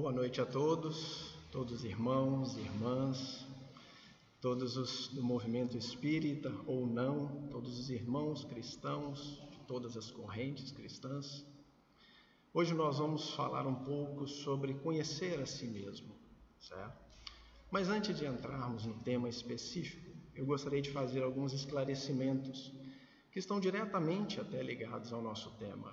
Boa 0.00 0.12
noite 0.12 0.40
a 0.40 0.46
todos, 0.46 1.34
todos 1.50 1.80
os 1.80 1.84
irmãos 1.84 2.56
irmãs, 2.56 3.44
todos 4.40 4.76
os 4.76 5.08
do 5.08 5.24
movimento 5.24 5.76
espírita 5.76 6.54
ou 6.68 6.86
não, 6.86 7.48
todos 7.48 7.76
os 7.80 7.90
irmãos 7.90 8.44
cristãos 8.44 9.42
de 9.50 9.58
todas 9.66 9.96
as 9.96 10.08
correntes 10.08 10.70
cristãs. 10.70 11.44
Hoje 12.54 12.74
nós 12.74 12.98
vamos 12.98 13.30
falar 13.34 13.66
um 13.66 13.74
pouco 13.74 14.28
sobre 14.28 14.72
conhecer 14.74 15.40
a 15.40 15.46
si 15.46 15.66
mesmo, 15.66 16.14
certo? 16.60 17.04
Mas 17.68 17.88
antes 17.88 18.16
de 18.16 18.24
entrarmos 18.24 18.86
no 18.86 18.94
tema 19.00 19.28
específico, 19.28 20.16
eu 20.32 20.46
gostaria 20.46 20.80
de 20.80 20.92
fazer 20.92 21.24
alguns 21.24 21.52
esclarecimentos 21.52 22.72
que 23.32 23.40
estão 23.40 23.58
diretamente 23.58 24.40
até 24.40 24.62
ligados 24.62 25.12
ao 25.12 25.20
nosso 25.20 25.50
tema. 25.58 25.92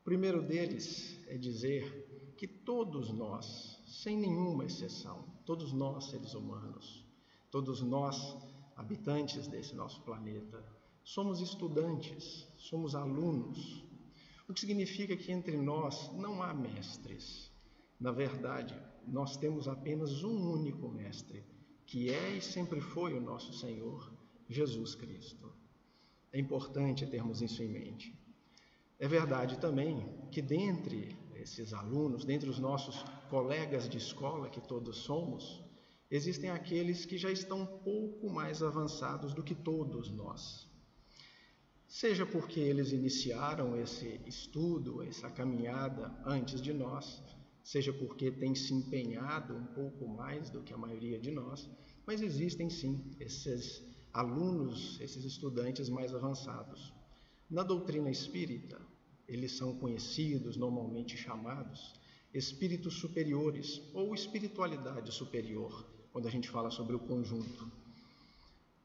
O 0.00 0.04
primeiro 0.04 0.42
deles 0.42 1.20
é 1.28 1.36
dizer 1.36 2.05
que 2.36 2.46
todos 2.46 3.10
nós, 3.10 3.80
sem 3.86 4.16
nenhuma 4.16 4.64
exceção, 4.64 5.24
todos 5.44 5.72
nós 5.72 6.10
seres 6.10 6.34
humanos, 6.34 7.04
todos 7.50 7.80
nós 7.80 8.36
habitantes 8.76 9.46
desse 9.46 9.74
nosso 9.74 10.02
planeta, 10.02 10.62
somos 11.02 11.40
estudantes, 11.40 12.46
somos 12.58 12.94
alunos, 12.94 13.84
o 14.48 14.52
que 14.52 14.60
significa 14.60 15.16
que 15.16 15.32
entre 15.32 15.56
nós 15.56 16.12
não 16.12 16.42
há 16.42 16.52
mestres. 16.52 17.50
Na 17.98 18.12
verdade, 18.12 18.78
nós 19.06 19.36
temos 19.36 19.66
apenas 19.66 20.22
um 20.22 20.52
único 20.52 20.88
mestre, 20.88 21.44
que 21.86 22.10
é 22.10 22.36
e 22.36 22.42
sempre 22.42 22.80
foi 22.80 23.14
o 23.14 23.20
nosso 23.20 23.52
Senhor, 23.52 24.12
Jesus 24.48 24.94
Cristo. 24.94 25.52
É 26.32 26.38
importante 26.38 27.06
termos 27.06 27.40
isso 27.40 27.62
em 27.62 27.68
mente. 27.68 28.14
É 28.98 29.08
verdade 29.08 29.58
também 29.58 30.06
que 30.30 30.42
dentre 30.42 31.16
esses 31.46 31.72
alunos, 31.72 32.24
dentre 32.24 32.50
os 32.50 32.58
nossos 32.58 33.04
colegas 33.30 33.88
de 33.88 33.98
escola, 33.98 34.50
que 34.50 34.60
todos 34.60 34.96
somos, 34.96 35.62
existem 36.10 36.50
aqueles 36.50 37.06
que 37.06 37.16
já 37.16 37.30
estão 37.30 37.62
um 37.62 37.66
pouco 37.66 38.28
mais 38.28 38.64
avançados 38.64 39.32
do 39.32 39.44
que 39.44 39.54
todos 39.54 40.10
nós. 40.10 40.66
Seja 41.86 42.26
porque 42.26 42.58
eles 42.58 42.90
iniciaram 42.90 43.80
esse 43.80 44.20
estudo, 44.26 45.04
essa 45.04 45.30
caminhada 45.30 46.12
antes 46.26 46.60
de 46.60 46.72
nós, 46.72 47.22
seja 47.62 47.92
porque 47.92 48.30
têm 48.32 48.56
se 48.56 48.74
empenhado 48.74 49.54
um 49.54 49.66
pouco 49.66 50.08
mais 50.08 50.50
do 50.50 50.64
que 50.64 50.74
a 50.74 50.78
maioria 50.78 51.18
de 51.18 51.30
nós, 51.30 51.70
mas 52.04 52.22
existem 52.22 52.68
sim 52.68 53.14
esses 53.20 53.84
alunos, 54.12 55.00
esses 55.00 55.24
estudantes 55.24 55.88
mais 55.88 56.12
avançados. 56.12 56.92
Na 57.48 57.62
doutrina 57.62 58.10
espírita, 58.10 58.80
eles 59.28 59.52
são 59.52 59.74
conhecidos, 59.76 60.56
normalmente 60.56 61.16
chamados, 61.16 61.94
espíritos 62.32 62.94
superiores 62.94 63.82
ou 63.94 64.14
espiritualidade 64.14 65.12
superior, 65.12 65.86
quando 66.12 66.28
a 66.28 66.30
gente 66.30 66.48
fala 66.48 66.70
sobre 66.70 66.94
o 66.94 66.98
conjunto. 66.98 67.70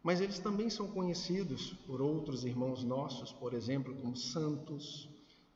Mas 0.03 0.19
eles 0.19 0.39
também 0.39 0.69
são 0.69 0.87
conhecidos 0.87 1.73
por 1.85 2.01
outros 2.01 2.43
irmãos 2.43 2.83
nossos, 2.83 3.31
por 3.31 3.53
exemplo, 3.53 3.95
como 3.95 4.15
santos, 4.15 5.07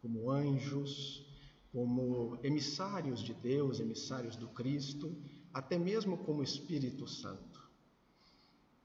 como 0.02 0.30
anjos, 0.30 1.26
como 1.72 2.38
emissários 2.44 3.22
de 3.22 3.34
Deus, 3.34 3.80
emissários 3.80 4.36
do 4.36 4.48
Cristo, 4.50 5.16
até 5.54 5.78
mesmo 5.78 6.18
como 6.20 6.44
Espírito 6.44 7.08
Santo. 7.08 7.66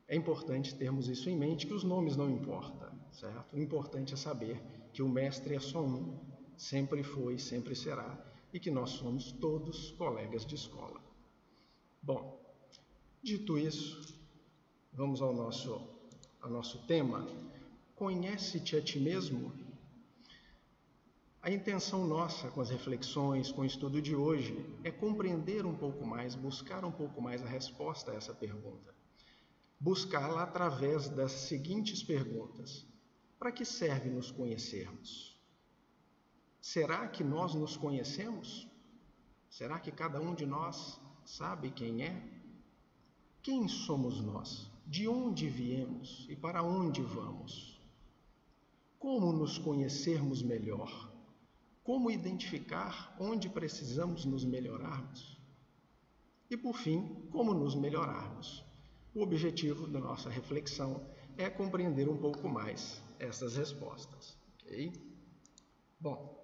É 0.08 0.16
importante 0.16 0.74
termos 0.74 1.08
isso 1.08 1.28
em 1.28 1.36
mente, 1.36 1.66
que 1.66 1.74
os 1.74 1.84
nomes 1.84 2.16
não 2.16 2.30
importam, 2.30 2.90
certo? 3.12 3.54
O 3.54 3.58
importante 3.60 4.14
é 4.14 4.16
saber 4.16 4.60
que 4.92 5.02
o 5.02 5.08
Mestre 5.08 5.54
é 5.54 5.60
só 5.60 5.82
um, 5.82 6.18
sempre 6.56 7.02
foi, 7.02 7.38
sempre 7.38 7.74
será, 7.74 8.18
e 8.52 8.58
que 8.58 8.70
nós 8.70 8.90
somos 8.90 9.32
todos 9.32 9.92
colegas 9.92 10.44
de 10.44 10.54
escola. 10.54 11.00
Bom, 12.02 12.40
dito 13.22 13.58
isso, 13.58 14.18
vamos 14.92 15.22
ao 15.22 15.32
nosso, 15.32 15.80
ao 16.40 16.50
nosso 16.50 16.78
tema. 16.86 17.26
Conhece-te 17.94 18.76
a 18.76 18.82
ti 18.82 18.98
mesmo? 18.98 19.52
A 21.42 21.50
intenção 21.50 22.06
nossa 22.06 22.50
com 22.50 22.60
as 22.60 22.68
reflexões, 22.68 23.50
com 23.50 23.62
o 23.62 23.64
estudo 23.64 24.02
de 24.02 24.14
hoje, 24.14 24.66
é 24.84 24.90
compreender 24.90 25.64
um 25.64 25.74
pouco 25.74 26.04
mais, 26.04 26.34
buscar 26.34 26.84
um 26.84 26.92
pouco 26.92 27.22
mais 27.22 27.42
a 27.42 27.46
resposta 27.46 28.12
a 28.12 28.14
essa 28.14 28.34
pergunta. 28.34 28.94
Buscá-la 29.78 30.42
através 30.42 31.08
das 31.08 31.32
seguintes 31.32 32.02
perguntas: 32.02 32.86
Para 33.40 33.52
que 33.52 33.64
serve 33.64 34.10
nos 34.10 34.30
conhecermos? 34.30 35.34
Será 36.60 37.08
que 37.08 37.24
nós 37.24 37.54
nos 37.54 37.74
conhecemos? 37.74 38.68
Será 39.48 39.80
que 39.80 39.90
cada 39.90 40.20
um 40.20 40.34
de 40.34 40.44
nós 40.44 41.00
sabe 41.24 41.70
quem 41.70 42.02
é? 42.02 42.22
Quem 43.40 43.66
somos 43.66 44.20
nós? 44.20 44.70
De 44.86 45.08
onde 45.08 45.48
viemos 45.48 46.26
e 46.28 46.36
para 46.36 46.62
onde 46.62 47.00
vamos? 47.00 47.80
Como 48.98 49.32
nos 49.32 49.56
conhecermos 49.56 50.42
melhor? 50.42 51.10
Como 51.82 52.10
identificar 52.10 53.16
onde 53.18 53.48
precisamos 53.48 54.26
nos 54.26 54.44
melhorarmos? 54.44 55.40
E 56.50 56.58
por 56.58 56.76
fim, 56.76 57.26
como 57.30 57.54
nos 57.54 57.74
melhorarmos? 57.74 58.62
O 59.14 59.22
objetivo 59.22 59.86
da 59.86 59.98
nossa 59.98 60.28
reflexão 60.28 61.06
é 61.38 61.48
compreender 61.48 62.06
um 62.06 62.18
pouco 62.18 62.46
mais 62.46 63.02
essas 63.20 63.56
respostas, 63.56 64.36
ok? 64.64 64.92
Bom, 66.00 66.40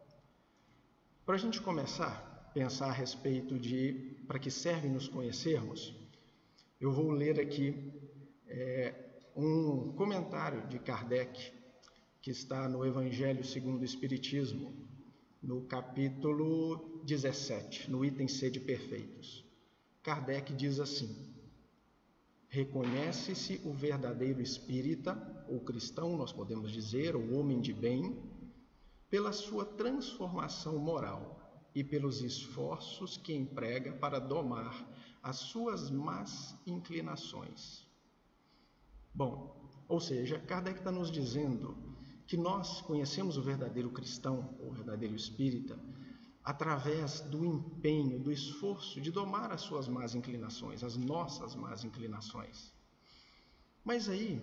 para 1.24 1.34
a 1.34 1.38
gente 1.38 1.60
começar 1.60 2.46
a 2.46 2.50
pensar 2.52 2.88
a 2.88 2.92
respeito 2.92 3.58
de 3.58 4.14
para 4.26 4.38
que 4.38 4.50
serve 4.50 4.88
nos 4.88 5.08
conhecermos, 5.08 5.94
eu 6.80 6.92
vou 6.92 7.10
ler 7.10 7.40
aqui 7.40 7.92
é, 8.46 8.94
um 9.34 9.92
comentário 9.92 10.66
de 10.68 10.78
Kardec 10.78 11.52
que 12.20 12.30
está 12.30 12.68
no 12.68 12.84
Evangelho 12.84 13.44
segundo 13.44 13.80
o 13.80 13.84
Espiritismo, 13.84 14.74
no 15.42 15.62
capítulo 15.62 17.00
17, 17.04 17.90
no 17.90 18.04
item 18.04 18.28
C 18.28 18.50
de 18.50 18.60
Perfeitos. 18.60 19.44
Kardec 20.02 20.52
diz 20.52 20.78
assim: 20.80 21.35
Reconhece-se 22.48 23.60
o 23.64 23.72
verdadeiro 23.72 24.40
espírita, 24.40 25.44
ou 25.48 25.60
cristão, 25.60 26.16
nós 26.16 26.32
podemos 26.32 26.70
dizer, 26.70 27.14
ou 27.16 27.34
homem 27.34 27.60
de 27.60 27.72
bem, 27.72 28.16
pela 29.10 29.32
sua 29.32 29.64
transformação 29.64 30.78
moral 30.78 31.68
e 31.74 31.84
pelos 31.84 32.22
esforços 32.22 33.16
que 33.16 33.34
emprega 33.34 33.92
para 33.92 34.18
domar 34.18 34.88
as 35.22 35.36
suas 35.36 35.90
más 35.90 36.56
inclinações. 36.66 37.86
Bom, 39.14 39.56
ou 39.88 40.00
seja, 40.00 40.38
Kardec 40.38 40.78
está 40.78 40.90
nos 40.90 41.10
dizendo 41.10 41.76
que 42.26 42.36
nós 42.36 42.80
conhecemos 42.80 43.36
o 43.36 43.42
verdadeiro 43.42 43.90
cristão, 43.90 44.56
ou 44.60 44.72
verdadeiro 44.72 45.14
espírita, 45.14 45.78
através 46.46 47.22
do 47.22 47.44
empenho, 47.44 48.20
do 48.20 48.30
esforço 48.30 49.00
de 49.00 49.10
domar 49.10 49.50
as 49.50 49.62
suas 49.62 49.88
más 49.88 50.14
inclinações, 50.14 50.84
as 50.84 50.96
nossas 50.96 51.56
más 51.56 51.82
inclinações. 51.82 52.72
Mas 53.84 54.08
aí, 54.08 54.40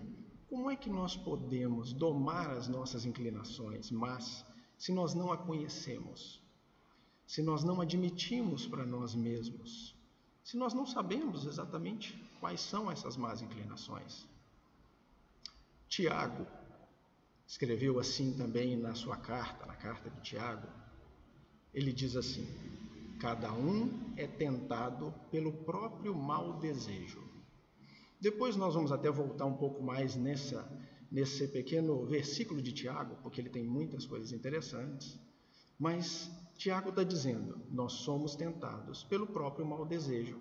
como 0.49 0.69
é 0.69 0.75
que 0.75 0.89
nós 0.89 1.15
podemos 1.15 1.93
domar 1.93 2.49
as 2.49 2.67
nossas 2.67 3.05
inclinações 3.05 3.89
mas 3.89 4.45
se 4.77 4.91
nós 4.91 5.13
não 5.13 5.31
a 5.31 5.37
conhecemos? 5.37 6.41
Se 7.25 7.41
nós 7.41 7.63
não 7.63 7.79
admitimos 7.79 8.67
para 8.67 8.85
nós 8.85 9.15
mesmos? 9.15 9.95
Se 10.43 10.57
nós 10.57 10.73
não 10.73 10.85
sabemos 10.85 11.45
exatamente 11.45 12.21
quais 12.41 12.59
são 12.59 12.91
essas 12.91 13.15
más 13.15 13.41
inclinações? 13.41 14.27
Tiago, 15.87 16.45
escreveu 17.47 17.97
assim 17.97 18.33
também 18.33 18.75
na 18.75 18.93
sua 18.93 19.15
carta, 19.15 19.65
na 19.65 19.75
carta 19.77 20.09
de 20.09 20.19
Tiago. 20.19 20.82
Ele 21.73 21.91
diz 21.91 22.15
assim: 22.15 22.47
Cada 23.19 23.51
um 23.53 24.13
é 24.15 24.27
tentado 24.27 25.13
pelo 25.31 25.51
próprio 25.51 26.13
mau 26.13 26.59
desejo. 26.59 27.23
Depois 28.19 28.55
nós 28.55 28.73
vamos 28.73 28.91
até 28.91 29.09
voltar 29.09 29.45
um 29.45 29.57
pouco 29.57 29.81
mais 29.81 30.15
nessa, 30.15 30.65
nesse 31.11 31.47
pequeno 31.47 32.05
versículo 32.05 32.61
de 32.61 32.71
Tiago, 32.71 33.17
porque 33.23 33.41
ele 33.41 33.49
tem 33.49 33.63
muitas 33.63 34.05
coisas 34.05 34.31
interessantes. 34.31 35.19
Mas 35.79 36.31
Tiago 36.57 36.89
está 36.89 37.03
dizendo: 37.03 37.59
nós 37.71 37.93
somos 37.93 38.35
tentados 38.35 39.03
pelo 39.03 39.27
próprio 39.27 39.65
mau 39.65 39.85
desejo. 39.85 40.39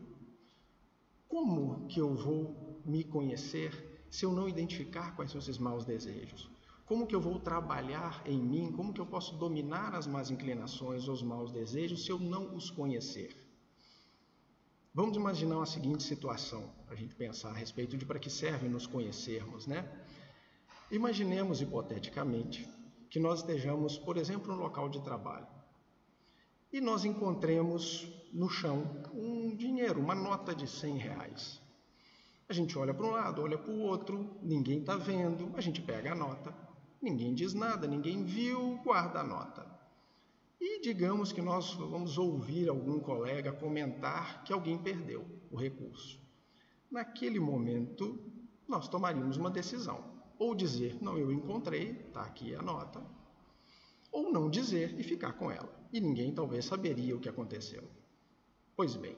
Como 1.29 1.87
que 1.87 2.01
eu 2.01 2.15
vou 2.15 2.81
me 2.85 3.03
conhecer 3.03 4.05
se 4.11 4.27
eu 4.27 4.33
não 4.33 4.49
identificar 4.49 5.17
quais 5.17 5.31
são 5.31 5.41
esses 5.41 5.57
maus 5.57 5.85
desejos? 5.85 6.52
Como 6.87 7.07
que 7.07 7.15
eu 7.15 7.21
vou 7.21 7.39
trabalhar 7.41 8.23
em 8.27 8.39
mim? 8.39 8.73
Como 8.73 8.93
que 8.93 9.01
eu 9.01 9.07
posso 9.07 9.35
dominar 9.37 9.95
as 9.95 10.07
más 10.07 10.31
inclinações 10.31 11.09
os 11.09 11.23
maus 11.23 11.51
desejos 11.53 12.05
se 12.05 12.11
eu 12.11 12.19
não 12.19 12.55
os 12.55 12.71
conhecer? 12.71 13.37
Vamos 14.95 15.17
imaginar 15.17 15.63
a 15.63 15.67
seguinte 15.67 16.03
situação, 16.03 16.71
a 16.89 16.95
gente 16.95 17.15
pensar 17.15 17.51
a 17.51 17.55
respeito 17.55 17.97
de 17.97 18.05
para 18.05 18.19
que 18.19 18.29
serve 18.29 18.69
nos 18.69 18.87
conhecermos, 18.87 19.67
né? 19.67 19.91
Imaginemos 20.91 21.63
hipoteticamente 21.63 22.69
que 23.09 23.19
nós 23.19 23.41
estejamos, 23.41 23.97
por 23.97 24.17
exemplo, 24.19 24.55
no 24.55 24.61
local 24.61 24.89
de 24.91 25.01
trabalho. 25.03 25.47
e 26.73 26.81
nós 26.81 27.05
encontremos 27.05 28.09
no 28.33 28.49
chão 28.49 29.03
um 29.13 29.55
dinheiro, 29.55 30.01
uma 30.01 30.15
nota 30.15 30.55
de 30.55 30.67
100 30.67 30.97
reais. 30.97 31.61
A 32.49 32.53
gente 32.53 32.77
olha 32.79 32.95
para 32.95 33.07
um 33.07 33.11
lado, 33.11 33.43
olha 33.43 33.59
para 33.59 33.71
o 33.71 33.81
outro, 33.81 34.39
ninguém 34.43 34.81
está 34.81 34.97
vendo, 34.97 35.51
a 35.55 35.61
gente 35.61 35.83
pega 35.83 36.13
a 36.13 36.15
nota, 36.15 36.55
ninguém 37.03 37.35
diz 37.35 37.53
nada, 37.53 37.87
ninguém 37.87 38.25
viu, 38.25 38.79
guarda 38.85 39.21
a 39.21 39.25
nota. 39.25 39.67
E 40.61 40.81
digamos 40.81 41.33
que 41.33 41.43
nós 41.43 41.75
vamos 41.75 42.17
ouvir 42.17 42.69
algum 42.69 43.01
colega 43.01 43.53
comentar 43.53 44.45
que 44.45 44.53
alguém 44.53 44.79
perdeu 44.79 45.27
o 45.51 45.57
recurso. 45.57 46.21
Naquele 46.89 47.41
momento, 47.41 48.19
nós 48.69 48.89
tomaríamos 48.89 49.37
uma 49.37 49.51
decisão. 49.51 50.05
Ou 50.39 50.55
dizer, 50.55 51.03
não, 51.03 51.19
eu 51.19 51.33
encontrei, 51.33 51.91
está 52.07 52.23
aqui 52.23 52.55
a 52.55 52.63
nota. 52.63 53.05
Ou 54.13 54.31
não 54.31 54.49
dizer 54.49 54.99
e 54.99 55.03
ficar 55.03 55.33
com 55.33 55.51
ela. 55.51 55.69
E 55.93 56.01
ninguém 56.01 56.33
talvez 56.33 56.65
saberia 56.65 57.17
o 57.17 57.21
que 57.21 57.29
aconteceu. 57.29 57.83
Pois 58.77 58.95
bem, 58.95 59.17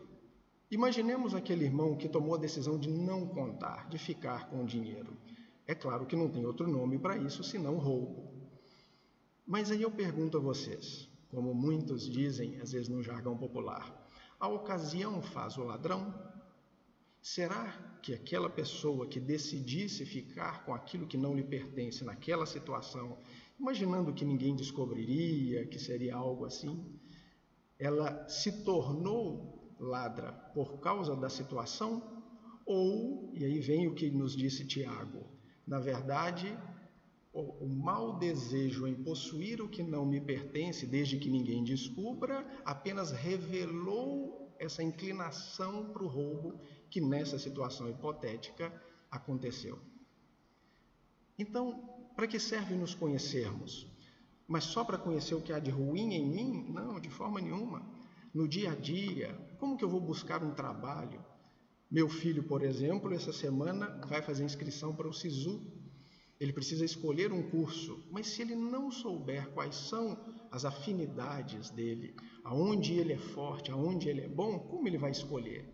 imaginemos 0.70 1.34
aquele 1.34 1.64
irmão 1.64 1.96
que 1.96 2.08
tomou 2.08 2.34
a 2.34 2.38
decisão 2.38 2.78
de 2.78 2.88
não 2.88 3.26
contar, 3.26 3.88
de 3.88 3.98
ficar 3.98 4.48
com 4.48 4.62
o 4.62 4.66
dinheiro. 4.66 5.16
É 5.66 5.74
claro 5.74 6.06
que 6.06 6.16
não 6.16 6.28
tem 6.28 6.44
outro 6.44 6.68
nome 6.68 6.98
para 6.98 7.16
isso 7.16 7.42
senão 7.42 7.78
roubo. 7.78 8.30
Mas 9.46 9.70
aí 9.70 9.82
eu 9.82 9.90
pergunto 9.90 10.36
a 10.36 10.40
vocês, 10.40 11.08
como 11.30 11.54
muitos 11.54 12.08
dizem, 12.08 12.60
às 12.60 12.72
vezes 12.72 12.88
no 12.88 13.02
jargão 13.02 13.36
popular, 13.36 14.08
a 14.38 14.48
ocasião 14.48 15.22
faz 15.22 15.56
o 15.56 15.64
ladrão? 15.64 16.14
Será 17.20 17.98
que 18.02 18.12
aquela 18.12 18.50
pessoa 18.50 19.06
que 19.06 19.18
decidisse 19.18 20.04
ficar 20.04 20.64
com 20.66 20.74
aquilo 20.74 21.06
que 21.06 21.16
não 21.16 21.34
lhe 21.34 21.42
pertence 21.42 22.04
naquela 22.04 22.44
situação, 22.44 23.18
imaginando 23.58 24.12
que 24.12 24.24
ninguém 24.24 24.54
descobriria, 24.54 25.66
que 25.66 25.78
seria 25.78 26.14
algo 26.14 26.44
assim, 26.44 26.84
ela 27.78 28.28
se 28.28 28.62
tornou 28.64 29.74
ladra 29.80 30.32
por 30.54 30.80
causa 30.80 31.16
da 31.16 31.30
situação? 31.30 32.22
Ou, 32.66 33.30
e 33.34 33.44
aí 33.44 33.58
vem 33.60 33.88
o 33.88 33.94
que 33.94 34.10
nos 34.10 34.36
disse 34.36 34.66
Tiago, 34.66 35.33
na 35.66 35.78
verdade, 35.78 36.56
o, 37.32 37.66
mau 37.66 38.18
desejo 38.18 38.86
em 38.86 38.94
possuir 38.94 39.60
o 39.60 39.68
que 39.68 39.82
não 39.82 40.06
me 40.06 40.20
pertence, 40.20 40.86
desde 40.86 41.18
que 41.18 41.28
ninguém 41.28 41.64
descubra, 41.64 42.46
apenas 42.64 43.10
revelou 43.10 44.54
essa 44.58 44.82
inclinação 44.82 45.90
para 45.92 46.04
o 46.04 46.08
roubo 46.08 46.60
que 46.88 47.00
nessa 47.00 47.38
situação 47.38 47.88
hipotética 47.88 48.72
aconteceu. 49.10 49.78
Então, 51.38 51.82
para 52.14 52.28
que 52.28 52.38
serve 52.38 52.74
nos 52.74 52.94
conhecermos? 52.94 53.88
Mas 54.46 54.64
só 54.64 54.84
para 54.84 54.98
conhecer 54.98 55.34
o 55.34 55.40
que 55.40 55.52
há 55.52 55.58
de 55.58 55.70
ruim 55.70 56.14
em 56.14 56.26
mim? 56.26 56.70
Não, 56.70 57.00
de 57.00 57.10
forma 57.10 57.40
nenhuma. 57.40 57.84
No 58.32 58.46
dia 58.46 58.72
a 58.72 58.74
dia, 58.74 59.34
como 59.58 59.76
que 59.76 59.84
eu 59.84 59.88
vou 59.88 60.00
buscar 60.00 60.44
um 60.44 60.54
trabalho? 60.54 61.24
Meu 61.90 62.08
filho, 62.08 62.42
por 62.42 62.62
exemplo, 62.62 63.12
essa 63.12 63.32
semana 63.32 64.00
vai 64.08 64.22
fazer 64.22 64.44
inscrição 64.44 64.96
para 64.96 65.08
o 65.08 65.12
SISU. 65.12 65.60
Ele 66.40 66.52
precisa 66.52 66.84
escolher 66.84 67.30
um 67.30 67.42
curso, 67.50 68.04
mas 68.10 68.26
se 68.26 68.42
ele 68.42 68.56
não 68.56 68.90
souber 68.90 69.50
quais 69.50 69.76
são 69.76 70.18
as 70.50 70.64
afinidades 70.64 71.70
dele, 71.70 72.16
aonde 72.42 72.94
ele 72.94 73.12
é 73.12 73.18
forte, 73.18 73.70
aonde 73.70 74.08
ele 74.08 74.22
é 74.22 74.28
bom, 74.28 74.58
como 74.58 74.88
ele 74.88 74.98
vai 74.98 75.10
escolher? 75.10 75.68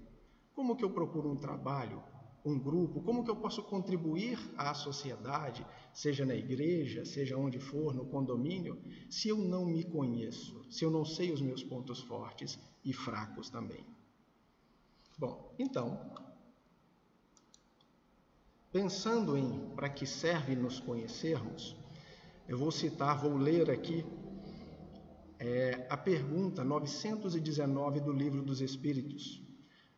Como 0.53 0.77
que 0.77 0.85
eu 0.85 0.91
procuro 0.91 1.31
um 1.31 1.37
trabalho, 1.37 2.03
um 2.45 2.59
grupo? 2.59 3.01
Como 3.01 3.25
que 3.25 3.31
eu 3.31 3.37
posso 3.37 3.63
contribuir 3.63 4.39
à 4.57 4.75
sociedade, 4.75 5.67
seja 5.95 6.27
na 6.27 6.35
igreja, 6.35 7.05
seja 7.05 7.39
onde 7.39 7.59
for, 7.59 7.95
no 7.95 8.05
condomínio, 8.05 8.79
se 9.09 9.29
eu 9.29 9.39
não 9.39 9.65
me 9.65 9.85
conheço, 9.85 10.63
se 10.71 10.85
eu 10.85 10.91
não 10.91 11.05
sei 11.05 11.33
os 11.33 11.41
meus 11.41 11.63
pontos 11.63 12.01
fortes 12.01 12.59
e 12.85 12.93
fracos 12.93 13.49
também? 13.49 13.87
Bom, 15.21 15.55
então, 15.59 16.01
pensando 18.73 19.37
em 19.37 19.69
para 19.77 19.91
que 19.91 20.07
serve 20.07 20.57
nos 20.57 20.81
conhecermos, 20.81 21.77
eu 22.49 22.57
vou 22.57 22.71
citar, 22.71 23.21
vou 23.21 23.37
ler 23.37 23.71
aqui 23.71 24.03
é, 25.39 25.87
a 25.91 25.97
pergunta 25.99 26.65
919 26.65 28.01
do 28.01 28.13
Livro 28.13 28.41
dos 28.41 28.63
Espíritos, 28.63 29.47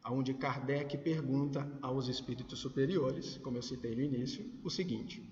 onde 0.04 0.34
Kardec 0.34 0.98
pergunta 0.98 1.70
aos 1.80 2.08
espíritos 2.08 2.58
superiores, 2.58 3.38
como 3.38 3.56
eu 3.58 3.62
citei 3.62 3.94
no 3.94 4.02
início, 4.02 4.44
o 4.64 4.68
seguinte: 4.68 5.22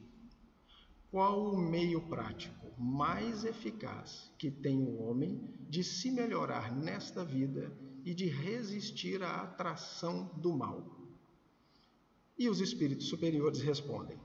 Qual 1.10 1.52
o 1.52 1.58
meio 1.58 2.00
prático 2.02 2.80
mais 2.80 3.44
eficaz 3.44 4.30
que 4.38 4.52
tem 4.52 4.78
o 4.84 5.02
homem 5.02 5.52
de 5.68 5.82
se 5.82 6.12
melhorar 6.12 6.72
nesta 6.72 7.24
vida 7.24 7.76
e 8.04 8.14
de 8.14 8.26
resistir 8.26 9.22
à 9.22 9.42
atração 9.42 10.30
do 10.36 10.56
mal? 10.56 11.00
E 12.38 12.48
os 12.48 12.60
espíritos 12.60 13.08
superiores 13.08 13.60
respondem: 13.60 14.18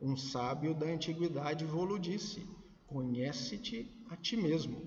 Um 0.00 0.16
sábio 0.16 0.74
da 0.74 0.86
antiguidade 0.86 1.64
vou 1.64 1.98
disse: 1.98 2.46
Conhece-te 2.86 3.90
a 4.08 4.16
ti 4.16 4.36
mesmo. 4.36 4.82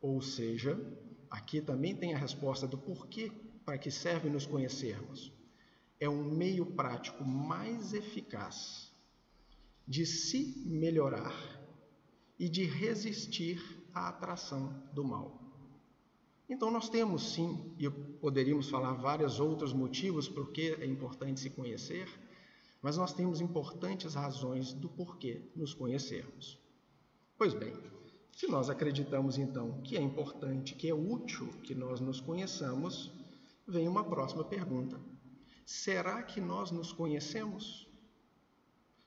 Ou 0.00 0.20
seja, 0.22 0.78
aqui 1.30 1.60
também 1.60 1.96
tem 1.96 2.14
a 2.14 2.18
resposta 2.18 2.66
do 2.66 2.78
porquê 2.78 3.32
para 3.64 3.78
que 3.78 3.90
serve 3.90 4.30
nos 4.30 4.46
conhecermos. 4.46 5.32
É 5.98 6.08
um 6.08 6.24
meio 6.24 6.64
prático 6.64 7.24
mais 7.24 7.92
eficaz 7.92 8.92
de 9.86 10.06
se 10.06 10.62
melhorar 10.66 11.34
e 12.38 12.48
de 12.48 12.64
resistir 12.64 13.60
à 13.92 14.08
atração 14.08 14.88
do 14.92 15.02
mal. 15.02 15.47
Então, 16.48 16.70
nós 16.70 16.88
temos 16.88 17.34
sim, 17.34 17.74
e 17.78 17.90
poderíamos 17.90 18.70
falar 18.70 18.94
vários 18.94 19.38
outros 19.38 19.72
motivos 19.72 20.28
por 20.28 20.50
que 20.50 20.72
é 20.80 20.86
importante 20.86 21.40
se 21.40 21.50
conhecer, 21.50 22.08
mas 22.80 22.96
nós 22.96 23.12
temos 23.12 23.40
importantes 23.40 24.14
razões 24.14 24.72
do 24.72 24.88
porquê 24.88 25.42
nos 25.54 25.74
conhecermos. 25.74 26.58
Pois 27.36 27.52
bem, 27.52 27.74
se 28.32 28.46
nós 28.46 28.70
acreditamos 28.70 29.36
então 29.36 29.80
que 29.82 29.96
é 29.96 30.00
importante, 30.00 30.74
que 30.74 30.88
é 30.88 30.94
útil 30.94 31.48
que 31.64 31.74
nós 31.74 32.00
nos 32.00 32.20
conheçamos, 32.20 33.10
vem 33.66 33.86
uma 33.86 34.04
próxima 34.04 34.44
pergunta: 34.44 34.98
será 35.66 36.22
que 36.22 36.40
nós 36.40 36.70
nos 36.70 36.92
conhecemos? 36.92 37.86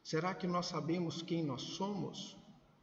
Será 0.03 0.35
que 0.35 0.45
nós 0.45 0.67
sabemos 0.67 1.21
quem 1.21 1.43
nós 1.43 1.61
somos? 1.61 2.37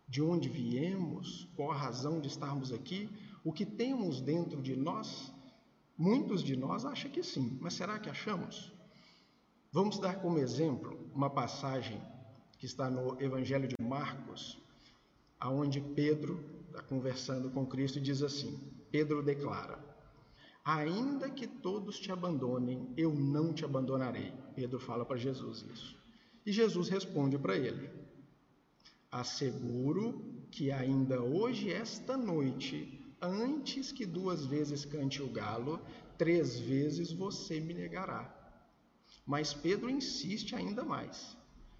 De 0.08 0.22
onde 0.22 0.48
viemos? 0.48 1.46
Qual 1.54 1.70
a 1.70 1.76
razão 1.76 2.18
de 2.18 2.28
estarmos 2.28 2.72
aqui? 2.72 3.10
O 3.48 3.52
que 3.58 3.64
temos 3.64 4.20
dentro 4.20 4.60
de 4.60 4.76
nós? 4.76 5.32
Muitos 5.96 6.42
de 6.42 6.54
nós 6.54 6.84
acham 6.84 7.10
que 7.10 7.22
sim, 7.22 7.56
mas 7.62 7.72
será 7.72 7.98
que 7.98 8.10
achamos? 8.10 8.70
Vamos 9.72 9.98
dar 9.98 10.20
como 10.20 10.38
exemplo 10.38 11.08
uma 11.14 11.30
passagem 11.30 11.98
que 12.58 12.66
está 12.66 12.90
no 12.90 13.18
Evangelho 13.18 13.66
de 13.66 13.74
Marcos, 13.80 14.58
aonde 15.40 15.80
Pedro 15.80 16.44
está 16.66 16.82
conversando 16.82 17.48
com 17.48 17.64
Cristo 17.64 17.96
e 17.96 18.02
diz 18.02 18.22
assim: 18.22 18.60
Pedro 18.90 19.22
declara: 19.22 19.78
Ainda 20.62 21.30
que 21.30 21.46
todos 21.46 21.98
te 21.98 22.12
abandonem, 22.12 22.92
eu 22.98 23.14
não 23.14 23.54
te 23.54 23.64
abandonarei. 23.64 24.30
Pedro 24.54 24.78
fala 24.78 25.06
para 25.06 25.16
Jesus 25.16 25.64
isso. 25.72 25.96
E 26.44 26.52
Jesus 26.52 26.90
responde 26.90 27.38
para 27.38 27.56
ele: 27.56 27.88
Asseguro 29.10 30.22
que 30.50 30.70
ainda 30.70 31.22
hoje, 31.22 31.72
esta 31.72 32.14
noite, 32.14 32.97
antes 33.20 33.92
que 33.92 34.06
duas 34.06 34.44
vezes 34.44 34.84
cante 34.84 35.22
o 35.22 35.28
galo, 35.28 35.80
três 36.16 36.58
vezes 36.58 37.12
você 37.12 37.60
me 37.60 37.74
negará. 37.74 38.34
Mas 39.26 39.52
Pedro 39.52 39.90
insiste 39.90 40.54
ainda 40.54 40.84
mais: 40.84 41.36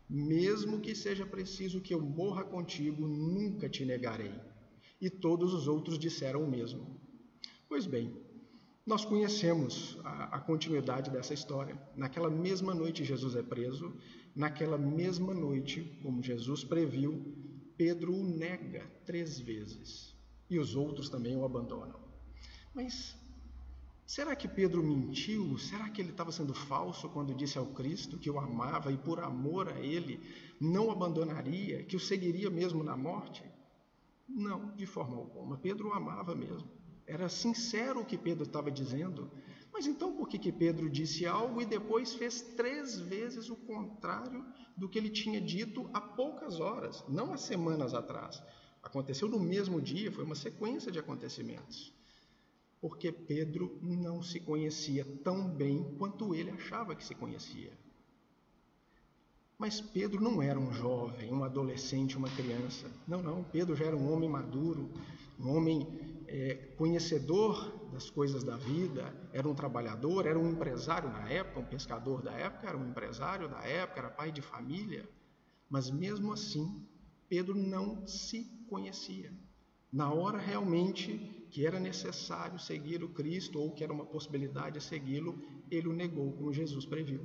Mesmo 0.09 0.81
que 0.81 0.95
seja 0.95 1.27
preciso 1.27 1.81
que 1.81 1.95
eu 1.95 2.01
morra 2.01 2.45
contigo, 2.45 3.07
nunca 3.07 3.69
te 3.69 3.85
negarei. 3.85 4.35
E 5.01 5.09
todos 5.09 5.55
os 5.55 5.69
outros 5.69 5.99
disseram 5.99 6.43
o 6.43 6.51
mesmo. 6.51 7.01
Pois 7.69 7.87
bem, 7.87 8.17
nós 8.85 9.05
conhecemos 9.05 9.99
a, 10.03 10.37
a, 10.37 10.41
continuidade 10.41 11.11
dessa 11.11 11.35
história. 11.35 11.81
Naquela 11.95 12.31
mesma 12.31 12.75
noite, 12.75 13.05
Jesus 13.05 13.37
é 13.37 13.43
preso. 13.43 13.95
Naquela 14.35 14.79
mesma 14.79 15.35
noite, 15.35 15.99
como 16.03 16.23
Jesus 16.23 16.65
previu, 16.65 17.23
Pedro 17.77 18.15
o 18.15 18.25
nega 18.25 18.91
três 19.05 19.39
vezes 19.39 20.18
e 20.51 20.59
os 20.59 20.75
outros 20.75 21.09
também 21.09 21.37
o 21.37 21.45
abandonam. 21.45 22.01
Mas 22.75 23.17
será 24.07 24.35
que 24.35 24.49
Pedro 24.49 24.83
mentiu? 24.83 25.59
Será 25.59 25.89
que 25.91 26.01
ele 26.01 26.11
estava 26.11 26.33
sendo 26.33 26.55
falso 26.55 27.09
quando 27.09 27.35
disse 27.35 27.59
ao 27.59 27.67
Cristo 27.67 28.19
que 28.19 28.31
o 28.31 28.39
amava 28.39 28.93
e 28.93 28.97
por 28.97 29.21
amor 29.21 29.69
a 29.69 29.81
ele 29.81 30.21
não 30.61 30.91
abandonaria, 30.91 31.85
que 31.85 31.97
o 31.97 32.01
seguiria 32.01 32.51
mesmo 32.51 32.83
na 32.83 32.97
morte? 32.97 33.45
Não, 34.29 34.75
de 34.77 34.87
forma 34.87 35.17
alguma. 35.17 35.57
Pedro 35.57 35.89
o 35.89 35.93
amava 35.93 36.35
mesmo. 36.35 36.69
Era 37.07 37.29
sincero 37.29 38.01
o 38.01 38.05
que 38.05 38.19
Pedro 38.19 38.45
estava 38.45 38.71
dizendo. 38.71 39.31
Mas 39.73 39.87
então 39.87 40.13
por 40.13 40.29
que, 40.29 40.39
que 40.39 40.53
Pedro 40.53 40.91
disse 40.91 41.27
algo 41.27 41.63
e 41.63 41.67
depois 41.67 42.15
fez 42.15 42.43
três 42.43 42.99
vezes 42.99 43.49
o 43.49 43.57
contrário 43.57 44.45
do 44.77 44.89
que 44.89 44.99
ele 44.99 45.11
tinha 45.11 45.41
dito 45.41 45.89
há 45.93 46.01
poucas 46.01 46.61
horas, 46.61 47.05
não 47.09 47.33
há 47.33 47.37
semanas 47.37 47.95
atrás? 47.95 48.43
Aconteceu 48.89 49.29
no 49.29 49.39
mesmo 49.39 49.83
dia, 49.83 50.11
foi 50.11 50.25
uma 50.25 50.35
sequência 50.35 50.91
de 50.91 50.99
acontecimentos. 50.99 51.93
porque 52.81 53.11
Pedro 53.13 53.79
não 53.83 54.23
se 54.23 54.41
conhecia 54.41 55.05
tão 55.25 55.49
bem 55.49 55.95
quanto 55.99 56.35
ele 56.35 56.51
achava 56.51 56.95
que 56.95 57.05
se 57.05 57.15
conhecia. 57.15 57.73
Mas 59.59 59.81
Pedro 59.81 60.21
não 60.23 60.41
era 60.41 60.59
um 60.59 60.73
jovem, 60.73 61.33
um 61.33 61.43
adolescente, 61.45 62.17
uma 62.17 62.31
criança. 62.31 62.89
Não, 63.07 63.21
não. 63.23 63.43
Pedro 63.43 63.75
já 63.75 63.87
era 63.87 63.97
um 63.97 64.13
homem 64.13 64.29
maduro, 64.29 64.89
um 65.39 65.51
homem 65.51 65.87
é, 66.29 66.55
conhecedor 66.77 67.91
das 67.93 68.09
coisas 68.09 68.45
da 68.45 68.57
vida, 68.57 69.13
era 69.33 69.49
um 69.49 69.55
trabalhador, 69.55 70.27
era 70.27 70.39
um 70.39 70.51
empresário 70.51 71.11
na 71.11 71.29
época, 71.29 71.61
um 71.61 71.65
pescador 71.65 72.23
da 72.23 72.33
época, 72.33 72.69
era 72.69 72.79
um 72.79 72.89
empresário 72.89 73.49
da 73.49 73.61
época, 73.65 73.99
era 74.01 74.11
pai 74.11 74.31
de 74.31 74.41
família. 74.41 75.09
Mas 75.69 75.91
mesmo 75.91 76.33
assim, 76.33 76.87
Pedro 77.29 77.57
não 77.57 78.07
se 78.07 78.58
conhecia. 78.69 79.33
Na 79.91 80.13
hora 80.13 80.39
realmente 80.39 81.47
que 81.51 81.67
era 81.67 81.81
necessário 81.81 82.59
seguir 82.59 83.03
o 83.03 83.09
Cristo 83.09 83.59
ou 83.59 83.71
que 83.73 83.83
era 83.83 83.93
uma 83.93 84.05
possibilidade 84.05 84.79
de 84.79 84.85
segui-lo, 84.85 85.43
ele 85.71 85.89
o 85.89 85.93
negou, 85.93 86.33
como 86.33 86.53
Jesus 86.53 86.85
previu. 86.85 87.23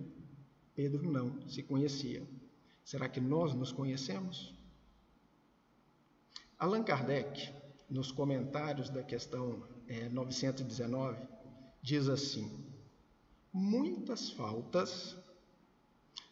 Pedro 0.73 1.11
não 1.11 1.47
se 1.47 1.61
conhecia. 1.61 2.25
Será 2.83 3.07
que 3.07 3.19
nós 3.19 3.53
nos 3.53 3.71
conhecemos? 3.71 4.53
Allan 6.57 6.83
Kardec, 6.83 7.51
nos 7.89 8.11
comentários 8.11 8.89
da 8.89 9.03
questão 9.03 9.63
é, 9.87 10.07
919, 10.09 11.27
diz 11.81 12.07
assim: 12.07 12.49
muitas 13.51 14.31
faltas 14.31 15.17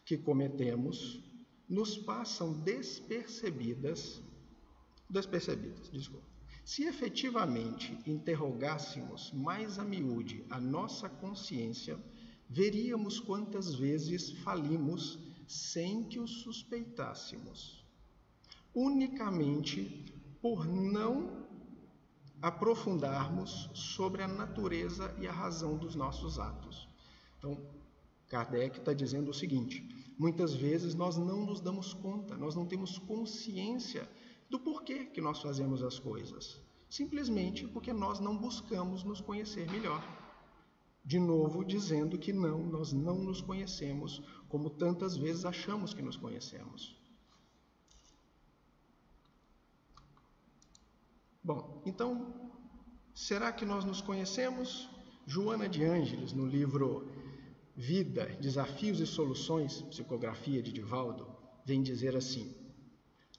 que 0.04 0.16
cometemos 0.16 1.22
nos 1.68 1.96
passam 1.96 2.52
despercebidas, 2.52 4.20
despercebidas, 5.12 5.90
desculpa. 5.90 6.26
Se 6.64 6.84
efetivamente 6.84 7.98
interrogássemos 8.06 9.30
mais 9.32 9.78
a 9.78 9.84
miúde 9.84 10.44
a 10.48 10.60
nossa 10.60 11.08
consciência, 11.08 11.98
veríamos 12.48 13.20
quantas 13.20 13.74
vezes 13.74 14.30
falimos 14.42 15.18
sem 15.46 16.04
que 16.04 16.18
o 16.18 16.26
suspeitássemos, 16.26 17.84
unicamente 18.74 20.14
por 20.40 20.66
não 20.66 21.42
aprofundarmos 22.40 23.70
sobre 23.74 24.22
a 24.22 24.28
natureza 24.28 25.14
e 25.20 25.26
a 25.26 25.32
razão 25.32 25.76
dos 25.76 25.94
nossos 25.94 26.38
atos. 26.38 26.88
Então, 27.38 27.60
Kardec 28.28 28.78
está 28.78 28.92
dizendo 28.92 29.30
o 29.30 29.34
seguinte: 29.34 29.86
muitas 30.18 30.54
vezes 30.54 30.94
nós 30.94 31.16
não 31.16 31.44
nos 31.44 31.60
damos 31.60 31.92
conta, 31.92 32.36
nós 32.36 32.54
não 32.54 32.66
temos 32.66 32.98
consciência 32.98 34.08
do 34.52 34.60
porquê 34.60 35.06
que 35.06 35.20
nós 35.22 35.40
fazemos 35.40 35.82
as 35.82 35.98
coisas, 35.98 36.60
simplesmente 36.86 37.66
porque 37.66 37.90
nós 37.90 38.20
não 38.20 38.36
buscamos 38.36 39.02
nos 39.02 39.18
conhecer 39.18 39.66
melhor. 39.70 40.02
De 41.02 41.18
novo, 41.18 41.64
dizendo 41.64 42.18
que 42.18 42.34
não, 42.34 42.58
nós 42.58 42.92
não 42.92 43.16
nos 43.16 43.40
conhecemos 43.40 44.22
como 44.50 44.68
tantas 44.68 45.16
vezes 45.16 45.46
achamos 45.46 45.94
que 45.94 46.02
nos 46.02 46.18
conhecemos. 46.18 46.94
Bom, 51.42 51.82
então, 51.86 52.52
será 53.14 53.50
que 53.52 53.64
nós 53.64 53.86
nos 53.86 54.02
conhecemos? 54.02 54.88
Joana 55.26 55.66
de 55.66 55.82
Ângeles, 55.82 56.34
no 56.34 56.46
livro 56.46 57.10
Vida, 57.74 58.26
Desafios 58.38 59.00
e 59.00 59.06
Soluções, 59.06 59.80
psicografia 59.82 60.62
de 60.62 60.72
Divaldo, 60.72 61.26
vem 61.64 61.82
dizer 61.82 62.14
assim: 62.14 62.61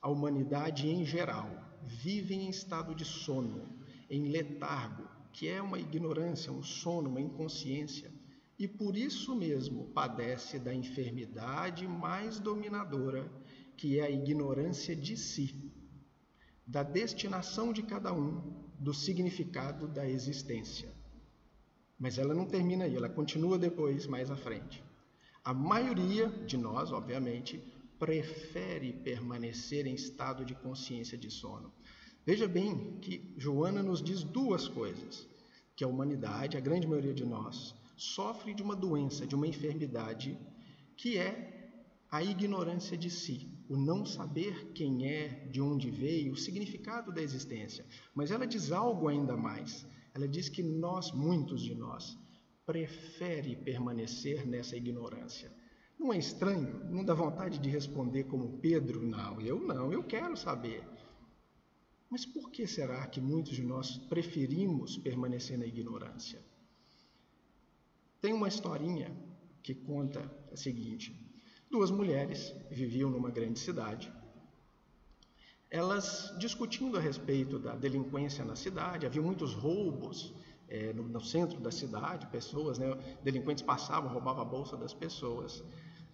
a 0.04 0.10
humanidade 0.10 0.90
em 0.90 1.06
geral 1.06 1.50
vive 1.86 2.36
em 2.36 2.50
estado 2.50 2.94
de 2.94 3.06
sono, 3.06 3.70
em 4.10 4.28
letargo, 4.28 5.08
que 5.32 5.48
é 5.48 5.62
uma 5.62 5.80
ignorância, 5.80 6.52
um 6.52 6.62
sono, 6.62 7.10
uma 7.10 7.22
inconsciência, 7.22 8.12
e 8.60 8.68
por 8.68 8.98
isso 8.98 9.34
mesmo 9.34 9.86
padece 9.94 10.60
da 10.60 10.76
enfermidade 10.76 11.88
mais 11.88 12.38
dominadora, 12.38 13.32
que 13.78 13.98
é 13.98 14.04
a 14.04 14.12
ignorância 14.12 14.94
de 14.94 15.16
si, 15.16 15.72
da 16.68 16.84
destinação 16.84 17.72
de 17.72 17.82
cada 17.82 18.14
um, 18.14 18.42
do 18.78 18.94
significado 18.94 19.88
da 19.88 20.08
existência. 20.08 20.94
Mas 21.98 22.18
ela 22.18 22.34
não 22.34 22.46
termina 22.46 22.84
aí, 22.84 22.96
ela 22.96 23.08
continua 23.08 23.58
depois, 23.58 24.06
mais 24.06 24.30
à 24.30 24.36
frente. 24.36 24.84
A 25.46 25.54
maioria 25.54 26.28
de 26.46 26.58
nós, 26.58 26.92
obviamente, 26.92 27.73
prefere 28.00 28.94
permanecer 28.94 29.86
em 29.86 29.94
estado 29.94 30.44
de 30.46 30.56
consciência 30.56 31.18
de 31.18 31.30
sono. 31.30 31.74
Veja 32.26 32.48
bem 32.48 32.98
que 33.02 33.34
Joana 33.38 33.84
nos 33.84 34.02
diz 34.02 34.24
duas 34.24 34.68
coisas: 34.68 35.28
que 35.76 35.84
a 35.84 35.88
humanidade, 35.88 36.58
a 36.58 36.62
grande 36.62 36.88
maioria 36.88 37.14
de 37.14 37.26
nós, 37.26 37.76
sofre 37.96 38.54
de 38.54 38.64
uma 38.64 38.76
doença, 38.76 39.28
de 39.28 39.36
uma 39.36 39.48
enfermidade, 39.48 40.38
que 40.96 41.18
é 41.18 41.54
a 42.10 42.24
ignorância 42.24 42.98
de 42.98 43.10
si, 43.10 43.50
o 43.68 43.76
não 43.76 44.06
saber 44.06 44.72
quem 44.74 45.08
é, 45.08 45.48
de 45.52 45.60
onde 45.60 45.90
veio, 45.90 46.34
o 46.34 46.38
significado 46.38 47.12
da 47.12 47.22
existência. 47.22 47.86
Mas 48.14 48.30
ela 48.30 48.46
diz 48.46 48.72
algo 48.72 49.08
ainda 49.08 49.36
mais. 49.36 49.86
Ela 50.14 50.28
diz 50.28 50.48
que 50.48 50.62
nós, 50.62 51.12
muitos 51.12 51.62
de 51.62 51.74
nós, 51.74 52.18
prefere 52.66 53.56
permanecer 53.56 54.46
nessa 54.46 54.78
ignorância. 54.78 55.52
Não 55.98 56.12
é 56.12 56.18
estranho? 56.18 56.84
Não 56.90 57.04
dá 57.04 57.14
vontade 57.14 57.60
de 57.60 57.70
responder 57.70 58.26
como 58.26 58.58
Pedro? 58.60 59.02
Não, 59.02 59.40
eu 59.42 59.60
não, 59.60 59.92
eu 59.92 60.04
quero 60.04 60.36
saber. 60.36 60.84
Mas 62.10 62.26
por 62.26 62.52
que 62.52 62.68
será 62.68 63.08
que 63.08 63.20
muitos 63.20 63.56
de 63.56 63.64
nós 63.64 63.98
preferimos 63.98 64.98
permanecer 64.98 65.58
na 65.58 65.66
ignorância? 65.66 66.40
Tem 68.22 68.32
uma 68.32 68.48
historinha 68.48 69.12
que 69.64 69.74
conta 69.74 70.32
a 70.52 70.56
seguinte: 70.56 71.14
duas 71.72 71.90
mulheres 71.90 72.54
viviam 72.70 73.10
numa 73.10 73.32
grande 73.32 73.60
cidade. 73.60 74.14
Elas 75.72 76.36
discutindo 76.38 76.98
a 76.98 77.02
respeito 77.02 77.58
da 77.58 77.76
delinquência 77.76 78.46
na 78.46 78.56
cidade, 78.56 79.08
havia 79.08 79.22
muitos 79.22 79.54
roubos 79.56 80.34
é, 80.74 80.92
no, 80.92 81.04
no, 81.04 81.22
centro 81.22 81.60
da 81.60 81.70
cidade, 81.70 82.26
pessoas, 82.28 82.80
né, 82.80 82.98
delinquentes 83.24 83.64
passavam, 83.64 84.12
roubavam 84.12 84.42
a 84.42 84.46
bolsa 84.46 84.76
das 84.76 84.92
pessoas. 84.92 85.64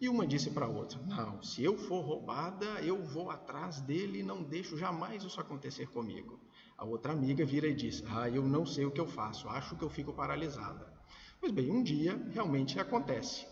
E 0.01 0.09
uma 0.09 0.27
disse 0.27 0.51
para 0.51 0.65
a 0.65 0.69
outra: 0.69 0.99
Não, 1.07 1.41
se 1.41 1.63
eu 1.63 1.77
for 1.77 2.01
roubada, 2.01 2.65
eu 2.81 3.01
vou 3.01 3.31
atrás 3.31 3.79
dele 3.79 4.19
e 4.19 4.23
não 4.23 4.43
deixo 4.43 4.77
jamais 4.77 5.23
isso 5.23 5.39
acontecer 5.39 5.87
comigo. 5.87 6.37
A 6.77 6.83
outra 6.83 7.13
amiga 7.13 7.45
vira 7.45 7.67
e 7.67 7.73
diz: 7.73 8.03
Ah, 8.09 8.29
eu 8.29 8.43
não 8.43 8.65
sei 8.65 8.83
o 8.85 8.91
que 8.91 8.99
eu 8.99 9.07
faço, 9.07 9.47
acho 9.47 9.77
que 9.77 9.83
eu 9.83 9.89
fico 9.89 10.11
paralisada. 10.11 10.93
Pois 11.39 11.53
bem, 11.53 11.71
um 11.71 11.81
dia 11.81 12.21
realmente 12.31 12.81
acontece. 12.81 13.47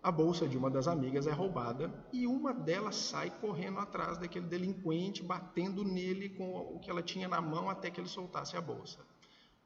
A 0.00 0.12
bolsa 0.12 0.46
de 0.46 0.56
uma 0.56 0.70
das 0.70 0.86
amigas 0.86 1.26
é 1.26 1.32
roubada 1.32 1.92
e 2.12 2.28
uma 2.28 2.54
delas 2.54 2.94
sai 2.94 3.30
correndo 3.40 3.80
atrás 3.80 4.18
daquele 4.18 4.46
delinquente, 4.46 5.24
batendo 5.24 5.82
nele 5.82 6.28
com 6.28 6.56
o 6.56 6.78
que 6.78 6.88
ela 6.88 7.02
tinha 7.02 7.26
na 7.26 7.40
mão 7.40 7.68
até 7.68 7.90
que 7.90 8.00
ele 8.00 8.08
soltasse 8.08 8.56
a 8.56 8.60
bolsa. 8.60 9.04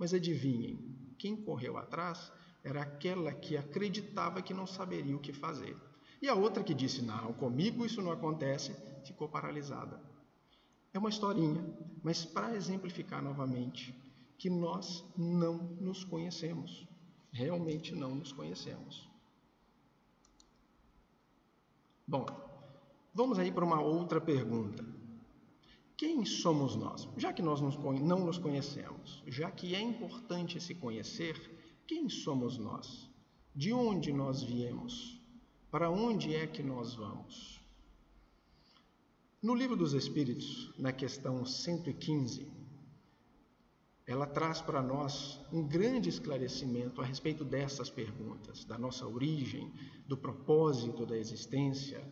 Mas 0.02 0.12
adivinhem, 0.12 1.14
quem 1.16 1.36
correu 1.36 1.76
atrás 1.76 2.32
era 2.64 2.82
aquela 2.82 3.32
que 3.32 3.56
acreditava 3.56 4.42
que 4.42 4.52
não 4.52 4.66
saberia 4.66 5.16
o 5.16 5.20
que 5.20 5.32
fazer. 5.32 5.76
E 6.20 6.28
a 6.28 6.34
outra 6.34 6.64
que 6.64 6.74
disse: 6.74 7.02
Não, 7.02 7.32
comigo 7.34 7.86
isso 7.86 8.02
não 8.02 8.10
acontece, 8.10 8.74
ficou 9.04 9.28
paralisada. 9.28 10.02
É 10.92 10.98
uma 10.98 11.08
historinha, 11.08 11.64
mas 12.02 12.24
para 12.24 12.56
exemplificar 12.56 13.22
novamente 13.22 13.94
que 14.36 14.50
nós 14.50 15.04
não 15.16 15.58
nos 15.80 16.02
conhecemos. 16.02 16.84
Realmente 17.30 17.94
não 17.94 18.12
nos 18.12 18.32
conhecemos. 18.32 19.08
Bom, 22.04 22.26
vamos 23.14 23.38
aí 23.38 23.52
para 23.52 23.64
uma 23.64 23.80
outra 23.80 24.20
pergunta. 24.20 24.84
Quem 26.02 26.24
somos 26.24 26.74
nós? 26.74 27.08
Já 27.16 27.32
que 27.32 27.40
nós 27.40 27.60
não 27.60 28.26
nos 28.26 28.36
conhecemos, 28.36 29.22
já 29.24 29.52
que 29.52 29.72
é 29.72 29.80
importante 29.80 30.60
se 30.60 30.74
conhecer, 30.74 31.38
quem 31.86 32.08
somos 32.08 32.58
nós? 32.58 33.08
De 33.54 33.72
onde 33.72 34.12
nós 34.12 34.42
viemos? 34.42 35.22
Para 35.70 35.92
onde 35.92 36.34
é 36.34 36.44
que 36.44 36.60
nós 36.60 36.96
vamos? 36.96 37.60
No 39.40 39.54
Livro 39.54 39.76
dos 39.76 39.92
Espíritos, 39.92 40.74
na 40.76 40.92
questão 40.92 41.46
115, 41.46 42.50
ela 44.04 44.26
traz 44.26 44.60
para 44.60 44.82
nós 44.82 45.40
um 45.52 45.64
grande 45.64 46.08
esclarecimento 46.08 47.00
a 47.00 47.04
respeito 47.04 47.44
dessas 47.44 47.88
perguntas, 47.88 48.64
da 48.64 48.76
nossa 48.76 49.06
origem, 49.06 49.72
do 50.08 50.16
propósito 50.16 51.06
da 51.06 51.16
existência. 51.16 52.02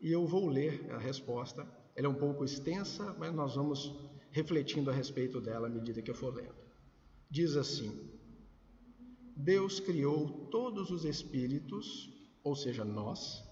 E 0.00 0.12
eu 0.12 0.24
vou 0.28 0.46
ler 0.46 0.88
a 0.92 0.98
resposta. 0.98 1.66
Ela 1.96 2.06
é 2.06 2.10
um 2.10 2.14
pouco 2.14 2.44
extensa, 2.44 3.16
mas 3.18 3.34
nós 3.34 3.56
vamos 3.56 3.92
refletindo 4.30 4.90
a 4.90 4.94
respeito 4.94 5.40
dela 5.40 5.66
à 5.66 5.70
medida 5.70 6.02
que 6.02 6.10
eu 6.10 6.14
for 6.14 6.32
lendo. 6.32 6.54
Diz 7.28 7.56
assim: 7.56 8.08
Deus 9.34 9.80
criou 9.80 10.46
todos 10.50 10.90
os 10.90 11.04
espíritos 11.04 12.14
ou 12.46 12.54
seja, 12.54 12.84
nós, 12.84 13.42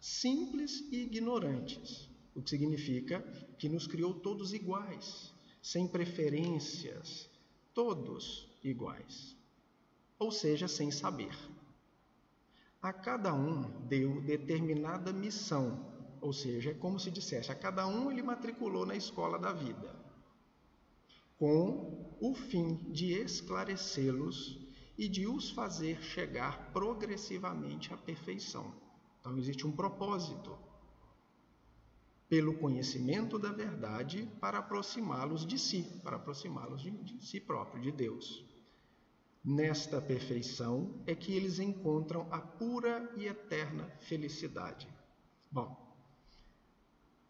simples 0.00 0.78
e 0.92 1.02
ignorantes, 1.02 2.08
o 2.36 2.40
que 2.40 2.50
significa 2.50 3.20
que 3.58 3.68
nos 3.68 3.88
criou 3.88 4.14
todos 4.14 4.52
iguais, 4.52 5.34
sem 5.60 5.88
preferências, 5.88 7.28
todos 7.74 8.48
iguais, 8.62 9.36
ou 10.20 10.30
seja, 10.30 10.68
sem 10.68 10.92
saber. 10.92 11.36
A 12.80 12.92
cada 12.92 13.34
um 13.34 13.62
deu 13.88 14.20
determinada 14.20 15.12
missão, 15.12 15.92
ou 16.24 16.32
seja, 16.32 16.70
é 16.70 16.74
como 16.74 16.98
se 16.98 17.10
dissesse, 17.10 17.52
a 17.52 17.54
cada 17.54 17.86
um 17.86 18.10
ele 18.10 18.22
matriculou 18.22 18.86
na 18.86 18.96
escola 18.96 19.38
da 19.38 19.52
vida, 19.52 19.94
com 21.36 22.16
o 22.18 22.34
fim 22.34 22.76
de 22.90 23.12
esclarecê-los 23.12 24.58
e 24.96 25.06
de 25.06 25.26
os 25.26 25.50
fazer 25.50 26.00
chegar 26.00 26.72
progressivamente 26.72 27.92
à 27.92 27.96
perfeição. 27.98 28.72
Então, 29.20 29.36
existe 29.36 29.66
um 29.66 29.72
propósito 29.72 30.56
pelo 32.26 32.54
conhecimento 32.54 33.38
da 33.38 33.52
verdade 33.52 34.26
para 34.40 34.60
aproximá-los 34.60 35.46
de 35.46 35.58
si, 35.58 35.82
para 36.02 36.16
aproximá-los 36.16 36.80
de, 36.80 36.90
de, 36.90 37.22
si 37.22 37.38
próprio, 37.38 37.82
de 37.82 37.92
Deus. 37.92 38.42
Nesta 39.44 40.00
perfeição 40.00 41.02
é 41.06 41.14
que 41.14 41.34
eles 41.34 41.58
encontram 41.58 42.26
a 42.30 42.40
pura 42.40 43.12
e 43.14 43.26
eterna 43.26 43.86
felicidade. 44.00 44.88
Bom, 45.52 45.83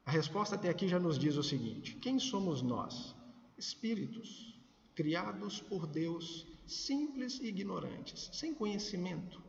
a 0.06 0.10
resposta 0.10 0.54
até 0.54 0.68
aqui 0.68 0.86
já 0.86 0.98
nos 0.98 1.18
diz 1.18 1.36
o 1.36 1.42
seguinte: 1.42 1.96
quem 1.96 2.18
somos 2.18 2.60
nós? 2.60 3.14
Espíritos, 3.56 4.58
criados 4.94 5.60
por 5.60 5.86
Deus, 5.86 6.46
simples 6.66 7.40
e 7.40 7.46
ignorantes, 7.46 8.30
sem 8.32 8.54
conhecimento, 8.54 9.42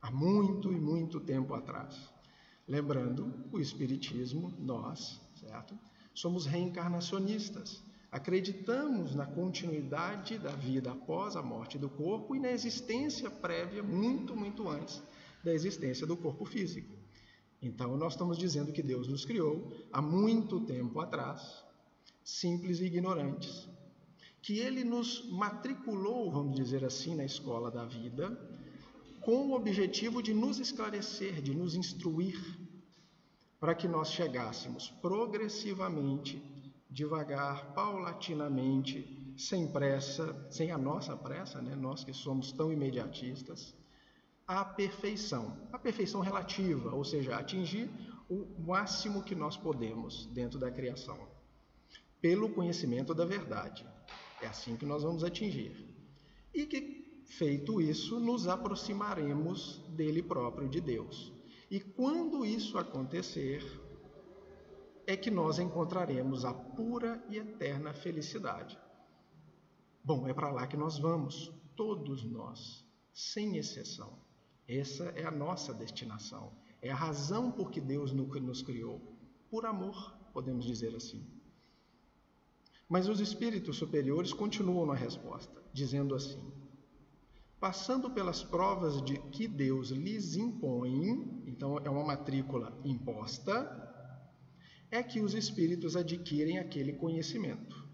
há 0.00 0.10
muito 0.10 0.72
e 0.72 0.80
muito 0.80 1.20
tempo 1.20 1.54
atrás. 1.54 2.12
Lembrando, 2.66 3.32
o 3.52 3.60
Espiritismo, 3.60 4.52
nós, 4.58 5.20
certo? 5.38 5.78
Somos 6.14 6.46
reencarnacionistas. 6.46 7.82
Acreditamos 8.10 9.14
na 9.14 9.26
continuidade 9.26 10.38
da 10.38 10.52
vida 10.52 10.92
após 10.92 11.36
a 11.36 11.42
morte 11.42 11.76
do 11.76 11.90
corpo 11.90 12.34
e 12.34 12.40
na 12.40 12.50
existência 12.50 13.28
prévia, 13.28 13.82
muito, 13.82 14.34
muito 14.34 14.68
antes 14.68 15.02
da 15.42 15.52
existência 15.52 16.06
do 16.06 16.16
corpo 16.16 16.44
físico. 16.44 17.03
Então, 17.64 17.96
nós 17.96 18.12
estamos 18.12 18.36
dizendo 18.36 18.72
que 18.72 18.82
Deus 18.82 19.08
nos 19.08 19.24
criou 19.24 19.72
há 19.90 20.02
muito 20.02 20.60
tempo 20.60 21.00
atrás, 21.00 21.64
simples 22.22 22.78
e 22.78 22.84
ignorantes. 22.84 23.66
Que 24.42 24.58
Ele 24.58 24.84
nos 24.84 25.30
matriculou, 25.32 26.30
vamos 26.30 26.56
dizer 26.56 26.84
assim, 26.84 27.14
na 27.14 27.24
escola 27.24 27.70
da 27.70 27.86
vida, 27.86 28.38
com 29.22 29.48
o 29.48 29.54
objetivo 29.54 30.22
de 30.22 30.34
nos 30.34 30.58
esclarecer, 30.58 31.40
de 31.40 31.54
nos 31.54 31.74
instruir, 31.74 32.38
para 33.58 33.74
que 33.74 33.88
nós 33.88 34.10
chegássemos 34.10 34.90
progressivamente, 35.00 36.42
devagar, 36.90 37.72
paulatinamente, 37.72 39.34
sem 39.38 39.66
pressa, 39.66 40.46
sem 40.50 40.70
a 40.70 40.76
nossa 40.76 41.16
pressa, 41.16 41.62
né? 41.62 41.74
nós 41.74 42.04
que 42.04 42.12
somos 42.12 42.52
tão 42.52 42.70
imediatistas, 42.70 43.74
à 44.46 44.64
perfeição, 44.64 45.68
a 45.72 45.78
perfeição 45.78 46.20
relativa, 46.20 46.94
ou 46.94 47.04
seja, 47.04 47.36
atingir 47.36 47.90
o 48.28 48.46
máximo 48.66 49.22
que 49.22 49.34
nós 49.34 49.56
podemos 49.56 50.26
dentro 50.26 50.58
da 50.58 50.70
criação, 50.70 51.18
pelo 52.20 52.50
conhecimento 52.50 53.14
da 53.14 53.24
verdade. 53.24 53.86
É 54.40 54.46
assim 54.46 54.76
que 54.76 54.86
nós 54.86 55.02
vamos 55.02 55.24
atingir. 55.24 55.92
E 56.52 56.66
que 56.66 57.04
Feito 57.26 57.80
isso, 57.80 58.20
nos 58.20 58.46
aproximaremos 58.46 59.78
dele 59.88 60.22
próprio, 60.22 60.68
de 60.68 60.80
Deus. 60.80 61.32
E 61.70 61.80
quando 61.80 62.44
isso 62.44 62.78
acontecer, 62.78 63.62
é 65.06 65.16
que 65.16 65.30
nós 65.30 65.58
encontraremos 65.58 66.44
a 66.44 66.52
pura 66.52 67.24
e 67.28 67.36
eterna 67.36 67.92
felicidade. 67.92 68.78
Bom, 70.04 70.28
é 70.28 70.34
para 70.34 70.52
lá 70.52 70.66
que 70.66 70.76
nós 70.76 70.98
vamos, 70.98 71.52
todos 71.74 72.22
nós, 72.24 72.84
sem 73.12 73.56
exceção. 73.56 74.23
Essa 74.68 75.04
é 75.16 75.24
a 75.24 75.30
nossa 75.30 75.74
destinação, 75.74 76.52
é 76.80 76.90
a 76.90 76.94
razão 76.94 77.50
por 77.50 77.70
que 77.70 77.80
Deus 77.80 78.12
nos 78.12 78.62
criou, 78.62 79.00
por 79.50 79.66
amor, 79.66 80.16
podemos 80.32 80.64
dizer 80.64 80.94
assim. 80.94 81.24
Mas 82.88 83.08
os 83.08 83.20
espíritos 83.20 83.76
superiores 83.76 84.32
continuam 84.32 84.86
na 84.86 84.94
resposta, 84.94 85.62
dizendo 85.72 86.14
assim: 86.14 86.42
passando 87.60 88.10
pelas 88.10 88.42
provas 88.42 89.02
de 89.02 89.18
que 89.30 89.48
Deus 89.48 89.88
lhes 89.88 90.36
impõe, 90.36 91.42
então 91.46 91.78
é 91.78 91.88
uma 91.88 92.04
matrícula 92.04 92.78
imposta, 92.84 93.80
é 94.90 95.02
que 95.02 95.20
os 95.20 95.34
espíritos 95.34 95.96
adquirem 95.96 96.58
aquele 96.58 96.92
conhecimento. 96.92 97.84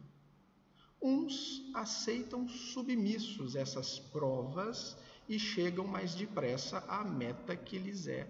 Uns 1.00 1.62
aceitam 1.74 2.46
submissos 2.48 3.56
essas 3.56 3.98
provas 3.98 4.98
e 5.30 5.38
chegam 5.38 5.86
mais 5.86 6.12
depressa 6.12 6.84
à 6.88 7.04
meta 7.04 7.54
que 7.54 7.78
lhes 7.78 8.08
é, 8.08 8.28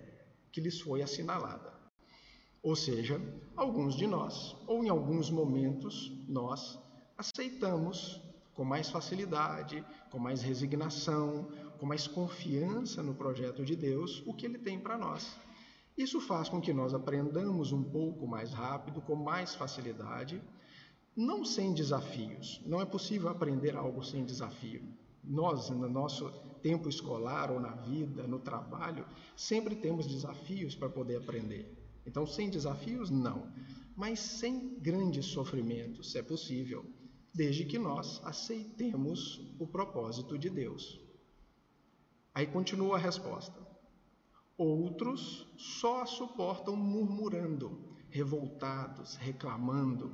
que 0.52 0.60
lhes 0.60 0.82
foi 0.82 1.00
assinalada. 1.00 1.72
Ou 2.62 2.76
seja, 2.76 3.18
alguns 3.56 3.96
de 3.96 4.06
nós, 4.06 4.54
ou 4.66 4.84
em 4.84 4.90
alguns 4.90 5.30
momentos, 5.30 6.12
nós 6.28 6.78
aceitamos 7.16 8.20
com 8.52 8.64
mais 8.64 8.90
facilidade, 8.90 9.82
com 10.10 10.18
mais 10.18 10.42
resignação, 10.42 11.50
com 11.78 11.86
mais 11.86 12.06
confiança 12.06 13.02
no 13.02 13.14
projeto 13.14 13.64
de 13.64 13.74
Deus, 13.74 14.22
o 14.26 14.34
que 14.34 14.44
ele 14.44 14.58
tem 14.58 14.78
para 14.78 14.98
nós. 14.98 15.34
Isso 15.96 16.20
faz 16.20 16.50
com 16.50 16.60
que 16.60 16.74
nós 16.74 16.92
aprendamos 16.92 17.72
um 17.72 17.82
pouco 17.82 18.26
mais 18.26 18.52
rápido, 18.52 19.00
com 19.00 19.16
mais 19.16 19.54
facilidade, 19.54 20.42
não 21.16 21.46
sem 21.46 21.72
desafios. 21.72 22.60
Não 22.66 22.78
é 22.78 22.84
possível 22.84 23.30
aprender 23.30 23.74
algo 23.74 24.04
sem 24.04 24.22
desafio. 24.22 24.99
Nós, 25.22 25.70
no 25.70 25.88
nosso 25.88 26.30
tempo 26.62 26.88
escolar 26.88 27.50
ou 27.50 27.60
na 27.60 27.74
vida, 27.74 28.26
no 28.26 28.38
trabalho, 28.38 29.06
sempre 29.36 29.76
temos 29.76 30.06
desafios 30.06 30.74
para 30.74 30.88
poder 30.88 31.16
aprender. 31.16 31.76
Então, 32.06 32.26
sem 32.26 32.50
desafios, 32.50 33.10
não. 33.10 33.52
Mas 33.96 34.20
sem 34.20 34.78
grandes 34.78 35.26
sofrimentos, 35.26 36.14
é 36.16 36.22
possível 36.22 36.84
desde 37.32 37.64
que 37.64 37.78
nós 37.78 38.20
aceitemos 38.24 39.54
o 39.58 39.66
propósito 39.66 40.38
de 40.38 40.50
Deus. 40.50 41.00
Aí 42.34 42.46
continua 42.46 42.96
a 42.96 42.98
resposta. 42.98 43.60
Outros 44.56 45.46
só 45.56 46.04
suportam 46.04 46.76
murmurando, 46.76 47.96
revoltados, 48.08 49.16
reclamando. 49.16 50.12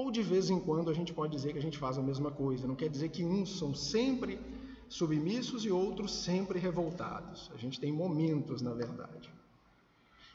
Ou 0.00 0.10
de 0.10 0.22
vez 0.22 0.50
em 0.50 0.60
quando 0.66 0.90
a 0.90 0.94
gente 0.94 1.12
pode 1.12 1.32
dizer 1.36 1.52
que 1.52 1.58
a 1.58 1.66
gente 1.68 1.78
faz 1.84 1.98
a 1.98 2.02
mesma 2.02 2.30
coisa. 2.30 2.66
Não 2.66 2.74
quer 2.80 2.88
dizer 2.88 3.08
que 3.10 3.24
uns 3.24 3.58
são 3.58 3.74
sempre 3.74 4.40
submissos 4.88 5.64
e 5.64 5.70
outros 5.70 6.10
sempre 6.14 6.58
revoltados. 6.58 7.50
A 7.54 7.58
gente 7.58 7.78
tem 7.78 7.92
momentos, 7.92 8.62
na 8.62 8.72
verdade. 8.72 9.32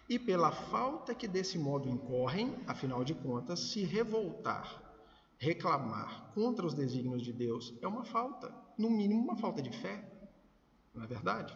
E 0.07 0.19
pela 0.19 0.51
falta 0.51 1.15
que 1.15 1.27
desse 1.27 1.57
modo 1.57 1.89
incorrem, 1.89 2.55
afinal 2.67 3.03
de 3.03 3.15
contas, 3.15 3.59
se 3.59 3.83
revoltar 3.83 4.67
reclamar 5.37 6.31
contra 6.33 6.65
os 6.65 6.73
desígnios 6.73 7.21
de 7.21 7.33
Deus 7.33 7.73
é 7.81 7.87
uma 7.87 8.05
falta, 8.05 8.53
no 8.77 8.89
mínimo 8.89 9.21
uma 9.21 9.37
falta 9.37 9.61
de 9.61 9.71
fé, 9.71 10.03
não 10.93 11.03
é 11.03 11.07
verdade? 11.07 11.55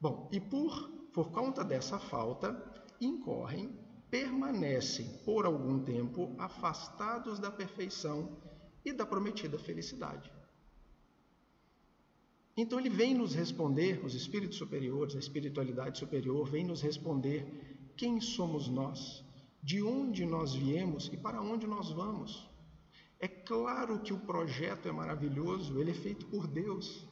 Bom, 0.00 0.28
e 0.32 0.40
por, 0.40 0.88
por 1.12 1.30
conta 1.30 1.64
dessa 1.64 1.98
falta, 1.98 2.54
incorrem, 3.00 3.78
permanecem 4.10 5.06
por 5.24 5.44
algum 5.44 5.82
tempo 5.82 6.34
afastados 6.38 7.38
da 7.38 7.50
perfeição 7.50 8.36
e 8.84 8.92
da 8.92 9.04
prometida 9.04 9.58
felicidade. 9.58 10.30
Então 12.56 12.80
ele 12.80 12.88
vem 12.88 13.14
nos 13.14 13.34
responder, 13.34 14.02
os 14.04 14.14
espíritos 14.14 14.56
superiores, 14.56 15.14
a 15.14 15.18
espiritualidade 15.18 15.98
superior, 15.98 16.48
vem 16.48 16.64
nos 16.64 16.80
responder 16.80 17.46
quem 17.96 18.20
somos 18.20 18.68
nós, 18.68 19.22
de 19.62 19.82
onde 19.82 20.24
nós 20.24 20.54
viemos 20.54 21.10
e 21.12 21.16
para 21.16 21.42
onde 21.42 21.66
nós 21.66 21.90
vamos. 21.90 22.48
É 23.18 23.28
claro 23.28 23.98
que 24.00 24.12
o 24.12 24.20
projeto 24.20 24.88
é 24.88 24.92
maravilhoso, 24.92 25.78
ele 25.80 25.90
é 25.90 25.94
feito 25.94 26.26
por 26.26 26.46
Deus. 26.46 27.06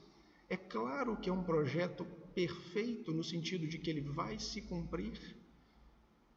É 0.49 0.57
claro 0.57 1.17
que 1.17 1.29
é 1.29 1.33
um 1.33 1.43
projeto 1.43 2.05
perfeito 2.35 3.13
no 3.13 3.25
sentido 3.25 3.67
de 3.67 3.79
que 3.79 3.91
ele 3.91 4.03
vai 4.03 4.39
se 4.39 4.63
cumprir. 4.63 5.19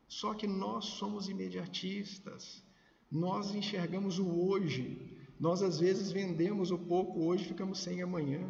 Só 0.08 0.34
que 0.34 0.48
nós 0.48 0.86
somos 0.86 1.28
imediatistas. 1.28 2.64
Nós 3.12 3.54
enxergamos 3.54 4.20
o 4.20 4.28
hoje. 4.28 5.18
Nós 5.40 5.62
às 5.62 5.80
vezes 5.80 6.12
vendemos 6.12 6.72
o 6.72 6.78
pouco 6.78 7.26
hoje, 7.26 7.46
ficamos 7.46 7.80
sem 7.80 8.02
amanhã. 8.02 8.42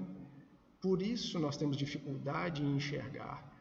Por 0.79 1.01
isso 1.01 1.39
nós 1.39 1.57
temos 1.57 1.75
dificuldade 1.75 2.63
em 2.63 2.75
enxergar. 2.75 3.53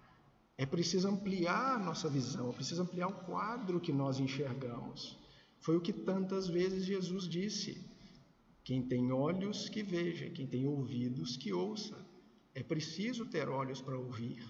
É 0.59 0.65
preciso 0.65 1.09
ampliar 1.09 1.79
nossa 1.85 2.09
visão, 2.09 2.51
é 2.51 2.53
preciso 2.53 2.83
ampliar 2.83 3.09
o 3.09 3.25
quadro 3.25 3.81
que 3.81 3.93
nós 3.93 4.19
enxergamos. 4.19 5.19
Foi 5.61 5.77
o 5.77 5.81
que 5.81 5.93
tantas 5.93 6.49
vezes 6.49 6.85
Jesus 6.85 7.29
disse: 7.29 7.85
quem 8.63 8.83
tem 8.83 9.13
olhos 9.13 9.69
que 9.69 9.83
veja, 9.83 10.31
quem 10.31 10.47
tem 10.47 10.67
ouvidos 10.67 11.37
que 11.37 11.53
ouça. 11.53 11.97
É 12.55 12.63
preciso 12.63 13.27
ter 13.27 13.49
olhos 13.49 13.83
para 13.83 13.99
ouvir. 13.99 14.45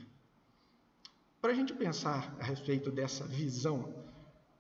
Para 1.47 1.53
a 1.53 1.57
gente 1.57 1.75
pensar 1.75 2.37
a 2.41 2.43
respeito 2.43 2.91
dessa 2.91 3.25
visão, 3.25 3.95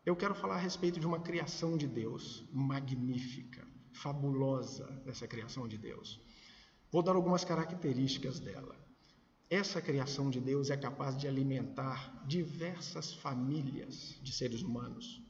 eu 0.05 0.14
quero 0.14 0.37
falar 0.37 0.55
a 0.55 0.61
respeito 0.61 1.01
de 1.01 1.07
uma 1.09 1.18
criação 1.18 1.77
de 1.77 1.85
Deus 1.85 2.44
magnífica, 2.53 3.66
fabulosa 3.92 4.87
dessa 5.05 5.27
criação 5.27 5.66
de 5.66 5.77
Deus. 5.77 6.20
Vou 6.92 7.03
dar 7.03 7.16
algumas 7.16 7.44
características 7.44 8.38
dela. 8.38 8.77
Essa 9.51 9.83
criação 9.83 10.31
de 10.31 10.40
Deus 10.40 10.70
é 10.70 10.77
capaz 10.77 11.18
de 11.18 11.27
alimentar 11.27 12.25
diversas 12.25 13.12
famílias 13.14 14.16
de 14.22 14.33
seres 14.33 14.62
humanos. 14.62 15.20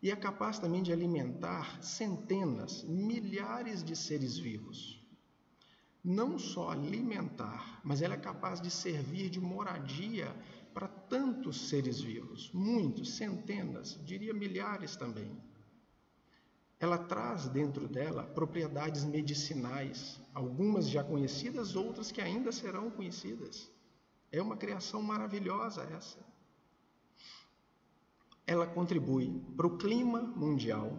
E 0.00 0.12
é 0.12 0.14
capaz 0.14 0.60
também 0.60 0.80
de 0.80 0.92
alimentar 0.92 1.82
centenas, 1.82 2.84
milhares 2.84 3.82
de 3.82 3.96
seres 3.96 4.38
vivos. 4.38 4.99
Não 6.02 6.38
só 6.38 6.70
alimentar, 6.70 7.80
mas 7.84 8.00
ela 8.00 8.14
é 8.14 8.18
capaz 8.18 8.60
de 8.60 8.70
servir 8.70 9.28
de 9.28 9.38
moradia 9.38 10.34
para 10.72 10.88
tantos 10.88 11.68
seres 11.68 12.00
vivos, 12.00 12.50
muitos, 12.54 13.16
centenas, 13.16 13.98
diria 14.04 14.32
milhares 14.32 14.96
também. 14.96 15.30
Ela 16.78 16.96
traz 16.96 17.48
dentro 17.48 17.86
dela 17.86 18.22
propriedades 18.22 19.04
medicinais, 19.04 20.18
algumas 20.32 20.88
já 20.88 21.04
conhecidas, 21.04 21.76
outras 21.76 22.10
que 22.10 22.22
ainda 22.22 22.50
serão 22.50 22.90
conhecidas. 22.90 23.70
É 24.32 24.40
uma 24.40 24.56
criação 24.56 25.02
maravilhosa 25.02 25.82
essa. 25.82 26.18
Ela 28.46 28.66
contribui 28.66 29.38
para 29.54 29.66
o 29.66 29.76
clima 29.76 30.22
mundial, 30.22 30.90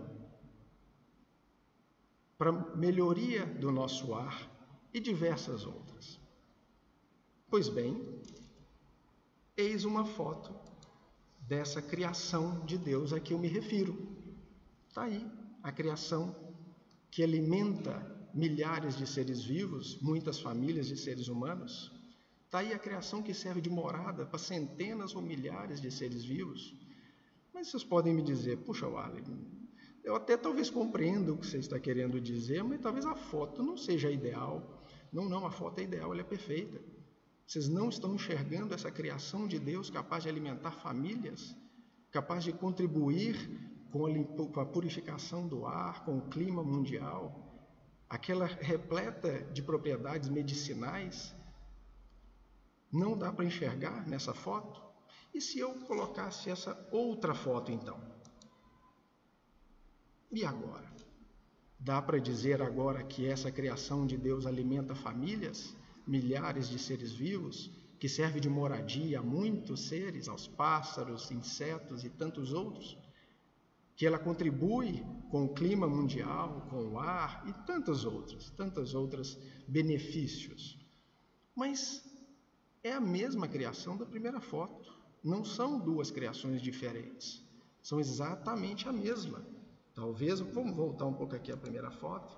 para 2.37 2.51
a 2.51 2.75
melhoria 2.75 3.45
do 3.45 3.71
nosso 3.71 4.13
ar 4.13 4.50
e 4.93 4.99
diversas 4.99 5.65
outras. 5.65 6.19
Pois 7.49 7.67
bem, 7.67 8.21
eis 9.57 9.83
uma 9.83 10.05
foto 10.05 10.53
dessa 11.47 11.81
criação 11.81 12.65
de 12.65 12.77
Deus 12.77 13.11
a 13.11 13.19
que 13.19 13.33
eu 13.33 13.39
me 13.39 13.47
refiro. 13.47 13.95
Está 14.87 15.03
aí, 15.03 15.25
a 15.61 15.71
criação 15.71 16.35
que 17.09 17.21
alimenta 17.21 17.93
milhares 18.33 18.95
de 18.95 19.05
seres 19.05 19.43
vivos, 19.43 19.99
muitas 20.01 20.39
famílias 20.39 20.87
de 20.87 20.95
seres 20.95 21.27
humanos. 21.27 21.91
Está 22.45 22.59
aí 22.59 22.73
a 22.73 22.79
criação 22.79 23.21
que 23.21 23.33
serve 23.33 23.61
de 23.61 23.69
morada 23.69 24.25
para 24.25 24.39
centenas 24.39 25.15
ou 25.15 25.21
milhares 25.21 25.79
de 25.81 25.91
seres 25.91 26.23
vivos. 26.23 26.73
Mas 27.53 27.67
vocês 27.67 27.83
podem 27.83 28.13
me 28.13 28.21
dizer, 28.21 28.57
puxa, 28.59 28.87
Wally, 28.87 29.23
eu 30.03 30.15
até 30.15 30.35
talvez 30.37 30.69
compreendo 30.69 31.33
o 31.33 31.37
que 31.37 31.45
você 31.45 31.57
está 31.57 31.79
querendo 31.79 32.19
dizer, 32.19 32.63
mas 32.63 32.81
talvez 32.81 33.05
a 33.05 33.15
foto 33.15 33.61
não 33.61 33.77
seja 33.77 34.09
ideal. 34.09 34.80
Não, 35.11 35.27
não, 35.27 35.45
a 35.45 35.51
foto 35.51 35.79
é 35.79 35.83
ideal, 35.83 36.11
ela 36.11 36.21
é 36.21 36.23
perfeita. 36.23 36.81
Vocês 37.45 37.67
não 37.67 37.89
estão 37.89 38.15
enxergando 38.15 38.73
essa 38.73 38.89
criação 38.89 39.47
de 39.47 39.59
Deus 39.59 39.89
capaz 39.89 40.23
de 40.23 40.29
alimentar 40.29 40.71
famílias, 40.71 41.53
capaz 42.09 42.43
de 42.43 42.53
contribuir 42.53 43.35
com 43.91 44.61
a, 44.61 44.65
purificação 44.65 45.47
do 45.47 45.65
ar, 45.65 46.05
com 46.05 46.17
o 46.17 46.29
clima 46.29 46.63
mundial, 46.63 47.51
aquela 48.09 48.45
repleta 48.45 49.43
de 49.51 49.61
propriedades 49.61 50.29
medicinais, 50.29 51.35
não 52.91 53.17
dá 53.17 53.31
para 53.31 53.45
enxergar 53.45 54.07
nessa 54.07 54.33
foto? 54.33 54.81
E 55.33 55.41
se 55.41 55.59
eu 55.59 55.73
colocasse 55.85 56.49
essa 56.49 56.87
outra 56.91 57.33
foto 57.33 57.71
então? 57.71 57.99
E 60.31 60.45
agora? 60.45 60.89
Dá 61.83 62.01
para 62.01 62.19
dizer 62.19 62.61
agora 62.61 63.03
que 63.03 63.25
essa 63.25 63.51
criação 63.51 64.05
de 64.05 64.15
Deus 64.15 64.45
alimenta 64.45 64.93
famílias, 64.95 65.75
milhares 66.07 66.69
de 66.69 66.77
seres 66.77 67.11
vivos, 67.11 67.71
que 67.99 68.07
serve 68.07 68.39
de 68.39 68.49
moradia 68.49 69.19
a 69.19 69.23
muitos 69.23 69.87
seres, 69.87 70.27
aos 70.27 70.47
pássaros, 70.47 71.31
insetos 71.31 72.03
e 72.03 72.09
tantos 72.09 72.53
outros? 72.53 72.97
que 74.01 74.07
ela 74.07 74.17
contribui 74.17 75.05
com 75.29 75.45
o 75.45 75.53
clima 75.53 75.87
mundial, 75.87 76.65
com 76.71 76.87
o 76.87 76.97
ar 76.97 77.43
e 77.45 77.53
tantas 77.67 78.03
outras, 78.03 78.49
tantas 78.57 78.95
outras 78.95 79.37
benefícios. 79.67 80.75
Mas 81.55 82.03
é 82.83 82.93
a 82.93 82.99
mesma 82.99 83.47
criação 83.47 83.95
da 83.95 84.03
primeira 84.03 84.41
foto. 84.41 84.91
Não 85.23 85.45
são 85.45 85.79
duas 85.79 86.09
criações 86.09 86.63
diferentes. 86.63 87.43
São 87.83 87.99
exatamente 87.99 88.89
a 88.89 88.91
mesma. 88.91 89.45
Talvez, 90.01 90.39
vamos 90.39 90.75
voltar 90.75 91.05
um 91.05 91.13
pouco 91.13 91.35
aqui 91.35 91.51
à 91.51 91.55
primeira 91.55 91.91
foto, 91.91 92.35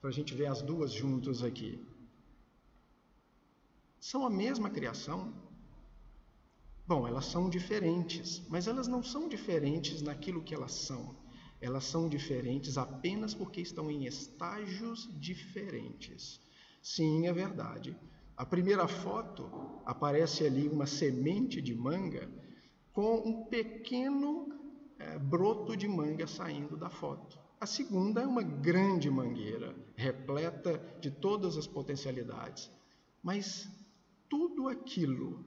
para 0.00 0.08
a 0.08 0.12
gente 0.14 0.32
ver 0.32 0.46
as 0.46 0.62
duas 0.62 0.90
juntas 0.90 1.42
aqui. 1.42 1.86
São 4.00 4.24
a 4.24 4.30
mesma 4.30 4.70
criação, 4.70 5.30
Bom, 6.86 7.06
elas 7.06 7.26
são 7.26 7.50
diferentes, 7.50 8.42
mas 8.48 8.66
elas 8.66 8.88
não 8.88 9.02
são 9.02 9.28
diferentes 9.28 10.00
naquilo 10.00 10.42
que 10.42 10.54
elas 10.54 10.72
são. 10.72 11.14
Elas 11.60 11.84
são 11.84 12.08
diferentes 12.08 12.78
apenas 12.78 13.34
porque 13.34 13.60
estão 13.60 13.90
em 13.90 14.06
estágios 14.06 15.06
diferentes. 15.20 16.40
Sim, 16.82 17.26
é 17.26 17.32
verdade. 17.32 17.94
A 18.38 18.46
primeira 18.46 18.88
foto 18.88 19.50
aparece 19.84 20.46
ali 20.46 20.66
uma 20.66 20.86
semente 20.86 21.60
de 21.60 21.74
manga 21.74 22.26
com 22.90 23.16
um 23.18 23.44
pequeno 23.44 24.61
é, 25.02 25.18
broto 25.18 25.76
de 25.76 25.88
manga 25.88 26.26
saindo 26.26 26.76
da 26.76 26.88
foto. 26.88 27.38
A 27.60 27.66
segunda 27.66 28.22
é 28.22 28.26
uma 28.26 28.42
grande 28.42 29.10
mangueira, 29.10 29.74
repleta 29.94 30.78
de 31.00 31.10
todas 31.10 31.56
as 31.56 31.66
potencialidades. 31.66 32.70
Mas 33.22 33.68
tudo 34.28 34.68
aquilo 34.68 35.44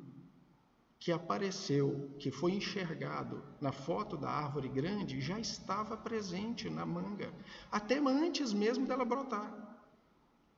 que 0.99 1.11
apareceu, 1.11 2.09
que 2.19 2.31
foi 2.31 2.53
enxergado 2.53 3.43
na 3.61 3.71
foto 3.71 4.17
da 4.17 4.29
árvore 4.29 4.69
grande, 4.69 5.21
já 5.21 5.39
estava 5.39 5.97
presente 5.97 6.69
na 6.69 6.85
manga, 6.85 7.33
até 7.71 7.99
antes 7.99 8.53
mesmo 8.53 8.87
dela 8.87 9.05
brotar. 9.05 9.53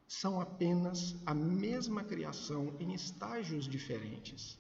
São 0.08 0.40
apenas 0.40 1.16
a 1.26 1.34
mesma 1.34 2.04
criação 2.04 2.76
em 2.80 2.94
estágios 2.94 3.68
diferentes. 3.68 4.58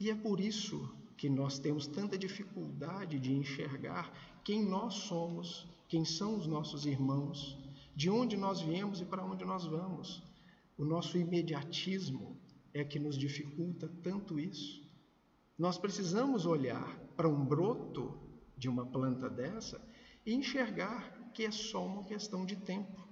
E 0.00 0.10
é 0.10 0.14
por 0.14 0.40
isso 0.40 0.92
que 1.16 1.28
nós 1.28 1.58
temos 1.58 1.86
tanta 1.86 2.18
dificuldade 2.18 3.18
de 3.18 3.32
enxergar 3.32 4.12
quem 4.44 4.64
nós 4.64 4.94
somos, 4.94 5.66
quem 5.88 6.04
são 6.04 6.36
os 6.36 6.46
nossos 6.46 6.84
irmãos, 6.86 7.58
de 7.94 8.10
onde 8.10 8.36
nós 8.36 8.60
viemos 8.60 9.00
e 9.00 9.04
para 9.04 9.24
onde 9.24 9.44
nós 9.44 9.64
vamos. 9.64 10.22
O 10.76 10.84
nosso 10.84 11.16
imediatismo 11.16 12.36
é 12.74 12.84
que 12.84 12.98
nos 12.98 13.16
dificulta 13.16 13.88
tanto 14.02 14.38
isso. 14.38 14.84
Nós 15.58 15.78
precisamos 15.78 16.44
olhar 16.44 16.98
para 17.16 17.28
um 17.28 17.44
broto 17.44 18.20
de 18.56 18.68
uma 18.68 18.84
planta 18.84 19.30
dessa 19.30 19.80
e 20.24 20.34
enxergar 20.34 21.30
que 21.32 21.44
é 21.44 21.50
só 21.50 21.86
uma 21.86 22.04
questão 22.04 22.44
de 22.44 22.56
tempo. 22.56 23.06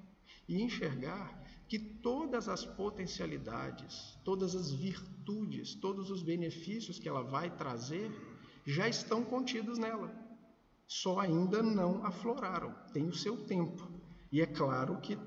E 0.46 0.62
enxergar 0.62 1.42
que 1.74 1.78
todas 1.80 2.48
as 2.48 2.64
potencialidades, 2.64 4.16
todas 4.22 4.54
as 4.54 4.70
virtudes, 4.70 5.74
todos 5.74 6.08
os 6.08 6.22
benefícios 6.22 7.00
que 7.00 7.08
ela 7.08 7.24
vai 7.24 7.50
trazer 7.50 8.12
já 8.64 8.88
estão 8.88 9.24
contidos 9.24 9.76
nela. 9.76 10.14
Só 10.86 11.18
ainda 11.18 11.64
não 11.64 12.06
afloraram, 12.06 12.72
tem 12.92 13.08
o 13.08 13.12
seu 13.12 13.44
tempo. 13.44 13.90
E 14.30 14.40
é 14.40 14.46
claro 14.46 15.00
que 15.00 15.18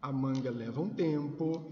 a 0.00 0.10
manga 0.10 0.50
leva 0.50 0.80
um 0.80 0.88
tempo, 0.88 1.70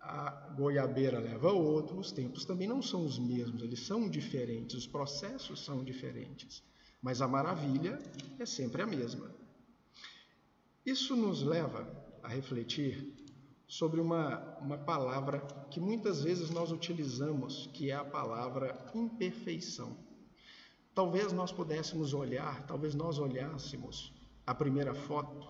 a 0.00 0.30
goiabeira 0.56 1.18
leva 1.18 1.52
outro, 1.52 1.98
os 1.98 2.10
tempos 2.10 2.46
também 2.46 2.66
não 2.66 2.80
são 2.80 3.04
os 3.04 3.18
mesmos, 3.18 3.62
eles 3.62 3.80
são 3.80 4.08
diferentes, 4.08 4.74
os 4.74 4.86
processos 4.86 5.62
são 5.62 5.84
diferentes, 5.84 6.62
mas 7.02 7.20
a 7.20 7.28
maravilha 7.28 7.98
é 8.38 8.46
sempre 8.46 8.80
a 8.80 8.86
mesma. 8.86 9.30
Isso 10.86 11.14
nos 11.14 11.42
leva 11.42 11.86
a 12.22 12.28
refletir 12.28 13.25
sobre 13.66 14.00
uma, 14.00 14.58
uma 14.60 14.78
palavra 14.78 15.40
que 15.70 15.80
muitas 15.80 16.22
vezes 16.22 16.50
nós 16.50 16.70
utilizamos, 16.70 17.68
que 17.72 17.90
é 17.90 17.94
a 17.94 18.04
palavra 18.04 18.90
imperfeição. 18.94 19.96
Talvez 20.94 21.32
nós 21.32 21.52
pudéssemos 21.52 22.14
olhar, 22.14 22.64
talvez 22.66 22.94
nós 22.94 23.18
olhássemos 23.18 24.12
a 24.46 24.54
primeira 24.54 24.94
foto 24.94 25.48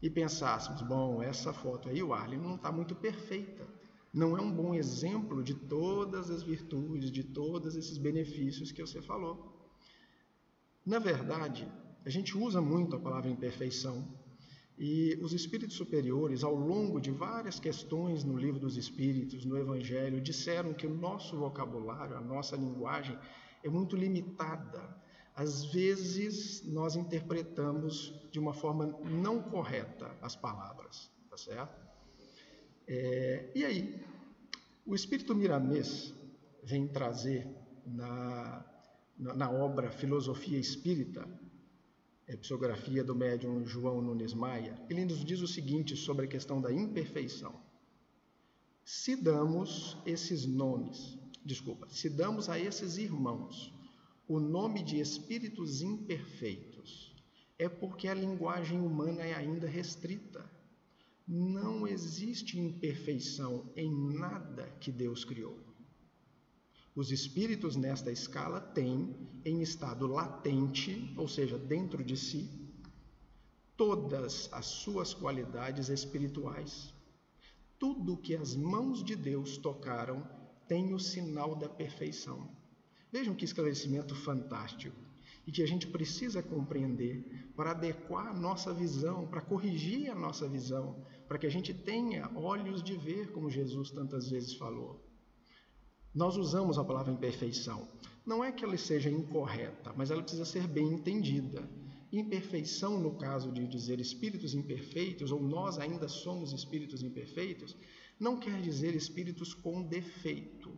e 0.00 0.08
pensássemos, 0.08 0.82
bom, 0.82 1.22
essa 1.22 1.52
foto 1.52 1.88
aí, 1.88 2.02
o 2.02 2.12
Arlen, 2.12 2.40
não 2.40 2.56
está 2.56 2.72
muito 2.72 2.94
perfeita. 2.94 3.66
Não 4.12 4.36
é 4.36 4.40
um 4.40 4.50
bom 4.50 4.74
exemplo 4.74 5.42
de 5.42 5.54
todas 5.54 6.30
as 6.30 6.42
virtudes, 6.42 7.10
de 7.10 7.22
todos 7.22 7.76
esses 7.76 7.98
benefícios 7.98 8.72
que 8.72 8.80
você 8.80 9.02
falou. 9.02 9.54
Na 10.84 10.98
verdade, 10.98 11.70
a 12.04 12.08
gente 12.08 12.36
usa 12.36 12.60
muito 12.60 12.96
a 12.96 12.98
palavra 12.98 13.30
imperfeição 13.30 14.06
e 14.78 15.18
os 15.22 15.32
espíritos 15.32 15.76
superiores, 15.76 16.44
ao 16.44 16.54
longo 16.54 17.00
de 17.00 17.10
várias 17.10 17.58
questões 17.58 18.24
no 18.24 18.36
livro 18.36 18.60
dos 18.60 18.76
espíritos, 18.76 19.44
no 19.44 19.56
evangelho, 19.56 20.20
disseram 20.20 20.74
que 20.74 20.86
o 20.86 20.94
nosso 20.94 21.36
vocabulário, 21.36 22.16
a 22.16 22.20
nossa 22.20 22.56
linguagem 22.56 23.18
é 23.64 23.68
muito 23.68 23.96
limitada 23.96 24.96
às 25.36 25.66
vezes 25.66 26.64
nós 26.64 26.96
interpretamos 26.96 28.14
de 28.32 28.38
uma 28.38 28.54
forma 28.54 28.86
não 29.04 29.42
correta 29.42 30.16
as 30.22 30.34
palavras, 30.34 31.12
tá 31.28 31.36
certo? 31.36 31.86
É, 32.88 33.52
e 33.54 33.62
aí, 33.62 34.02
o 34.86 34.94
Espírito 34.94 35.34
Miramês 35.34 36.14
vem 36.62 36.88
trazer 36.88 37.46
na, 37.84 38.64
na, 39.18 39.34
na 39.34 39.50
obra 39.50 39.90
Filosofia 39.90 40.58
Espírita 40.58 41.28
psicografia 42.34 43.04
do 43.04 43.14
médium 43.14 43.64
João 43.64 44.02
Nunes 44.02 44.34
Maia, 44.34 44.80
ele 44.90 45.04
nos 45.04 45.24
diz 45.24 45.40
o 45.40 45.46
seguinte 45.46 45.94
sobre 45.94 46.24
a 46.24 46.28
questão 46.28 46.60
da 46.60 46.72
imperfeição. 46.72 47.54
Se 48.84 49.14
damos 49.14 49.96
esses 50.04 50.44
nomes, 50.44 51.18
desculpa, 51.44 51.88
se 51.88 52.08
damos 52.08 52.48
a 52.48 52.58
esses 52.58 52.96
irmãos 52.96 53.72
o 54.28 54.40
nome 54.40 54.82
de 54.82 54.98
espíritos 54.98 55.82
imperfeitos, 55.82 57.14
é 57.58 57.68
porque 57.68 58.08
a 58.08 58.14
linguagem 58.14 58.80
humana 58.80 59.22
é 59.22 59.34
ainda 59.34 59.68
restrita. 59.68 60.44
Não 61.26 61.86
existe 61.86 62.58
imperfeição 62.58 63.70
em 63.76 63.90
nada 64.18 64.66
que 64.80 64.90
Deus 64.90 65.24
criou. 65.24 65.65
Os 66.96 67.12
espíritos 67.12 67.76
nesta 67.76 68.10
escala 68.10 68.58
têm, 68.58 69.14
em 69.44 69.60
estado 69.60 70.06
latente, 70.06 71.12
ou 71.18 71.28
seja, 71.28 71.58
dentro 71.58 72.02
de 72.02 72.16
si, 72.16 72.50
todas 73.76 74.48
as 74.50 74.64
suas 74.64 75.12
qualidades 75.12 75.90
espirituais. 75.90 76.94
Tudo 77.78 78.16
que 78.16 78.34
as 78.34 78.56
mãos 78.56 79.04
de 79.04 79.14
Deus 79.14 79.58
tocaram 79.58 80.26
tem 80.66 80.94
o 80.94 80.98
sinal 80.98 81.54
da 81.54 81.68
perfeição. 81.68 82.50
Vejam 83.12 83.34
que 83.34 83.44
esclarecimento 83.44 84.14
fantástico 84.14 84.96
e 85.46 85.52
que 85.52 85.62
a 85.62 85.68
gente 85.68 85.86
precisa 85.86 86.42
compreender 86.42 87.52
para 87.54 87.72
adequar 87.72 88.28
a 88.28 88.34
nossa 88.34 88.72
visão, 88.72 89.26
para 89.26 89.42
corrigir 89.42 90.10
a 90.10 90.14
nossa 90.14 90.48
visão, 90.48 91.04
para 91.28 91.36
que 91.36 91.46
a 91.46 91.50
gente 91.50 91.74
tenha 91.74 92.30
olhos 92.34 92.82
de 92.82 92.96
ver, 92.96 93.32
como 93.32 93.50
Jesus 93.50 93.90
tantas 93.90 94.30
vezes 94.30 94.54
falou. 94.54 95.05
Nós 96.16 96.38
usamos 96.38 96.78
a 96.78 96.84
palavra 96.84 97.12
imperfeição. 97.12 97.86
Não 98.24 98.42
é 98.42 98.50
que 98.50 98.64
ela 98.64 98.78
seja 98.78 99.10
incorreta, 99.10 99.92
mas 99.94 100.10
ela 100.10 100.22
precisa 100.22 100.46
ser 100.46 100.66
bem 100.66 100.94
entendida. 100.94 101.68
Imperfeição, 102.10 102.98
no 102.98 103.18
caso 103.18 103.52
de 103.52 103.66
dizer 103.66 104.00
espíritos 104.00 104.54
imperfeitos, 104.54 105.30
ou 105.30 105.42
nós 105.42 105.78
ainda 105.78 106.08
somos 106.08 106.54
espíritos 106.54 107.02
imperfeitos, 107.02 107.76
não 108.18 108.38
quer 108.38 108.62
dizer 108.62 108.94
espíritos 108.94 109.52
com 109.52 109.82
defeito. 109.82 110.72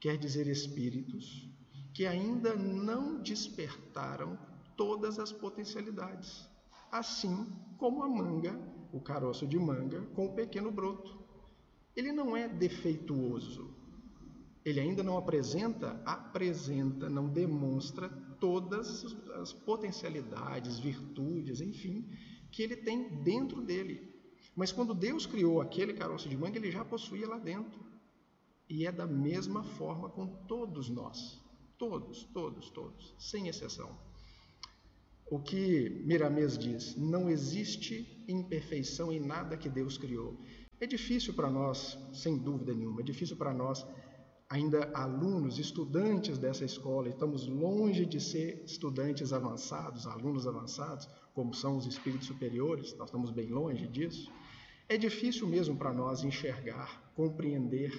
Quer 0.00 0.18
dizer 0.18 0.48
espíritos 0.48 1.48
que 1.92 2.04
ainda 2.04 2.56
não 2.56 3.22
despertaram 3.22 4.36
todas 4.76 5.20
as 5.20 5.30
potencialidades. 5.30 6.48
Assim 6.90 7.46
como 7.78 8.02
a 8.02 8.08
manga, 8.08 8.60
o 8.92 9.00
caroço 9.00 9.46
de 9.46 9.56
manga, 9.56 10.00
com 10.16 10.26
o 10.26 10.34
pequeno 10.34 10.72
broto. 10.72 11.16
Ele 11.94 12.10
não 12.10 12.36
é 12.36 12.48
defeituoso, 12.48 13.83
ele 14.64 14.80
ainda 14.80 15.02
não 15.02 15.18
apresenta, 15.18 16.00
apresenta, 16.06 17.10
não 17.10 17.28
demonstra 17.28 18.08
todas 18.40 19.04
as 19.40 19.52
potencialidades, 19.52 20.78
virtudes, 20.78 21.60
enfim, 21.60 22.08
que 22.50 22.62
ele 22.62 22.76
tem 22.76 23.22
dentro 23.22 23.60
dele. 23.60 24.14
Mas 24.56 24.72
quando 24.72 24.94
Deus 24.94 25.26
criou 25.26 25.60
aquele 25.60 25.92
caroço 25.92 26.28
de 26.28 26.36
manga, 26.36 26.56
ele 26.56 26.70
já 26.70 26.84
possuía 26.84 27.28
lá 27.28 27.38
dentro. 27.38 27.84
E 28.68 28.86
é 28.86 28.92
da 28.92 29.06
mesma 29.06 29.62
forma 29.62 30.08
com 30.08 30.26
todos 30.46 30.88
nós. 30.88 31.42
Todos, 31.76 32.24
todos, 32.32 32.70
todos, 32.70 33.14
sem 33.18 33.48
exceção. 33.48 33.98
O 35.26 35.40
que 35.40 35.90
Miramês 36.06 36.56
diz, 36.56 36.96
não 36.96 37.28
existe 37.28 38.24
imperfeição 38.28 39.12
em 39.12 39.20
nada 39.20 39.56
que 39.56 39.68
Deus 39.68 39.98
criou. 39.98 40.38
É 40.80 40.86
difícil 40.86 41.34
para 41.34 41.50
nós, 41.50 41.98
sem 42.12 42.38
dúvida 42.38 42.72
nenhuma, 42.72 43.00
é 43.00 43.04
difícil 43.04 43.36
para 43.36 43.52
nós 43.52 43.84
ainda 44.54 44.88
alunos, 44.94 45.58
estudantes 45.58 46.38
dessa 46.38 46.64
escola, 46.64 47.08
estamos 47.08 47.44
longe 47.48 48.06
de 48.06 48.20
ser 48.20 48.62
estudantes 48.64 49.32
avançados, 49.32 50.06
alunos 50.06 50.46
avançados, 50.46 51.08
como 51.34 51.52
são 51.52 51.76
os 51.76 51.86
espíritos 51.86 52.28
superiores, 52.28 52.94
nós 52.96 53.08
estamos 53.08 53.32
bem 53.32 53.48
longe 53.48 53.88
disso. 53.88 54.30
É 54.88 54.96
difícil 54.96 55.48
mesmo 55.48 55.76
para 55.76 55.92
nós 55.92 56.22
enxergar, 56.22 57.02
compreender 57.16 57.90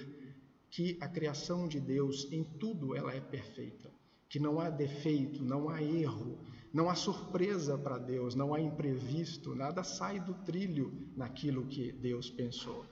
que 0.70 0.96
a 0.98 1.06
criação 1.06 1.68
de 1.68 1.78
Deus 1.78 2.26
em 2.32 2.42
tudo 2.42 2.96
ela 2.96 3.12
é 3.12 3.20
perfeita, 3.20 3.92
que 4.26 4.40
não 4.40 4.58
há 4.58 4.70
defeito, 4.70 5.44
não 5.44 5.68
há 5.68 5.82
erro, 5.82 6.38
não 6.72 6.88
há 6.88 6.94
surpresa 6.94 7.76
para 7.76 7.98
Deus, 7.98 8.34
não 8.34 8.54
há 8.54 8.60
imprevisto, 8.62 9.54
nada 9.54 9.84
sai 9.84 10.20
do 10.20 10.32
trilho 10.32 11.06
naquilo 11.14 11.66
que 11.66 11.92
Deus 11.92 12.30
pensou. 12.30 12.86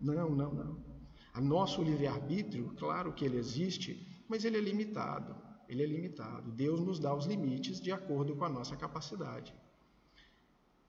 Não, 0.00 0.30
não, 0.30 0.54
não. 0.54 0.93
A 1.34 1.40
nosso 1.40 1.82
livre-arbítrio, 1.82 2.72
claro 2.78 3.12
que 3.12 3.24
ele 3.24 3.36
existe, 3.36 4.22
mas 4.28 4.44
ele 4.44 4.56
é 4.56 4.60
limitado. 4.60 5.34
Ele 5.68 5.82
é 5.82 5.86
limitado. 5.86 6.52
Deus 6.52 6.78
nos 6.80 7.00
dá 7.00 7.12
os 7.12 7.26
limites 7.26 7.80
de 7.80 7.90
acordo 7.90 8.36
com 8.36 8.44
a 8.44 8.48
nossa 8.48 8.76
capacidade. 8.76 9.52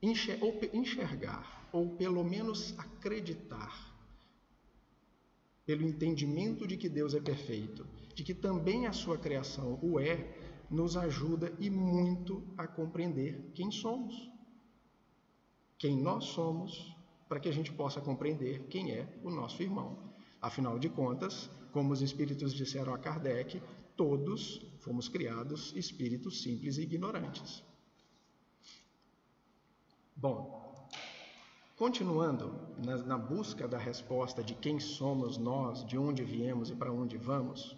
Enxergar, 0.00 1.68
ou 1.72 1.96
pelo 1.96 2.22
menos 2.22 2.78
acreditar, 2.78 3.92
pelo 5.64 5.82
entendimento 5.82 6.64
de 6.64 6.76
que 6.76 6.88
Deus 6.88 7.12
é 7.12 7.20
perfeito, 7.20 7.84
de 8.14 8.22
que 8.22 8.32
também 8.32 8.86
a 8.86 8.92
sua 8.92 9.18
criação 9.18 9.80
o 9.82 9.98
é, 9.98 10.32
nos 10.70 10.96
ajuda 10.96 11.52
e 11.58 11.68
muito 11.68 12.46
a 12.56 12.68
compreender 12.68 13.50
quem 13.52 13.72
somos, 13.72 14.30
quem 15.76 16.00
nós 16.00 16.26
somos, 16.26 16.94
para 17.28 17.40
que 17.40 17.48
a 17.48 17.52
gente 17.52 17.72
possa 17.72 18.00
compreender 18.00 18.68
quem 18.68 18.92
é 18.92 19.08
o 19.24 19.30
nosso 19.30 19.60
irmão. 19.60 20.05
Afinal 20.46 20.78
de 20.78 20.88
contas, 20.88 21.50
como 21.72 21.92
os 21.92 22.00
espíritos 22.00 22.54
disseram 22.54 22.94
a 22.94 22.98
Kardec, 22.98 23.60
todos 23.96 24.64
fomos 24.78 25.08
criados 25.08 25.74
espíritos 25.74 26.40
simples 26.40 26.78
e 26.78 26.82
ignorantes. 26.82 27.64
Bom, 30.14 30.88
continuando 31.74 32.54
na, 32.78 32.96
na, 32.98 33.18
busca 33.18 33.66
da 33.66 33.76
resposta 33.76 34.40
de 34.44 34.54
quem 34.54 34.78
somos 34.78 35.36
nós, 35.36 35.84
de 35.84 35.98
onde 35.98 36.22
viemos 36.22 36.70
e 36.70 36.76
para 36.76 36.92
onde 36.92 37.16
vamos, 37.16 37.76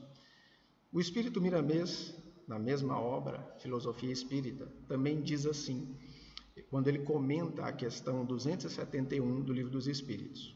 o 0.93 1.01
espírito 1.01 1.41
Miramês, 1.41 2.15
na 2.47 2.59
mesma 2.59 3.01
obra, 3.01 3.39
Filosofia 3.61 4.13
Espírita, 4.13 4.71
também 4.87 5.23
diz 5.23 5.47
assim, 5.47 5.97
quando 6.69 6.89
ele 6.89 6.99
comenta 6.99 7.65
a 7.65 7.73
questão 7.73 8.27
271 8.27 9.41
do 9.43 9.55
Livro 9.55 9.71
dos 9.71 9.87
Espíritos: 9.87 10.55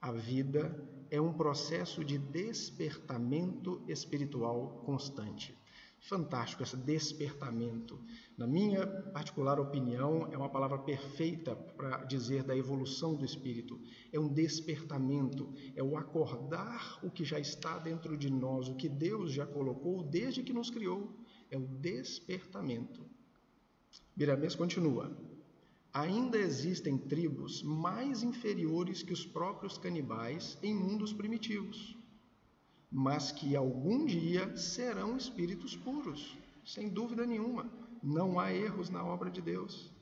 A 0.00 0.10
vida 0.10 0.94
é 1.14 1.20
um 1.20 1.32
processo 1.32 2.04
de 2.04 2.18
despertamento 2.18 3.80
espiritual 3.86 4.82
constante. 4.84 5.56
Fantástico 6.00 6.64
esse 6.64 6.76
despertamento. 6.76 8.00
Na 8.36 8.48
minha 8.48 8.84
particular 8.84 9.60
opinião, 9.60 10.28
é 10.32 10.36
uma 10.36 10.48
palavra 10.48 10.76
perfeita 10.78 11.54
para 11.54 11.98
dizer 12.04 12.42
da 12.42 12.56
evolução 12.56 13.14
do 13.14 13.24
espírito. 13.24 13.80
É 14.12 14.18
um 14.18 14.28
despertamento, 14.28 15.54
é 15.76 15.82
o 15.84 15.96
acordar 15.96 16.98
o 17.00 17.08
que 17.08 17.24
já 17.24 17.38
está 17.38 17.78
dentro 17.78 18.16
de 18.16 18.28
nós, 18.28 18.68
o 18.68 18.74
que 18.74 18.88
Deus 18.88 19.32
já 19.32 19.46
colocou 19.46 20.02
desde 20.02 20.42
que 20.42 20.52
nos 20.52 20.68
criou. 20.68 21.16
É 21.48 21.56
o 21.56 21.64
despertamento. 21.64 23.06
Miramês 24.16 24.56
continua: 24.56 25.16
ainda 25.94 26.36
existem 26.36 26.98
tribos 26.98 27.62
mais 27.62 28.24
inferiores 28.24 29.00
que 29.00 29.12
os 29.12 29.24
próprios 29.24 29.78
canibais 29.78 30.58
em 30.60 30.74
mundos 30.74 31.12
primitivos, 31.12 31.96
mas 32.90 33.30
que 33.30 33.54
algum 33.54 34.04
dia 34.04 34.56
serão 34.56 35.16
espíritos 35.16 35.76
puros, 35.76 36.36
sem 36.66 36.88
dúvida 36.88 37.24
nenhuma. 37.24 37.70
Não 38.02 38.40
há 38.40 38.52
erros 38.52 38.90
na 38.90 39.04
obra 39.04 39.30
de 39.30 39.40
Deus. 39.40 39.92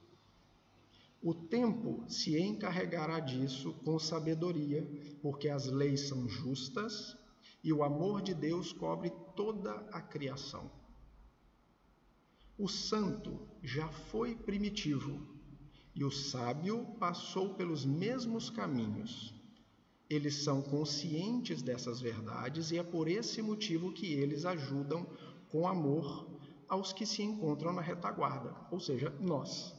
O 1.23 1.35
tempo 1.35 2.03
se 2.09 2.41
encarregará 2.41 3.21
disso 3.21 3.75
com 3.85 3.99
sabedoria, 3.99 4.89
porque 5.21 5.51
as 5.51 5.67
leis 5.67 6.09
são 6.09 6.27
justas 6.27 7.17
e 7.63 7.71
o 7.71 7.85
amor 7.85 8.23
de 8.23 8.35
Deus 8.35 8.73
cobre 8.73 9.11
toda 9.37 9.73
a 9.93 10.01
criação. 10.01 10.71
O 12.59 12.67
santo 12.67 13.47
já 13.63 13.89
foi 13.89 14.35
primitivo 14.35 15.32
e 15.95 16.05
o 16.05 16.11
sábio 16.11 16.87
passou 16.99 17.55
pelos 17.55 17.85
mesmos 17.85 18.49
caminhos. 18.49 19.35
Eles 20.09 20.43
são 20.43 20.63
conscientes 20.63 21.63
dessas 21.63 22.01
verdades 22.01 22.71
e 22.71 22.79
é 22.79 22.83
por 22.83 23.09
esse 23.09 23.41
motivo 23.43 23.93
que 23.93 24.13
eles 24.13 24.45
ajudam 24.45 25.07
com 25.49 25.67
amor 25.67 26.29
aos 26.69 26.93
que 26.93 27.05
se 27.05 27.23
encontram 27.23 27.73
na 27.73 27.83
retaguarda, 27.83 28.55
ou 28.71 28.81
seja, 28.81 29.11
nós. 29.21 29.75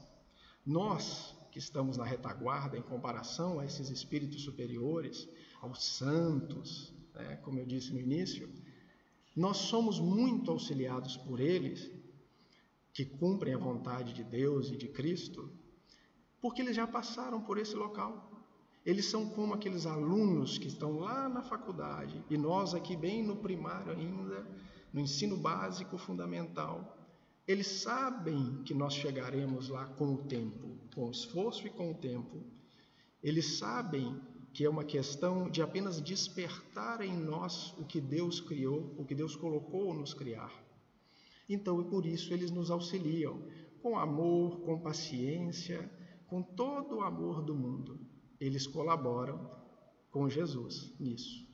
Nós 0.65 1.35
que 1.51 1.59
estamos 1.59 1.97
na 1.97 2.03
retaguarda, 2.03 2.77
em 2.77 2.81
comparação 2.81 3.59
a 3.59 3.65
esses 3.65 3.89
espíritos 3.89 4.41
superiores, 4.41 5.27
aos 5.61 5.83
santos, 5.83 6.91
né, 7.13 7.35
como 7.43 7.59
eu 7.59 7.65
disse 7.65 7.93
no 7.93 7.99
início, 7.99 8.49
nós 9.35 9.57
somos 9.57 9.99
muito 9.99 10.49
auxiliados 10.49 11.15
por 11.15 11.39
eles, 11.39 11.91
que 12.91 13.05
cumprem 13.05 13.53
a 13.53 13.57
vontade 13.57 14.13
de 14.13 14.23
Deus 14.23 14.69
e 14.69 14.77
de 14.77 14.87
Cristo, 14.87 15.51
porque 16.43 16.61
eles 16.61 16.75
já 16.75 16.85
passaram 16.85 17.39
por 17.39 17.57
esse 17.57 17.73
local. 17.73 18.29
Eles 18.85 19.05
são 19.05 19.29
como 19.29 19.53
aqueles 19.53 19.85
alunos 19.85 20.57
que 20.57 20.67
estão 20.67 20.99
lá 20.99 21.29
na 21.29 21.41
faculdade 21.41 22.21
e 22.29 22.37
nós 22.37 22.73
aqui 22.73 22.97
bem 22.97 23.23
no 23.23 23.37
primário 23.37 23.93
ainda, 23.93 24.45
no 24.91 24.99
ensino 24.99 25.37
básico 25.37 25.97
fundamental, 25.97 26.97
Eles 27.45 27.67
sabem 27.67 28.61
que 28.63 28.73
nós 28.73 28.93
chegaremos 28.93 29.69
lá 29.69 29.85
com 29.85 30.13
o 30.13 30.17
tempo, 30.17 30.77
com 30.95 31.07
o 31.07 31.11
esforço 31.11 31.67
e 31.67 31.69
com 31.69 31.91
o 31.91 31.95
tempo. 31.95 32.41
Eles 33.21 33.57
sabem 33.57 34.17
que 34.53 34.63
é 34.63 34.69
uma 34.69 34.83
questão 34.83 35.49
de 35.49 35.61
apenas 35.61 36.01
despertar 36.01 37.01
em 37.01 37.17
nós 37.17 37.73
o 37.77 37.85
que 37.85 37.99
Deus 37.99 38.39
criou, 38.39 38.93
o 38.97 39.03
que 39.03 39.15
Deus 39.15 39.35
colocou 39.35 39.93
nos 39.93 40.13
criar. 40.13 40.53
Então, 41.49 41.81
e 41.81 41.85
por 41.85 42.05
isso 42.05 42.33
eles 42.33 42.51
nos 42.51 42.71
auxiliam 42.71 43.41
com 43.81 43.97
amor, 43.97 44.61
com 44.61 44.79
paciência, 44.79 45.89
com 46.33 46.41
todo 46.41 46.95
o 46.95 47.01
amor 47.01 47.43
do 47.43 47.53
mundo. 47.53 47.99
Eles 48.39 48.65
colaboram 48.65 49.51
com 50.09 50.27
Jesus 50.27 50.91
nisso. 50.99 51.47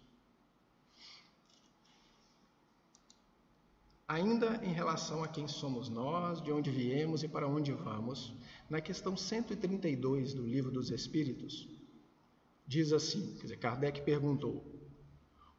Ainda 4.07 4.63
em 4.63 4.71
relação 4.71 5.21
a 5.21 5.27
quem 5.27 5.49
somos 5.49 5.89
nós, 5.89 6.41
de 6.41 6.53
onde 6.53 6.71
viemos 6.71 7.23
e 7.23 7.27
para 7.27 7.45
onde 7.45 7.73
vamos, 7.73 8.33
na 8.69 8.79
questão 8.79 9.17
132 9.17 10.33
do 10.33 10.47
Livro 10.47 10.71
dos 10.71 10.91
Espíritos, 10.91 11.67
diz 12.65 12.93
assim: 12.93 13.35
quer 13.35 13.41
dizer, 13.41 13.57
Kardec 13.57 14.01
perguntou: 14.03 14.63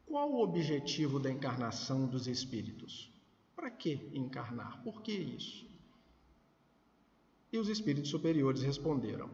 qual 0.03 0.31
o 0.31 0.41
objetivo 0.41 1.19
da 1.19 1.29
encarnação 1.29 2.07
dos 2.07 2.25
espíritos? 2.25 3.13
Para 3.55 3.69
que 3.69 4.09
encarnar? 4.13 4.81
Por 4.81 5.03
que 5.03 5.11
isso? 5.11 5.70
E 7.51 7.57
os 7.57 7.67
espíritos 7.67 8.09
superiores 8.09 8.61
responderam: 8.61 9.29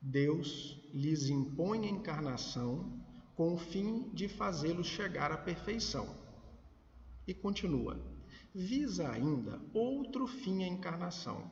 Deus 0.00 0.80
lhes 0.92 1.28
impõe 1.28 1.86
a 1.86 1.90
encarnação 1.90 3.00
com 3.36 3.54
o 3.54 3.58
fim 3.58 4.10
de 4.12 4.28
fazê-los 4.28 4.86
chegar 4.86 5.30
à 5.30 5.36
perfeição. 5.36 6.16
E 7.26 7.32
continua: 7.32 8.00
visa 8.52 9.08
ainda 9.08 9.60
outro 9.72 10.26
fim 10.26 10.64
à 10.64 10.66
encarnação, 10.66 11.50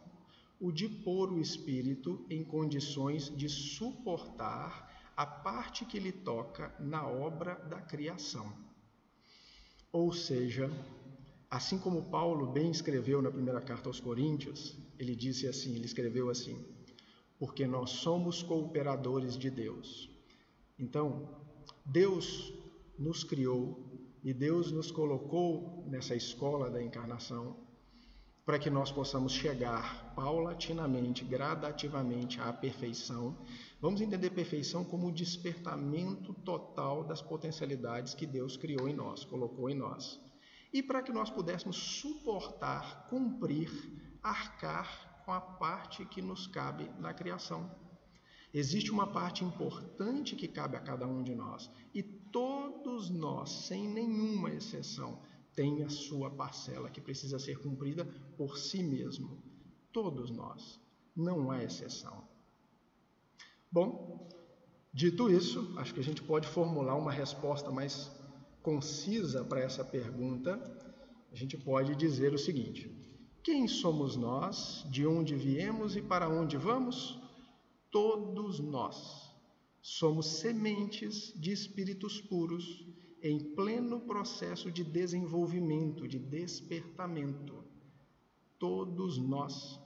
o 0.58 0.72
de 0.72 0.88
pôr 0.88 1.32
o 1.32 1.40
espírito 1.40 2.26
em 2.28 2.42
condições 2.44 3.34
de 3.34 3.48
suportar 3.48 4.90
a 5.16 5.24
parte 5.24 5.84
que 5.84 6.00
lhe 6.00 6.12
toca 6.12 6.74
na 6.80 7.06
obra 7.06 7.54
da 7.54 7.80
criação. 7.80 8.52
Ou 9.92 10.12
seja, 10.12 10.70
assim 11.50 11.78
como 11.78 12.10
Paulo 12.10 12.46
bem 12.46 12.70
escreveu 12.70 13.20
na 13.22 13.30
primeira 13.30 13.60
carta 13.60 13.88
aos 13.88 14.00
Coríntios, 14.00 14.76
ele 15.00 15.16
disse 15.16 15.46
assim, 15.46 15.74
ele 15.74 15.86
escreveu 15.86 16.28
assim: 16.28 16.62
porque 17.38 17.66
nós 17.66 17.90
somos 17.90 18.42
cooperadores 18.42 19.36
de 19.36 19.50
Deus. 19.50 20.10
Então, 20.78 21.28
Deus 21.86 22.52
nos 22.98 23.24
criou 23.24 23.82
e 24.22 24.34
Deus 24.34 24.70
nos 24.70 24.90
colocou 24.90 25.84
nessa 25.88 26.14
escola 26.14 26.70
da 26.70 26.82
encarnação 26.82 27.56
para 28.44 28.58
que 28.58 28.68
nós 28.68 28.90
possamos 28.90 29.32
chegar 29.32 30.12
paulatinamente, 30.14 31.24
gradativamente 31.24 32.40
à 32.40 32.52
perfeição. 32.52 33.38
Vamos 33.80 34.00
entender 34.00 34.30
perfeição 34.30 34.84
como 34.84 35.08
o 35.08 35.12
despertamento 35.12 36.34
total 36.34 37.04
das 37.04 37.22
potencialidades 37.22 38.12
que 38.12 38.26
Deus 38.26 38.56
criou 38.56 38.88
em 38.88 38.94
nós, 38.94 39.24
colocou 39.24 39.70
em 39.70 39.76
nós. 39.76 40.20
E 40.72 40.82
para 40.82 41.02
que 41.02 41.12
nós 41.12 41.30
pudéssemos 41.30 41.76
suportar, 41.76 43.06
cumprir, 43.08 43.70
arcar 44.22 45.22
com 45.24 45.32
a 45.32 45.40
parte 45.40 46.04
que 46.04 46.20
nos 46.20 46.46
cabe 46.46 46.90
na 46.98 47.14
criação. 47.14 47.70
Existe 48.52 48.90
uma 48.90 49.06
parte 49.06 49.44
importante 49.44 50.34
que 50.34 50.48
cabe 50.48 50.76
a 50.76 50.80
cada 50.80 51.06
um 51.06 51.22
de 51.22 51.34
nós, 51.34 51.70
e 51.94 52.02
todos 52.02 53.08
nós, 53.10 53.50
sem 53.50 53.88
nenhuma 53.88 54.50
exceção, 54.50 55.22
tem 55.54 55.82
a 55.82 55.88
sua 55.88 56.30
parcela 56.30 56.90
que 56.90 57.00
precisa 57.00 57.38
ser 57.38 57.58
cumprida 57.58 58.04
por 58.36 58.58
si 58.58 58.82
mesmo. 58.82 59.42
Todos 59.92 60.30
nós, 60.30 60.80
não 61.14 61.50
há 61.50 61.62
exceção. 61.62 62.24
Bom, 63.70 64.28
dito 64.92 65.30
isso, 65.30 65.74
acho 65.76 65.94
que 65.94 66.00
a 66.00 66.04
gente 66.04 66.22
pode 66.22 66.48
formular 66.48 66.96
uma 66.96 67.12
resposta 67.12 67.70
mais 67.70 68.10
concisa 68.62 69.44
para 69.44 69.60
essa 69.60 69.84
pergunta. 69.84 70.60
A 71.32 71.36
gente 71.36 71.56
pode 71.56 71.94
dizer 71.94 72.32
o 72.34 72.38
seguinte: 72.38 72.90
quem 73.42 73.66
somos 73.66 74.16
nós, 74.16 74.84
de 74.90 75.06
onde 75.06 75.34
viemos 75.34 75.96
e 75.96 76.02
para 76.02 76.28
onde 76.28 76.56
vamos? 76.56 77.18
Todos 77.90 78.60
nós 78.60 79.34
somos 79.82 80.26
sementes 80.26 81.32
de 81.34 81.50
espíritos 81.50 82.20
puros 82.20 82.86
em 83.22 83.38
pleno 83.54 84.00
processo 84.00 84.70
de 84.70 84.84
desenvolvimento, 84.84 86.06
de 86.06 86.18
despertamento. 86.18 87.64
Todos 88.58 89.18
nós. 89.18 89.80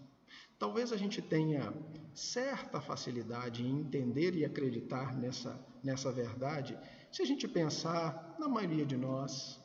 Talvez 0.59 0.93
a 0.93 0.97
gente 0.97 1.23
tenha 1.23 1.73
certa 2.13 2.81
facilidade 2.81 3.65
em 3.65 3.81
entender 3.81 4.35
e 4.37 4.45
acreditar 4.45 5.17
nessa, 5.17 5.65
nessa 5.83 6.13
verdade 6.13 6.79
se 7.15 7.23
a 7.23 7.25
gente 7.25 7.47
pensar 7.47 8.35
na 8.41 8.49
maioria 8.49 8.85
de 8.85 8.97
nós, 8.97 9.61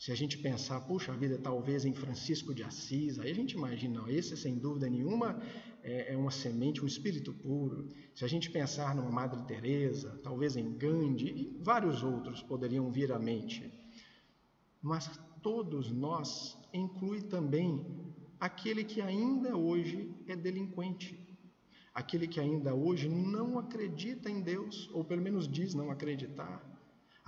se 0.00 0.10
a 0.10 0.14
gente 0.14 0.38
pensar, 0.38 0.80
puxa 0.80 1.12
vida, 1.12 1.36
talvez 1.36 1.84
em 1.84 1.92
Francisco 1.92 2.54
de 2.54 2.62
Assis, 2.62 3.18
aí 3.18 3.30
a 3.30 3.34
gente 3.34 3.52
imagina, 3.52 4.00
não, 4.00 4.08
esse 4.08 4.34
sem 4.34 4.56
dúvida 4.56 4.88
nenhuma 4.88 5.38
é, 5.82 6.14
é, 6.14 6.16
uma 6.16 6.30
semente, 6.30 6.82
um 6.82 6.86
espírito 6.86 7.34
puro. 7.34 7.86
Se 8.14 8.24
a 8.24 8.28
gente 8.28 8.50
pensar 8.50 8.94
numa 8.94 9.10
Madre 9.10 9.42
Teresa, 9.42 10.18
talvez 10.22 10.56
em 10.56 10.72
Gandhi 10.72 11.28
e 11.28 11.58
vários 11.62 12.02
outros 12.02 12.42
poderiam 12.42 12.90
vir 12.90 13.12
à 13.12 13.18
mente. 13.18 13.70
Mas 14.80 15.06
todos 15.42 15.90
nós 15.90 16.56
inclui 16.72 17.20
também 17.20 17.84
aquele 18.40 18.84
que 18.84 19.02
ainda 19.02 19.54
hoje 19.54 20.10
é 20.26 20.34
delinquente, 20.34 21.28
aquele 21.92 22.26
que 22.26 22.40
ainda 22.40 22.74
hoje 22.74 23.06
não 23.06 23.58
acredita 23.58 24.30
em 24.30 24.40
Deus, 24.40 24.88
ou 24.94 25.04
pelo 25.04 25.20
menos 25.20 25.46
diz 25.46 25.74
não 25.74 25.90
acreditar 25.90 26.69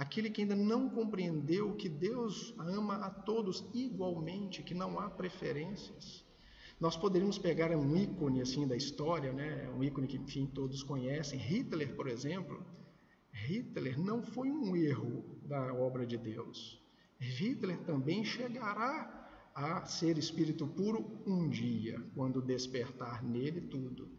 aquele 0.02 0.28
que 0.30 0.42
ainda 0.42 0.56
não 0.56 0.90
compreendeu 0.90 1.76
que 1.76 1.88
Deus 1.88 2.52
ama 2.58 2.96
a 2.96 3.08
todos 3.08 3.64
igualmente, 3.72 4.62
que 4.62 4.74
não 4.74 4.98
há 4.98 5.08
preferências. 5.08 6.24
Nós 6.80 6.96
poderíamos 6.96 7.38
pegar 7.38 7.70
um 7.76 7.96
ícone 7.96 8.40
assim 8.40 8.66
da 8.66 8.76
história, 8.76 9.32
né? 9.32 9.70
um 9.70 9.84
ícone 9.84 10.08
que 10.08 10.16
enfim 10.16 10.44
todos 10.44 10.82
conhecem, 10.82 11.38
Hitler, 11.38 11.94
por 11.94 12.08
exemplo. 12.08 12.66
Hitler 13.32 13.96
não 13.98 14.24
foi 14.24 14.50
um 14.50 14.74
erro 14.74 15.24
da 15.44 15.72
obra 15.72 16.04
de 16.04 16.18
Deus. 16.18 16.82
Hitler 17.20 17.78
também 17.84 18.24
chegará 18.24 19.20
a 19.54 19.84
ser 19.84 20.18
espírito 20.18 20.66
puro 20.66 21.22
um 21.24 21.48
dia, 21.48 22.02
quando 22.16 22.42
despertar 22.42 23.22
nele 23.22 23.60
tudo. 23.60 24.10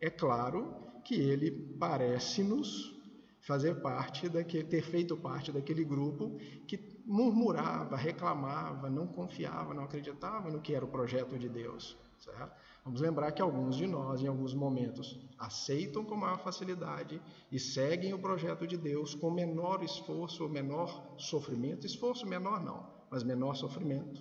É 0.00 0.10
claro 0.10 0.74
que 1.04 1.14
ele 1.14 1.52
parece-nos 1.78 2.97
fazer 3.40 3.80
parte 3.80 4.28
daquele, 4.28 4.64
ter 4.64 4.82
feito 4.82 5.16
parte 5.16 5.52
daquele 5.52 5.84
grupo 5.84 6.38
que 6.66 7.02
murmurava, 7.06 7.96
reclamava, 7.96 8.90
não 8.90 9.06
confiava, 9.06 9.72
não 9.72 9.84
acreditava 9.84 10.50
no 10.50 10.60
que 10.60 10.74
era 10.74 10.84
o 10.84 10.88
projeto 10.88 11.38
de 11.38 11.48
Deus. 11.48 11.96
Certo? 12.18 12.52
Vamos 12.84 13.00
lembrar 13.00 13.32
que 13.32 13.40
alguns 13.40 13.76
de 13.76 13.86
nós, 13.86 14.22
em 14.22 14.26
alguns 14.26 14.54
momentos, 14.54 15.18
aceitam 15.38 16.04
com 16.04 16.16
maior 16.16 16.38
facilidade 16.38 17.20
e 17.50 17.58
seguem 17.58 18.12
o 18.12 18.18
projeto 18.18 18.66
de 18.66 18.76
Deus 18.76 19.14
com 19.14 19.30
menor 19.30 19.82
esforço 19.82 20.42
ou 20.42 20.48
menor 20.48 21.14
sofrimento. 21.16 21.86
Esforço 21.86 22.26
menor 22.26 22.62
não, 22.64 22.86
mas 23.10 23.22
menor 23.22 23.54
sofrimento. 23.54 24.20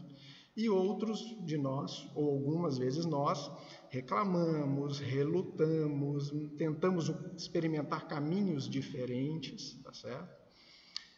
E 0.55 0.69
outros 0.69 1.19
de 1.45 1.57
nós, 1.57 2.09
ou 2.15 2.29
algumas 2.29 2.77
vezes 2.77 3.05
nós, 3.05 3.51
reclamamos, 3.97 4.99
relutamos, 4.99 6.31
tentamos 6.55 7.11
experimentar 7.35 8.07
caminhos 8.07 8.69
diferentes, 8.69 9.73
tá 9.83 9.91
certo? 9.91 10.29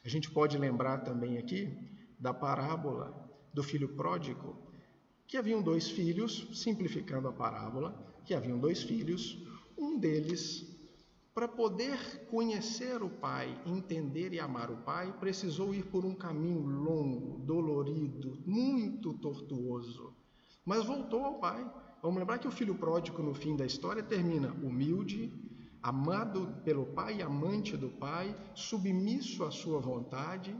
A 0.05 0.07
gente 0.07 0.31
pode 0.31 0.57
lembrar 0.57 0.99
também 0.99 1.37
aqui 1.37 1.77
da 2.17 2.33
parábola 2.33 3.13
do 3.53 3.61
filho 3.61 3.89
pródigo, 3.89 4.55
que 5.27 5.35
haviam 5.35 5.61
dois 5.61 5.89
filhos, 5.89 6.47
simplificando 6.53 7.27
a 7.27 7.33
parábola, 7.33 7.93
que 8.23 8.33
haviam 8.33 8.57
dois 8.57 8.81
filhos, 8.81 9.37
um 9.77 9.99
deles, 9.99 10.65
para 11.33 11.49
poder 11.49 12.27
conhecer 12.31 13.03
o 13.03 13.09
pai, 13.09 13.61
entender 13.65 14.31
e 14.31 14.39
amar 14.39 14.71
o 14.71 14.77
pai, 14.77 15.11
precisou 15.19 15.75
ir 15.75 15.83
por 15.87 16.05
um 16.05 16.15
caminho 16.15 16.65
longo, 16.65 17.39
dolorido, 17.39 18.41
muito 18.45 19.13
tortuoso, 19.15 20.15
mas 20.65 20.85
voltou 20.85 21.25
ao 21.25 21.39
pai 21.39 21.69
Vamos 22.01 22.17
lembrar 22.17 22.39
que 22.39 22.47
o 22.47 22.51
filho 22.51 22.75
pródigo, 22.75 23.21
no 23.21 23.33
fim 23.33 23.57
da 23.57 23.65
história, 23.65 24.01
termina 24.01 24.53
humilde, 24.53 25.33
amado 25.81 26.61
pelo 26.63 26.85
pai, 26.85 27.21
amante 27.21 27.75
do 27.75 27.89
pai, 27.89 28.33
submisso 28.55 29.43
à 29.43 29.51
sua 29.51 29.79
vontade, 29.79 30.55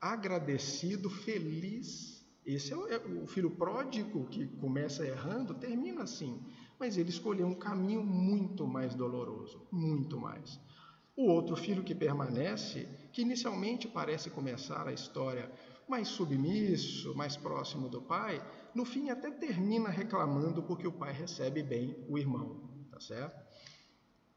agradecido, 0.00 1.08
feliz. 1.08 2.24
Esse 2.44 2.72
é, 2.72 2.76
é 2.94 2.98
o 3.22 3.26
filho 3.26 3.50
pródigo 3.50 4.26
que 4.26 4.46
começa 4.46 5.06
errando, 5.06 5.54
termina 5.54 6.02
assim. 6.02 6.40
Mas 6.78 6.96
ele 6.96 7.10
escolheu 7.10 7.46
um 7.46 7.54
caminho 7.54 8.04
muito 8.04 8.66
mais 8.66 8.94
doloroso, 8.94 9.66
muito 9.70 10.18
mais. 10.18 10.60
O 11.16 11.30
outro 11.30 11.56
filho 11.56 11.84
que 11.84 11.94
permanece, 11.94 12.88
que 13.12 13.22
inicialmente 13.22 13.88
parece 13.88 14.30
começar 14.30 14.86
a 14.86 14.92
história 14.92 15.50
mais 15.88 16.08
submisso, 16.08 17.14
mais 17.14 17.36
próximo 17.36 17.88
do 17.88 18.02
pai, 18.02 18.42
no 18.76 18.84
fim 18.84 19.08
até 19.08 19.30
termina 19.30 19.88
reclamando 19.88 20.62
porque 20.62 20.86
o 20.86 20.92
pai 20.92 21.10
recebe 21.10 21.62
bem 21.62 21.96
o 22.10 22.18
irmão, 22.18 22.60
tá 22.90 23.00
certo? 23.00 23.42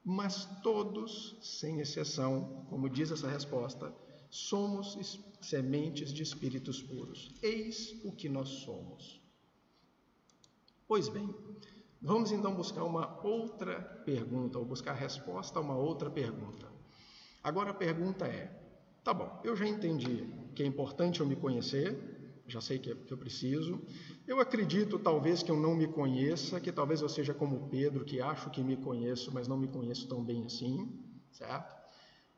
Mas 0.04 0.46
todos, 0.64 1.38
sem 1.42 1.82
exceção, 1.82 2.66
como 2.70 2.90
diz 2.90 3.12
essa 3.12 3.28
resposta, 3.28 3.94
somos 4.30 5.20
sementes 5.42 6.14
de 6.14 6.24
espíritos 6.24 6.82
puros. 6.82 7.36
Eis 7.44 8.00
o 8.02 8.14
que 8.14 8.30
nós 8.30 8.48
somos. 8.48 9.22
Pois 10.88 11.10
bem, 11.10 11.36
vamos 12.02 12.32
então 12.32 12.56
buscar 12.56 12.86
uma 12.86 13.22
outra 13.22 13.82
pergunta, 14.06 14.58
ou 14.58 14.64
buscar 14.64 14.94
resposta 14.94 15.60
a 15.60 15.62
uma 15.62 15.76
outra 15.76 16.10
pergunta. 16.10 16.66
Agora 17.44 17.72
a 17.72 17.74
pergunta 17.74 18.26
é: 18.26 18.50
tá 19.04 19.14
bom, 19.14 19.42
eu 19.44 19.54
já 19.54 19.68
entendi 19.68 20.34
que 20.56 20.64
é 20.64 20.66
importante 20.66 21.20
eu 21.20 21.26
me 21.26 21.36
conhecer, 21.36 22.19
já 22.54 22.62
sei 22.62 22.80
que, 22.80 22.90
eu 22.90 23.18
preciso. 23.18 23.82
Eu 24.28 24.40
acredito, 24.40 24.98
talvez, 25.00 25.44
que 25.44 25.52
eu 25.52 25.58
não 25.58 25.76
me 25.76 25.88
conheça, 25.88 26.60
que 26.60 26.72
talvez 26.72 27.02
eu 27.02 27.10
seja 27.10 27.34
como 27.34 27.70
Pedro, 27.70 28.06
que 28.06 28.22
acho 28.22 28.50
que 28.50 28.64
me 28.64 28.78
conheço, 28.78 29.32
mas 29.34 29.48
não 29.48 29.58
me 29.58 29.68
conheço 29.68 30.08
tão 30.08 30.24
bem 30.24 30.46
assim, 30.46 30.90
certo? 31.32 31.76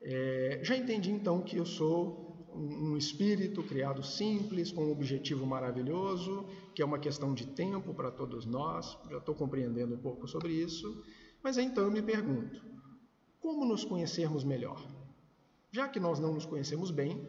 É, 0.01 0.59
já 0.63 0.75
entendi, 0.75 1.11
então, 1.11 1.41
que 1.41 1.57
eu 1.57 1.65
sou 1.65 2.31
um 2.53 2.97
espírito 2.97 3.63
criado 3.63 4.03
simples, 4.03 4.71
com 4.71 4.85
um 4.85 4.91
objetivo 4.91 5.45
maravilhoso, 5.45 6.45
que 6.75 6.81
é 6.81 6.85
uma 6.85 6.99
questão 6.99 7.33
de 7.33 7.47
tempo 7.47 7.93
para 7.93 8.11
todos 8.11 8.45
nós, 8.45 8.97
já 9.09 9.17
estou 9.17 9.33
compreendendo 9.33 9.95
um 9.95 9.97
pouco 9.97 10.27
sobre 10.27 10.53
isso, 10.53 11.03
mas 11.41 11.57
então 11.57 11.85
eu 11.85 11.91
me 11.91 12.01
pergunto: 12.01 12.61
como 13.39 13.65
nos 13.65 13.85
conhecermos 13.85 14.43
melhor? 14.43 14.85
Já 15.71 15.87
que 15.87 15.99
nós 15.99 16.19
não 16.19 16.33
nos 16.33 16.45
conhecemos 16.45 16.91
bem, 16.91 17.25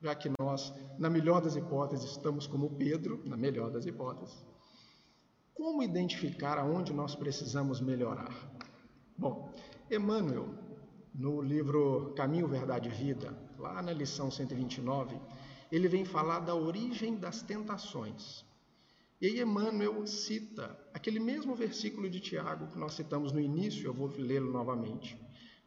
já 0.00 0.14
que 0.14 0.30
nós, 0.38 0.72
na 0.98 1.10
melhor 1.10 1.40
das 1.40 1.56
hipóteses, 1.56 2.10
estamos 2.10 2.46
como 2.46 2.76
Pedro, 2.76 3.22
na 3.26 3.36
melhor 3.36 3.70
das 3.70 3.86
hipóteses, 3.86 4.44
como 5.54 5.82
identificar 5.82 6.58
aonde 6.58 6.92
nós 6.92 7.16
precisamos 7.16 7.80
melhorar? 7.80 8.32
Bom, 9.16 9.52
Emmanuel, 9.90 10.48
no 11.12 11.42
livro 11.42 12.14
Caminho, 12.16 12.46
Verdade 12.46 12.88
e 12.88 12.92
Vida, 12.92 13.36
lá 13.58 13.82
na 13.82 13.92
lição 13.92 14.30
129, 14.30 15.20
ele 15.70 15.88
vem 15.88 16.04
falar 16.04 16.40
da 16.40 16.54
origem 16.54 17.16
das 17.16 17.42
tentações. 17.42 18.44
E 19.20 19.26
aí 19.26 19.40
Emmanuel 19.40 20.06
cita 20.06 20.78
aquele 20.94 21.18
mesmo 21.18 21.56
versículo 21.56 22.08
de 22.08 22.20
Tiago 22.20 22.68
que 22.68 22.78
nós 22.78 22.94
citamos 22.94 23.32
no 23.32 23.40
início, 23.40 23.84
eu 23.84 23.92
vou 23.92 24.06
lê-lo 24.16 24.52
novamente. 24.52 25.18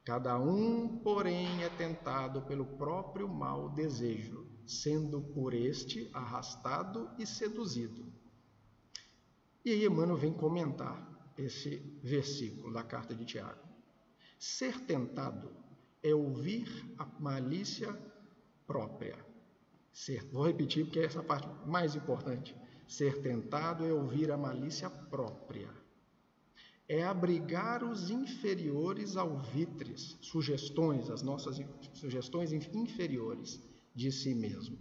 Cada 0.04 0.40
um, 0.40 0.98
porém, 0.98 1.64
é 1.64 1.70
tentado 1.70 2.42
pelo 2.42 2.66
próprio 2.66 3.28
mau 3.28 3.70
desejo, 3.70 4.48
sendo 4.66 5.22
por 5.22 5.54
este 5.54 6.10
arrastado 6.12 7.12
e 7.20 7.26
seduzido. 7.26 8.12
E 9.64 9.70
aí 9.70 9.86
Emmanuel 9.86 10.18
vem 10.18 10.34
comentar 10.34 11.32
esse 11.38 11.78
versículo 12.04 12.74
da 12.74 12.84
carta 12.84 13.14
de 13.14 13.26
Tiago. 13.26 13.62
Ser 14.40 14.80
tentado 14.86 15.52
é 16.02 16.16
ouvir 16.16 16.68
a 16.98 17.06
malícia 17.20 17.96
própria. 18.66 19.24
Ser, 19.94 20.24
vou 20.32 20.48
repetir 20.48 20.86
porque 20.86 21.00
é 21.00 21.06
essa 21.06 21.22
parte 21.22 21.48
mais 21.68 21.96
importante. 21.96 22.56
Ser 22.88 23.22
tentado 23.22 23.86
é 23.86 23.94
ouvir 23.94 24.32
a 24.32 24.38
malícia 24.38 24.90
própria 24.90 25.81
é 26.92 27.04
abrigar 27.04 27.86
os 27.86 28.10
inferiores 28.10 29.16
alvitres, 29.16 30.18
sugestões, 30.20 31.10
as 31.10 31.22
nossas 31.22 31.58
sugestões 31.94 32.52
inferiores 32.52 33.64
de 33.96 34.12
si 34.12 34.36
mesmo. 34.36 34.78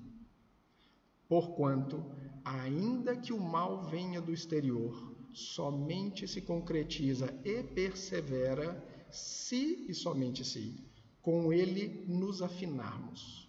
Porquanto, 1.28 2.04
ainda 2.44 3.14
que 3.14 3.32
o 3.32 3.38
mal 3.38 3.84
venha 3.84 4.20
do 4.20 4.32
exterior, 4.32 5.14
somente 5.32 6.26
se 6.26 6.40
concretiza 6.40 7.32
e 7.44 7.62
persevera 7.62 8.84
se 9.08 9.86
e 9.88 9.94
somente 9.94 10.44
se 10.44 10.84
com 11.22 11.52
ele 11.52 12.04
nos 12.08 12.42
afinarmos 12.42 13.48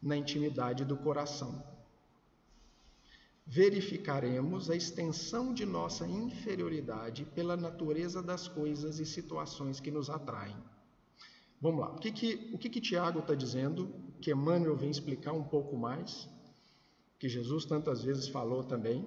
na 0.00 0.16
intimidade 0.16 0.84
do 0.84 0.96
coração 0.96 1.73
verificaremos 3.46 4.70
a 4.70 4.76
extensão 4.76 5.52
de 5.52 5.66
nossa 5.66 6.06
inferioridade 6.06 7.24
pela 7.34 7.56
natureza 7.56 8.22
das 8.22 8.48
coisas 8.48 8.98
e 8.98 9.06
situações 9.06 9.80
que 9.80 9.90
nos 9.90 10.08
atraem. 10.08 10.56
Vamos 11.60 11.80
lá, 11.80 11.92
o 11.92 11.98
que, 11.98 12.10
que, 12.10 12.50
o 12.52 12.58
que, 12.58 12.68
que 12.68 12.80
Tiago 12.80 13.20
está 13.20 13.34
dizendo, 13.34 13.94
que 14.20 14.30
Emmanuel 14.30 14.76
vem 14.76 14.90
explicar 14.90 15.32
um 15.32 15.44
pouco 15.44 15.76
mais, 15.76 16.28
que 17.18 17.28
Jesus 17.28 17.64
tantas 17.64 18.02
vezes 18.02 18.28
falou 18.28 18.64
também. 18.64 19.06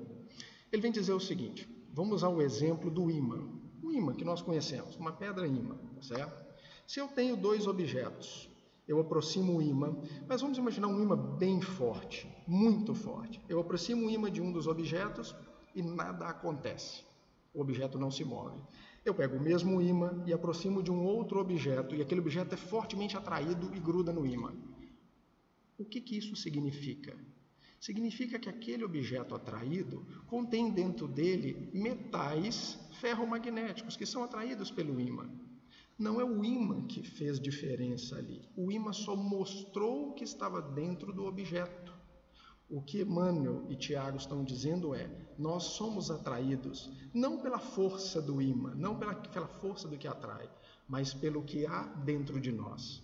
Ele 0.72 0.82
vem 0.82 0.92
dizer 0.92 1.14
o 1.14 1.20
seguinte: 1.20 1.68
vamos 1.94 2.16
usar 2.16 2.30
o 2.30 2.42
exemplo 2.42 2.90
do 2.90 3.12
ímã. 3.12 3.48
O 3.84 3.92
ímã 3.92 4.14
que 4.14 4.26
nós 4.26 4.42
conhecemos, 4.42 4.96
uma 4.96 5.12
pedra 5.12 5.48
ímã, 5.48 5.78
certo? 6.02 6.46
Se 6.88 7.00
eu 7.00 7.08
tenho 7.08 7.38
dois 7.38 7.68
objetos, 7.68 8.50
eu 8.88 9.00
aproximo 9.00 9.58
o 9.58 9.62
ímã, 9.62 9.96
mas 10.28 10.42
vamos 10.42 10.58
imaginar 10.58 10.88
um 10.88 11.02
ímã 11.02 11.16
bem 11.16 11.60
forte, 11.62 12.28
muito 12.48 12.96
forte. 12.96 13.42
Eu 13.50 13.60
aproximo 13.60 14.08
o 14.08 14.10
ímã 14.10 14.32
de 14.32 14.42
um 14.42 14.52
dos 14.52 14.66
objetos 14.66 15.36
e 15.76 15.82
nada 15.82 16.28
acontece. 16.28 17.04
O 17.54 17.62
objeto 17.62 18.00
não 18.00 18.10
se 18.10 18.24
move. 18.24 18.62
Eu 19.04 19.14
pego 19.14 19.36
o 19.38 19.42
mesmo 19.42 19.82
ímã 19.82 20.24
e 20.26 20.34
aproximo 20.34 20.82
de 20.82 20.92
um 20.92 21.04
outro 21.04 21.40
objeto 21.40 21.96
e 21.96 22.02
aquele 22.02 22.22
objeto 22.22 22.54
é 22.54 22.58
fortemente 22.58 23.18
atraído 23.18 23.76
e 23.76 23.80
gruda 23.80 24.14
no 24.14 24.26
ímã. 24.26 24.54
O 25.78 25.86
que, 25.86 26.00
que 26.00 26.18
isso 26.18 26.36
significa? 26.36 27.16
Significa 27.80 28.40
que 28.40 28.50
aquele 28.50 28.84
objeto 28.84 29.36
atraído 29.36 30.06
contém 30.26 30.72
dentro 30.72 31.08
dele 31.08 31.70
metais 31.74 32.80
ferromagnéticos 33.00 33.96
que 33.96 34.06
são 34.06 34.24
atraídos 34.24 34.72
pelo 34.72 35.00
ímã. 35.00 35.30
Não 35.98 36.22
é 36.22 36.24
o 36.24 36.46
imã 36.46 36.86
que 36.86 37.02
fez 37.02 37.40
diferença 37.40 38.16
ali. 38.18 38.48
O 38.56 38.72
imã 38.72 38.94
só 38.94 39.16
mostrou 39.16 40.10
o 40.10 40.14
que 40.14 40.24
estava 40.24 40.62
dentro 40.62 41.12
do 41.12 41.26
objeto. 41.26 41.92
O 42.70 42.82
que 42.82 43.02
Emmanuel 43.02 43.66
e 43.70 43.76
Tiago 43.76 44.18
estão 44.18 44.44
dizendo 44.44 44.94
é: 44.94 45.10
nós 45.40 45.64
somos 45.64 46.12
atraídos 46.12 46.92
não 47.14 47.40
pela 47.40 47.58
força 47.58 48.22
do 48.22 48.42
imã, 48.42 48.76
não 48.76 49.00
pela, 49.00 49.16
pela 49.16 49.48
força 49.48 49.88
do 49.88 49.98
que 49.98 50.08
atrai, 50.08 50.48
mas 50.88 51.14
pelo 51.14 51.44
que 51.44 51.66
há 51.66 51.84
dentro 51.84 52.40
de 52.40 52.52
nós. 52.52 53.02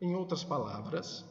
Em 0.00 0.14
outras 0.14 0.44
palavras, 0.44 1.24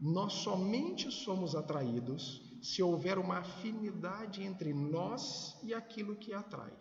nós 0.00 0.32
somente 0.32 1.10
somos 1.10 1.54
atraídos 1.54 2.42
se 2.62 2.82
houver 2.82 3.18
uma 3.18 3.38
afinidade 3.38 4.42
entre 4.42 4.72
nós 4.72 5.56
e 5.62 5.72
aquilo 5.72 6.16
que 6.16 6.32
atrai. 6.32 6.72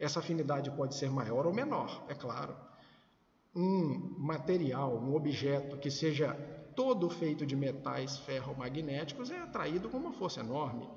Essa 0.00 0.20
afinidade 0.20 0.70
pode 0.70 0.94
ser 0.94 1.10
maior 1.10 1.46
ou 1.46 1.52
menor, 1.52 2.06
é 2.08 2.14
claro. 2.14 2.56
Um 3.54 4.16
material, 4.18 4.96
um 4.96 5.14
objeto 5.14 5.76
que 5.76 5.90
seja 5.90 6.32
todo 6.74 7.10
feito 7.10 7.44
de 7.44 7.54
metais 7.54 8.16
ferromagnéticos 8.20 9.30
é 9.30 9.38
atraído 9.38 9.90
com 9.90 9.98
uma 9.98 10.12
força 10.12 10.40
enorme. 10.40 10.88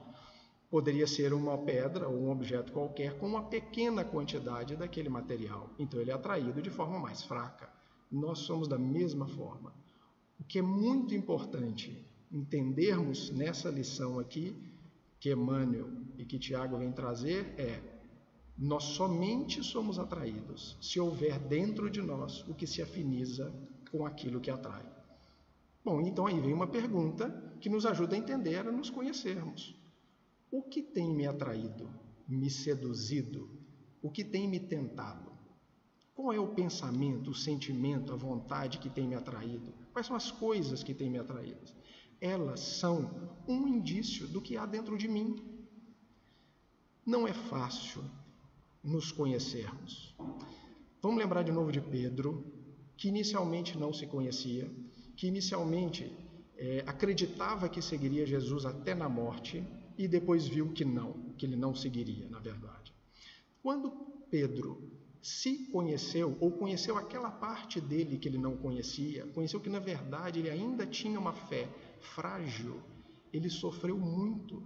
Poderia 0.70 1.06
ser 1.06 1.34
uma 1.34 1.58
pedra 1.58 2.08
ou 2.08 2.16
um 2.16 2.32
objeto 2.32 2.72
qualquer 2.72 3.18
com 3.18 3.28
uma 3.28 3.44
pequena 3.44 4.06
quantidade 4.06 4.78
daquele 4.78 5.10
material. 5.10 5.70
Então 5.78 6.00
ele 6.00 6.12
é 6.12 6.14
atraído 6.14 6.62
de 6.62 6.70
forma 6.70 6.98
mais 6.98 7.24
fraca. 7.24 7.70
Nós 8.10 8.40
somos 8.40 8.70
da 8.70 8.78
mesma 8.78 9.28
forma. 9.28 9.74
O 10.40 10.46
que 10.46 10.60
é 10.60 10.62
muito 10.62 11.14
importante 11.14 12.08
entendermos 12.32 13.32
nessa 13.32 13.70
lição 13.70 14.18
aqui, 14.18 14.56
que 15.20 15.32
Emmanuel 15.32 15.90
e 16.18 16.26
que 16.26 16.40
Tiago 16.40 16.78
vem 16.78 16.92
trazer, 16.92 17.54
é 17.58 17.93
nós 18.58 18.84
somente 18.84 19.64
somos 19.64 19.98
atraídos 19.98 20.78
se 20.80 21.00
houver 21.00 21.40
dentro 21.40 21.90
de 21.90 22.02
nós 22.02 22.48
o 22.48 22.54
que 22.54 22.68
se 22.68 22.82
afiniza 22.82 23.54
com 23.92 24.06
aquilo 24.06 24.40
que 24.40 24.52
atrai. 24.52 24.86
Bom, 25.84 26.02
então 26.02 26.28
aí 26.28 26.40
vem 26.40 26.54
uma 26.54 26.68
pergunta 26.68 27.30
que 27.60 27.70
nos 27.70 27.86
ajuda 27.86 28.16
a 28.16 28.20
entender, 28.20 28.68
a 28.68 28.72
nos 28.72 28.90
conhecermos. 28.90 29.76
O 30.52 30.62
que 30.62 30.82
tem 30.82 31.14
me 31.14 31.26
atraído, 31.28 31.90
me 32.28 32.50
seduzido? 32.50 33.50
O 34.02 34.10
que 34.10 34.24
tem 34.24 34.48
me 34.48 34.60
tentado? 34.60 35.32
Qual 36.16 36.32
é 36.32 36.40
o 36.40 36.54
pensamento, 36.54 37.32
o 37.32 37.36
sentimento, 37.36 38.14
a 38.14 38.16
vontade 38.16 38.78
que 38.78 38.90
tem 38.90 39.08
me 39.08 39.16
atraído? 39.16 39.74
Quais 39.92 40.08
são 40.08 40.16
as 40.16 40.30
coisas 40.30 40.84
que 40.84 40.94
têm 40.94 41.10
me 41.10 41.18
atraído? 41.18 41.72
Elas 42.22 42.60
são 42.60 43.32
um 43.48 43.68
indício 43.68 44.28
do 44.28 44.42
que 44.42 44.56
há 44.56 44.66
dentro 44.66 44.98
de 44.98 45.08
mim. 45.08 45.44
Não 47.06 47.28
é 47.28 47.34
fácil 47.34 48.04
nos 48.84 49.12
conhecermos. 49.12 50.16
Vamos 51.02 51.18
lembrar 51.18 51.44
de 51.44 51.52
novo 51.52 51.72
de 51.72 51.80
Pedro, 51.80 52.46
que 52.98 53.08
inicialmente 53.08 53.78
não 53.78 53.94
se 53.94 54.06
conhecia, 54.08 54.70
que 55.16 55.28
inicialmente 55.28 56.12
é, 56.58 56.84
acreditava 56.86 57.70
que 57.70 57.82
seguiria 57.82 58.26
Jesus 58.26 58.66
até 58.66 58.94
na 58.94 59.08
morte 59.08 59.64
e 59.98 60.08
depois 60.08 60.48
viu 60.48 60.72
que 60.72 60.84
não, 60.84 61.14
que 61.38 61.46
ele 61.46 61.56
não 61.56 61.74
seguiria, 61.76 62.28
na 62.30 62.40
verdade. 62.40 62.94
Quando 63.62 63.92
Pedro 64.30 64.92
se 65.22 65.68
conheceu, 65.72 66.38
ou 66.42 66.52
conheceu 66.52 66.98
aquela 66.98 67.32
parte 67.32 67.80
dele 67.80 68.18
que 68.18 68.28
ele 68.28 68.38
não 68.38 68.58
conhecia, 68.58 69.26
conheceu 69.28 69.60
que 69.60 69.70
na 69.70 69.80
verdade 69.80 70.40
ele 70.40 70.50
ainda 70.50 70.86
tinha 70.86 71.18
uma 71.18 71.32
fé 71.32 71.70
frágil, 72.02 72.82
ele 73.32 73.50
sofreu 73.50 73.98
muito, 73.98 74.62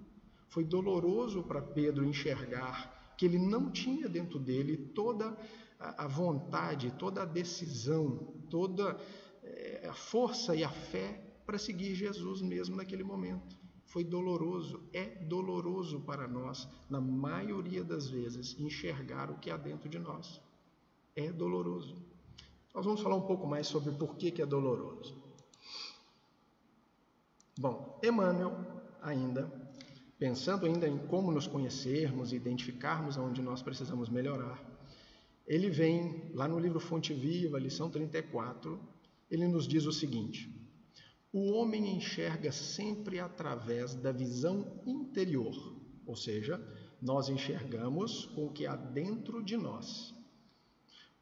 Foi 0.49 0.63
doloroso 0.63 1.43
para 1.43 1.61
Pedro 1.61 2.05
enxergar 2.05 2.96
que 3.17 3.25
ele 3.25 3.39
não 3.39 3.71
tinha 3.71 4.07
dentro 4.07 4.39
dele 4.39 4.77
toda 4.77 5.35
a 5.79 6.07
vontade, 6.07 6.91
toda 6.91 7.23
a 7.23 7.25
decisão, 7.25 8.33
toda 8.49 8.97
eh, 9.43 9.87
a 9.89 9.93
força 9.93 10.55
e 10.55 10.63
a 10.63 10.69
fé 10.69 11.21
para 11.45 11.57
seguir 11.57 11.95
Jesus 11.95 12.41
mesmo 12.41 12.75
naquele 12.75 13.03
momento. 13.03 13.57
Foi 13.85 14.03
doloroso, 14.03 14.81
é 14.91 15.05
doloroso 15.05 16.01
para 16.01 16.27
nós, 16.27 16.67
na 16.89 16.99
maioria 16.99 17.83
das 17.83 18.09
vezes, 18.09 18.59
enxergar 18.59 19.31
o 19.31 19.37
que 19.37 19.49
há 19.49 19.57
dentro 19.57 19.87
de 19.87 19.97
nós. 19.97 20.41
É 21.15 21.31
doloroso. 21.31 21.95
Nós 22.75 22.85
vamos 22.85 23.01
falar 23.01 23.15
um 23.15 23.25
pouco 23.25 23.47
mais 23.47 23.65
sobre 23.65 23.93
por 23.93 24.15
que, 24.15 24.29
que 24.29 24.41
é 24.41 24.45
doloroso. 24.45 25.15
Bom, 27.57 27.99
Emmanuel, 28.03 28.55
ainda, 29.01 29.49
pensando 30.17 30.65
ainda 30.65 30.87
em 30.87 30.97
como 30.97 31.31
nos 31.31 31.47
conhecermos 31.47 32.31
e 32.31 32.35
identificarmos 32.35 33.17
aonde 33.17 33.41
nós 33.41 33.61
precisamos 33.61 34.09
melhorar, 34.09 34.63
ele 35.45 35.69
vem 35.69 36.31
lá 36.33 36.47
no 36.47 36.59
livro 36.59 36.79
Fonte 36.79 37.13
Viva, 37.13 37.59
lição 37.59 37.89
34, 37.89 38.79
ele 39.29 39.47
nos 39.47 39.67
diz 39.67 39.85
o 39.85 39.93
seguinte: 39.93 40.53
o 41.31 41.51
homem 41.51 41.95
enxerga 41.95 42.51
sempre 42.51 43.19
através 43.19 43.95
da 43.95 44.11
visão 44.11 44.81
interior, 44.85 45.55
ou 46.05 46.15
seja, 46.15 46.59
nós 47.01 47.29
enxergamos 47.29 48.25
com 48.27 48.47
o 48.47 48.51
que 48.51 48.65
há 48.65 48.75
dentro 48.75 49.43
de 49.43 49.55
nós. 49.55 50.15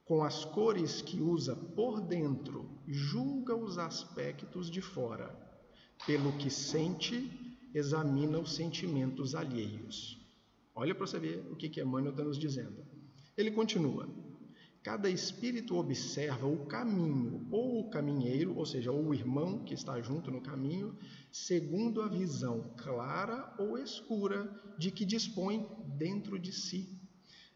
Com 0.05 0.23
as 0.23 0.45
cores 0.45 1.01
que 1.01 1.19
usa 1.19 1.55
por 1.55 1.99
dentro, 1.99 2.69
julga 2.87 3.55
os 3.55 3.77
aspectos 3.77 4.69
de 4.69 4.79
fora. 4.79 5.35
Pelo 6.05 6.31
que 6.33 6.49
sente, 6.49 7.44
examina 7.77 8.39
os 8.39 8.55
sentimentos 8.55 9.35
alheios. 9.35 10.17
Olha 10.73 10.95
para 10.95 11.19
ver 11.19 11.45
o 11.51 11.55
que, 11.55 11.79
Emmanuel 11.81 12.11
está 12.11 12.23
nos 12.23 12.39
dizendo. 12.39 12.85
Ele 13.37 13.51
continua: 13.51 14.07
Cada 14.81 15.09
espírito 15.09 15.75
observa 15.75 16.47
o 16.47 16.65
caminho 16.67 17.47
ou 17.51 17.81
o 17.81 17.89
caminheiro, 17.89 18.55
ou 18.55 18.65
seja, 18.65 18.91
o 18.91 19.13
irmão 19.13 19.63
que 19.65 19.73
está 19.73 19.99
junto 19.99 20.31
no 20.31 20.41
caminho, 20.41 20.95
segundo 21.31 22.01
a 22.01 22.07
visão 22.07 22.71
clara 22.77 23.53
ou 23.57 23.77
escura 23.77 24.47
de 24.77 24.91
que 24.91 25.03
dispõe 25.03 25.67
dentro 25.97 26.39
de 26.39 26.53
si. 26.53 26.97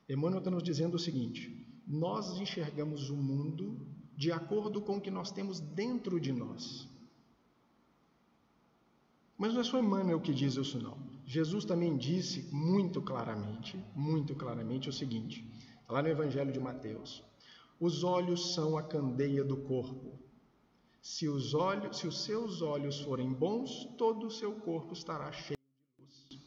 Emmanuel 0.10 0.40
está 0.40 0.50
nos 0.50 0.64
dizendo 0.64 0.96
o 0.96 1.00
seguinte: 1.00 1.66
nós 1.88 2.42
enxergamos 2.42 3.10
o 3.10 3.16
mundo 3.16 3.88
de 4.18 4.34
acordo 4.34 4.82
com 4.82 4.98
o 4.98 5.02
que 5.02 5.12
nós 5.12 5.32
temos 5.32 5.62
dentro 5.62 6.20
de 6.20 6.34
nós. 6.34 6.89
Mas 9.40 9.54
não 9.54 9.62
é 9.62 9.64
só 9.64 9.80
Emmanuel 9.80 10.20
que 10.20 10.34
diz 10.34 10.58
isso, 10.58 10.84
não. 10.84 10.98
Jesus 11.26 11.64
também 11.64 11.96
disse 11.96 12.54
muito 12.54 13.02
claramente, 13.02 13.82
muito 13.96 14.36
claramente 14.36 14.90
o 14.90 14.94
seguinte: 14.94 15.50
lá 15.88 16.02
no 16.02 16.10
Evangelho 16.10 16.52
de 16.52 16.60
Mateus. 16.60 17.24
Os 17.80 18.04
olhos 18.04 18.54
são 18.54 18.78
a 18.78 18.84
candeia 18.84 19.42
do 19.42 19.56
corpo. 19.56 20.20
Se 21.02 21.30
os, 21.30 21.54
olhos, 21.54 21.98
se 21.98 22.06
os 22.06 22.26
seus 22.26 22.62
olhos 22.62 23.00
forem 23.00 23.32
bons, 23.32 23.86
todo 23.98 24.28
o 24.28 24.32
seu 24.32 24.52
corpo 24.56 24.92
estará 24.92 25.32
cheio 25.32 25.58
de 25.98 26.04
luz. 26.04 26.44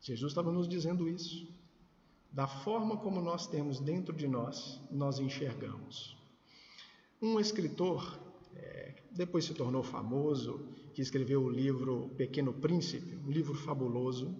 Jesus 0.00 0.32
estava 0.32 0.50
nos 0.50 0.66
dizendo 0.66 1.06
isso. 1.06 1.46
Da 2.32 2.46
forma 2.46 2.96
como 2.96 3.20
nós 3.20 3.46
temos 3.46 3.80
dentro 3.80 4.16
de 4.16 4.26
nós, 4.26 4.80
nós 4.90 5.18
enxergamos. 5.18 6.16
Um 7.20 7.38
escritor, 7.38 8.18
é, 8.54 8.94
depois 9.10 9.44
se 9.44 9.52
tornou 9.52 9.82
famoso, 9.82 10.66
que 10.94 11.02
escreveu 11.02 11.42
o 11.42 11.50
livro 11.50 12.10
Pequeno 12.16 12.52
Príncipe, 12.52 13.16
um 13.16 13.30
livro 13.30 13.54
fabuloso, 13.54 14.36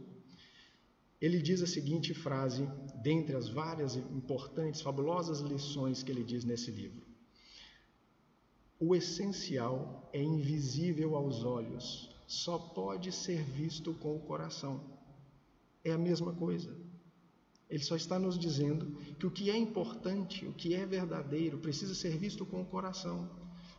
ele 1.21 1.41
diz 1.43 1.61
a 1.61 1.67
seguinte 1.67 2.15
frase, 2.15 2.67
dentre 3.03 3.37
as 3.37 3.49
várias 3.49 3.95
importantes, 3.95 4.81
fabulosas 4.81 5.41
lições 5.41 6.03
que 6.03 6.11
ele 6.11 6.25
diz 6.25 6.45
nesse 6.45 6.71
livro: 6.71 7.03
O 8.79 8.97
essencial 8.97 10.09
é 10.15 10.23
invisível 10.23 11.15
aos 11.15 11.45
olhos, 11.45 12.09
só 12.27 12.59
pode 12.59 13.13
ser 13.13 13.43
visto 13.43 13.93
com 13.95 14.17
o 14.17 14.21
coração. 14.21 14.81
É 15.85 15.93
a 15.93 15.99
mesma 15.99 16.33
coisa. 16.33 16.75
Ele 17.69 17.85
só 17.85 17.97
está 17.97 18.19
nos 18.19 18.39
dizendo 18.39 18.97
que 19.19 19.27
o 19.27 19.31
que 19.31 19.51
é 19.51 19.57
importante, 19.57 20.47
o 20.47 20.53
que 20.53 20.75
é 20.75 20.85
verdadeiro, 20.87 21.59
precisa 21.59 21.95
ser 21.95 22.17
visto 22.17 22.45
com 22.45 22.63
o 22.63 22.67
coração. 22.67 23.29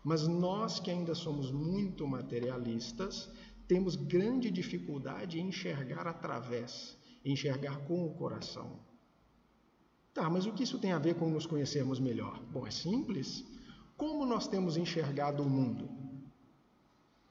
Mas 0.04 0.28
nós 0.28 0.80
que 0.80 0.90
ainda 0.90 1.14
somos 1.14 1.52
muito 1.52 2.08
materialistas, 2.08 3.30
temos 3.68 3.96
grande 3.96 4.50
dificuldade 4.50 5.40
em 5.40 5.48
enxergar 5.48 6.08
através 6.08 6.98
enxergar 7.24 7.78
com 7.86 8.06
o 8.06 8.14
coração. 8.14 8.80
Tá, 10.14 10.30
mas 10.30 10.46
o 10.46 10.52
que 10.52 10.64
isso 10.64 10.80
tem 10.80 10.92
a 10.92 11.00
ver 11.00 11.16
com 11.16 11.30
nos 11.30 11.46
conhecermos 11.46 12.00
melhor? 12.00 12.42
Bom, 12.52 12.68
é 12.68 12.72
simples. 12.72 13.46
Como 13.96 14.26
nós 14.26 14.48
temos 14.48 14.76
enxergado 14.76 15.44
o 15.44 15.50
mundo? 15.50 15.90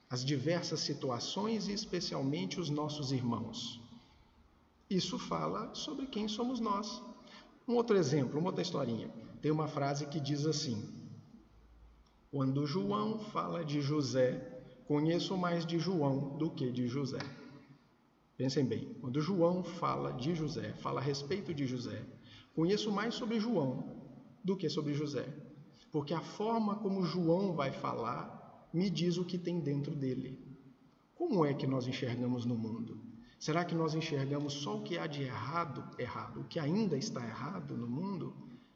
As 0.09 0.25
diversas 0.25 0.79
situações 0.79 1.67
e 1.67 1.73
especialmente 1.73 2.59
os 2.59 2.69
nossos 2.69 3.11
irmãos. 3.11 3.79
Isso 4.89 5.19
fala 5.19 5.73
sobre 5.75 6.07
quem 6.07 6.27
somos 6.27 6.59
nós. 6.59 7.01
Um 7.67 7.75
outro 7.75 7.95
exemplo, 7.95 8.39
uma 8.39 8.49
outra 8.49 8.63
historinha. 8.63 9.09
Tem 9.41 9.51
uma 9.51 9.67
frase 9.67 10.07
que 10.07 10.19
diz 10.19 10.45
assim: 10.45 11.00
Quando 12.31 12.65
João 12.65 13.19
fala 13.19 13.65
de 13.65 13.81
José, 13.81 14.63
conheço 14.87 15.37
mais 15.37 15.65
de 15.65 15.77
João 15.77 16.37
do 16.37 16.49
que 16.49 16.71
de 16.71 16.87
José. 16.87 17.19
Pensem 18.37 18.63
bem, 18.63 18.95
quando 19.01 19.19
João 19.19 19.65
fala 19.65 20.13
de 20.13 20.33
José, 20.33 20.71
fala 20.75 21.01
a 21.01 21.03
respeito 21.03 21.53
de 21.53 21.67
José, 21.67 22.01
conheço 22.55 22.89
mais 22.89 23.15
sobre 23.15 23.37
João 23.37 23.83
do 24.41 24.55
que 24.55 24.69
sobre 24.69 24.93
José, 24.93 25.27
porque 25.91 26.13
a 26.13 26.21
forma 26.21 26.75
como 26.77 27.03
João 27.03 27.51
vai 27.51 27.73
falar 27.73 28.69
me 28.73 28.89
diz 28.89 29.17
o 29.17 29.25
que 29.25 29.37
tem 29.37 29.59
dentro 29.59 29.93
dele. 29.93 30.39
Como 31.15 31.45
é 31.45 31.53
que 31.53 31.67
nós 31.67 31.85
enxergamos 31.85 32.45
no 32.45 32.55
mundo? 32.55 32.97
Será 33.37 33.65
que 33.65 33.75
nós 33.75 33.93
enxergamos 33.93 34.53
só 34.53 34.77
o 34.77 34.83
que 34.83 34.97
há 34.97 35.05
de 35.05 35.23
errado, 35.23 35.83
errado, 35.99 36.39
o 36.39 36.45
que 36.45 36.59
ainda 36.59 36.97
está 36.97 37.21
errado 37.27 37.75
no 37.75 37.87
mundo? 37.87 38.33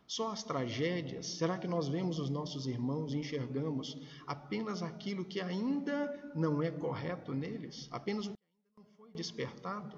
Só 0.08 0.32
as 0.32 0.43
tragédias? 0.43 1.26
Será 1.26 1.58
que 1.58 1.68
nós 1.68 1.88
vemos 1.88 2.20
os 2.20 2.30
nossos 2.30 2.68
irmãos 2.68 3.14
e 3.14 3.18
enxergamos 3.18 3.97
apenas 4.28 4.84
aquilo 4.84 5.26
que 5.26 5.41
ainda 5.41 6.32
não 6.36 6.62
é 6.62 6.70
correto 6.70 7.34
neles? 7.34 7.88
Apenas 7.91 8.28
o 8.28 8.34
despertado? 9.14 9.97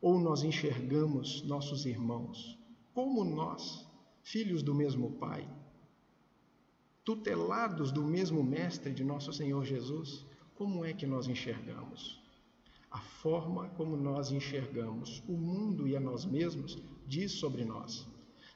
Ou 0.00 0.18
nós 0.18 0.42
enxergamos 0.42 1.42
nossos 1.42 1.84
irmãos 1.84 2.58
como 2.94 3.24
nós, 3.24 3.86
filhos 4.22 4.62
do 4.62 4.74
mesmo 4.74 5.12
Pai, 5.12 5.48
tutelados 7.04 7.90
do 7.90 8.02
mesmo 8.02 8.42
Mestre 8.42 8.92
de 8.92 9.04
nosso 9.04 9.32
Senhor 9.32 9.64
Jesus? 9.64 10.26
Como 10.54 10.84
é 10.84 10.92
que 10.92 11.06
nós 11.06 11.26
enxergamos? 11.26 12.22
A 12.90 13.00
forma 13.00 13.68
como 13.70 13.96
nós 13.96 14.30
enxergamos 14.30 15.22
o 15.26 15.32
mundo 15.32 15.88
e 15.88 15.96
a 15.96 16.00
nós 16.00 16.24
mesmos 16.24 16.78
diz 17.06 17.32
sobre 17.32 17.64
nós. 17.64 18.06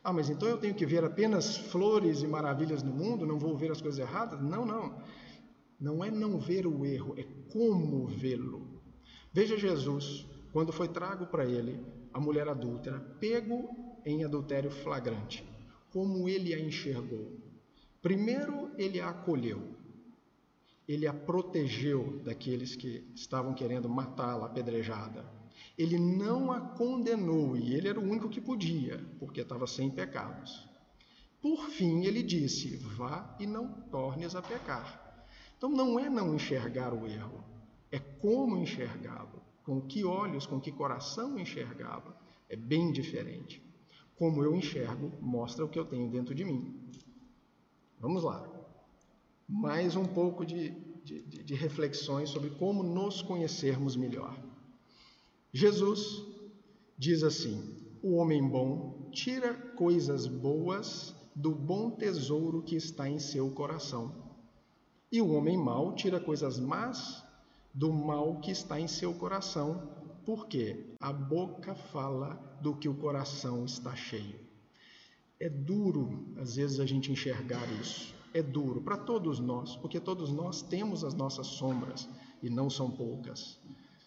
Ah, 0.07 0.13
mas 0.13 0.31
então 0.31 0.47
eu 0.49 0.57
tenho 0.57 0.73
que 0.73 0.87
ver 0.87 1.03
apenas 1.03 1.57
flores 1.57 2.23
e 2.23 2.29
maravilhas 2.29 2.81
no 2.81 2.93
mundo, 2.93 3.27
não 3.27 3.41
vou 3.41 3.57
ver 3.57 3.73
as 3.73 3.83
coisas 3.83 3.99
erradas? 3.99 4.41
Não, 4.41 4.65
não. 4.65 5.03
Não 5.81 6.05
é 6.05 6.13
não 6.13 6.39
ver 6.39 6.65
o 6.65 6.87
erro, 6.87 7.17
é 7.19 7.25
como 7.51 8.07
vê-lo. 8.07 8.81
Veja 9.33 9.59
Jesus, 9.59 10.25
quando 10.53 10.73
foi 10.73 10.87
trago 10.87 11.27
para 11.27 11.45
ele 11.45 11.85
a 12.15 12.21
mulher 12.21 12.47
adúltera, 12.47 13.01
pego 13.19 13.69
em 14.05 14.23
adultério 14.23 14.71
flagrante, 14.71 15.45
como 15.91 16.29
ele 16.29 16.55
a 16.55 16.61
enxergou. 16.61 17.33
Primeiro, 18.01 18.71
ele 18.79 19.01
a 19.01 19.09
acolheu, 19.09 19.75
ele 20.87 21.09
a 21.09 21.13
protegeu 21.13 22.21
daqueles 22.23 22.77
que 22.77 23.11
estavam 23.13 23.53
querendo 23.55 23.89
matá-la 23.89 24.47
apedrejada. 24.47 25.36
Ele 25.77 25.99
não 25.99 26.51
a 26.51 26.61
condenou, 26.61 27.57
e 27.57 27.75
ele 27.75 27.89
era 27.89 28.01
o 28.01 28.03
único 28.03 28.31
que 28.31 28.41
podia, 28.41 29.05
porque 29.19 29.43
estava 29.43 29.67
sem 29.67 29.91
pecados. 29.91 30.67
Por 31.41 31.69
fim, 31.69 32.05
ele 32.05 32.23
disse: 32.23 32.77
Vá 32.77 33.37
e 33.39 33.47
não 33.47 33.69
tornes 33.91 34.35
a 34.35 34.41
pecar. 34.43 35.27
Então, 35.57 35.71
não 35.71 35.99
é 35.99 36.09
não 36.09 36.35
enxergar 36.35 36.93
o 36.95 37.07
erro, 37.07 37.45
é 37.91 37.99
como 37.99 38.57
enxergá-lo, 38.57 39.43
com 39.65 39.81
que 39.81 40.05
olhos, 40.05 40.47
com 40.47 40.61
que 40.61 40.73
coração 40.73 41.39
enxergá-lo. 41.39 42.15
É 42.49 42.57
bem 42.57 42.93
diferente. 42.93 43.63
Como 44.17 44.43
eu 44.43 44.55
enxergo 44.55 45.13
mostra 45.21 45.65
o 45.65 45.69
que 45.69 45.79
eu 45.79 45.85
tenho 45.85 46.11
dentro 46.11 46.35
de 46.35 46.45
mim. 46.45 46.91
Vamos 48.01 48.23
lá. 48.23 48.49
Mais 49.49 49.95
um 49.95 50.05
pouco 50.05 50.45
de, 50.45 50.71
de, 51.05 51.23
de 51.23 51.55
reflexões 51.55 52.31
sobre 52.31 52.51
como 52.51 52.83
nos 52.83 53.21
conhecermos 53.23 53.95
melhor. 53.95 54.46
Jesus 55.57 56.23
diz 56.99 57.23
assim: 57.23 57.59
O 58.03 58.17
homem 58.17 58.47
bom 58.47 59.09
tira 59.11 59.55
coisas 59.55 60.27
boas 60.27 61.15
do 61.35 61.51
bom 61.51 61.93
tesouro 61.93 62.63
que 62.63 62.77
está 62.77 63.09
em 63.09 63.19
seu 63.19 63.51
coração. 63.51 64.15
E 65.11 65.23
o 65.23 65.33
homem 65.33 65.57
mau 65.57 65.95
tira 65.95 66.21
coisas 66.21 66.61
más 66.61 67.25
do 67.73 67.91
mal 67.91 68.39
que 68.41 68.51
está 68.51 68.79
em 68.79 68.87
seu 68.87 69.15
coração, 69.15 69.89
Porque 70.27 70.95
a 71.01 71.11
boca 71.11 71.75
fala 71.75 72.35
do 72.61 72.77
que 72.77 72.89
o 72.89 72.95
coração 72.95 73.65
está 73.65 73.97
cheio. 73.97 74.39
É 75.41 75.49
duro, 75.49 76.35
às 76.37 76.57
vezes, 76.57 76.81
a 76.81 76.85
gente 76.85 77.11
enxergar 77.11 77.67
isso. 77.81 78.15
É 78.35 78.43
duro 78.43 78.83
para 78.83 78.99
todos 78.99 79.41
nós, 79.41 79.75
porque 79.77 80.01
todos 80.01 80.31
nós 80.31 80.61
temos 80.61 81.03
as 81.03 81.15
nossas 81.15 81.47
sombras 81.47 82.07
e 82.43 82.51
não 82.51 82.69
são 82.69 82.91
poucas. 82.91 83.59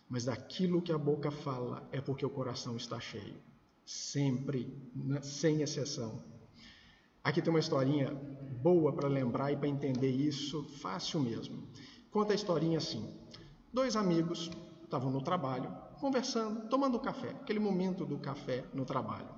Mas 0.10 0.28
aquilo 0.28 0.82
que 0.82 0.92
a 0.92 0.98
boca 0.98 1.30
fala 1.30 1.88
é 1.92 2.02
porque 2.02 2.26
o 2.26 2.30
coração 2.30 2.76
está 2.76 3.00
cheio. 3.00 3.36
Sempre, 3.86 4.76
né, 4.96 5.22
sem 5.22 5.62
exceção. 5.62 6.24
Aqui 7.24 7.42
tem 7.42 7.52
uma 7.52 7.60
historinha 7.60 8.12
boa 8.62 8.92
para 8.92 9.08
lembrar 9.08 9.52
e 9.52 9.58
para 9.58 9.68
entender 9.68 10.10
isso 10.10 10.64
fácil 10.80 11.20
mesmo. 11.20 11.68
Conta 12.10 12.34
a 12.34 12.36
historinha 12.36 12.80
assim: 12.80 13.08
dois 13.72 13.96
amigos 13.96 14.50
estavam 14.84 15.12
no 15.12 15.22
trabalho, 15.22 15.72
conversando, 16.00 16.68
tomando 16.70 17.00
café, 17.00 17.30
aquele 17.30 17.60
momento 17.60 18.06
do 18.06 18.18
café 18.18 18.66
no 18.74 18.86
trabalho. 18.86 19.30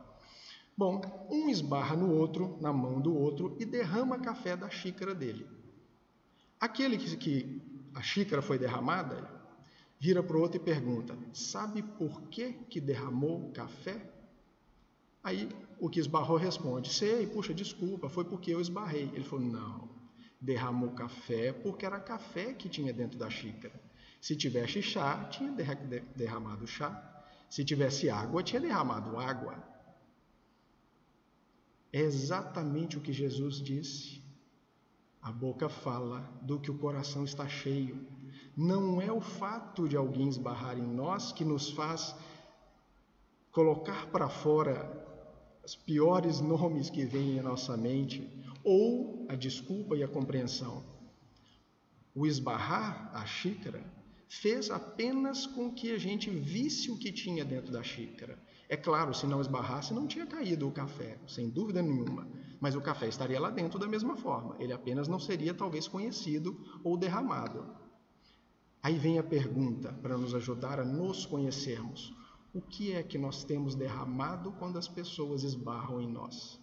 Bom, 0.77 1.01
um 1.29 1.49
esbarra 1.49 1.95
no 1.95 2.15
outro, 2.15 2.57
na 2.61 2.71
mão 2.71 3.01
do 3.01 3.13
outro, 3.13 3.57
e 3.59 3.65
derrama 3.65 4.19
café 4.19 4.55
da 4.55 4.69
xícara 4.69 5.13
dele. 5.13 5.45
Aquele 6.59 6.97
que, 6.97 7.17
que 7.17 7.61
a 7.93 8.01
xícara 8.01 8.41
foi 8.41 8.57
derramada, 8.57 9.40
vira 10.01 10.23
para 10.23 10.35
o 10.35 10.41
outro 10.41 10.59
e 10.59 10.63
pergunta: 10.63 11.15
Sabe 11.31 11.83
por 11.83 12.23
que, 12.23 12.53
que 12.67 12.81
derramou 12.81 13.51
café? 13.51 14.01
Aí 15.23 15.47
o 15.79 15.87
que 15.87 15.99
esbarrou 15.99 16.37
responde: 16.37 16.91
Sei, 16.91 17.27
puxa, 17.27 17.53
desculpa, 17.53 18.09
foi 18.09 18.25
porque 18.25 18.51
eu 18.51 18.59
esbarrei. 18.59 19.11
Ele 19.13 19.23
falou: 19.23 19.45
Não, 19.45 19.87
derramou 20.41 20.89
café 20.93 21.53
porque 21.53 21.85
era 21.85 21.99
café 21.99 22.51
que 22.51 22.67
tinha 22.67 22.91
dentro 22.91 23.19
da 23.19 23.29
xícara. 23.29 23.79
Se 24.19 24.35
tivesse 24.35 24.81
chá, 24.81 25.25
tinha 25.25 25.51
derramado 26.15 26.65
chá. 26.65 26.89
Se 27.47 27.63
tivesse 27.63 28.09
água, 28.09 28.41
tinha 28.41 28.59
derramado 28.59 29.19
água. 29.19 29.63
É 31.93 31.99
exatamente 31.99 32.97
o 32.97 33.01
que 33.01 33.13
Jesus 33.13 33.61
disse. 33.61 34.21
A 35.21 35.31
boca 35.31 35.69
fala 35.69 36.21
do 36.41 36.59
que 36.59 36.71
o 36.71 36.77
coração 36.77 37.23
está 37.23 37.47
cheio. 37.47 38.07
Não 38.55 39.01
é 39.01 39.11
o 39.11 39.21
fato 39.21 39.87
de 39.87 39.95
alguém 39.95 40.27
esbarrar 40.27 40.77
em 40.77 40.85
nós 40.85 41.31
que 41.31 41.45
nos 41.45 41.69
faz 41.71 42.15
colocar 43.51 44.07
para 44.07 44.29
fora 44.29 45.01
os 45.63 45.75
piores 45.75 46.41
nomes 46.41 46.89
que 46.89 47.05
vêm 47.05 47.39
à 47.39 47.43
nossa 47.43 47.77
mente, 47.77 48.27
ou 48.63 49.25
a 49.29 49.35
desculpa 49.35 49.95
e 49.95 50.03
a 50.03 50.07
compreensão. 50.07 50.83
O 52.13 52.25
esbarrar 52.25 53.11
a 53.13 53.25
xícara 53.25 53.83
fez 54.27 54.69
apenas 54.69 55.45
com 55.45 55.71
que 55.71 55.91
a 55.91 55.97
gente 55.97 56.29
visse 56.29 56.89
o 56.89 56.97
que 56.97 57.11
tinha 57.11 57.45
dentro 57.45 57.71
da 57.71 57.83
xícara. 57.83 58.37
É 58.67 58.77
claro, 58.77 59.13
se 59.13 59.27
não 59.27 59.41
esbarrasse, 59.41 59.93
não 59.93 60.07
tinha 60.07 60.25
caído 60.25 60.67
o 60.67 60.71
café, 60.71 61.17
sem 61.27 61.49
dúvida 61.49 61.81
nenhuma. 61.81 62.27
Mas 62.59 62.75
o 62.75 62.81
café 62.81 63.07
estaria 63.07 63.39
lá 63.39 63.49
dentro 63.49 63.77
da 63.77 63.87
mesma 63.87 64.15
forma. 64.15 64.55
Ele 64.59 64.71
apenas 64.71 65.07
não 65.07 65.19
seria 65.19 65.53
talvez 65.53 65.87
conhecido 65.87 66.57
ou 66.83 66.97
derramado. 66.97 67.80
Aí 68.83 68.97
vem 68.97 69.19
a 69.19 69.23
pergunta 69.23 69.93
para 70.01 70.17
nos 70.17 70.33
ajudar 70.33 70.79
a 70.79 70.85
nos 70.85 71.25
conhecermos: 71.25 72.13
o 72.53 72.61
que 72.61 72.93
é 72.93 73.03
que 73.03 73.17
nós 73.17 73.43
temos 73.43 73.75
derramado 73.75 74.51
quando 74.53 74.77
as 74.77 74.87
pessoas 74.87 75.43
esbarram 75.43 76.01
em 76.01 76.11
nós? 76.11 76.59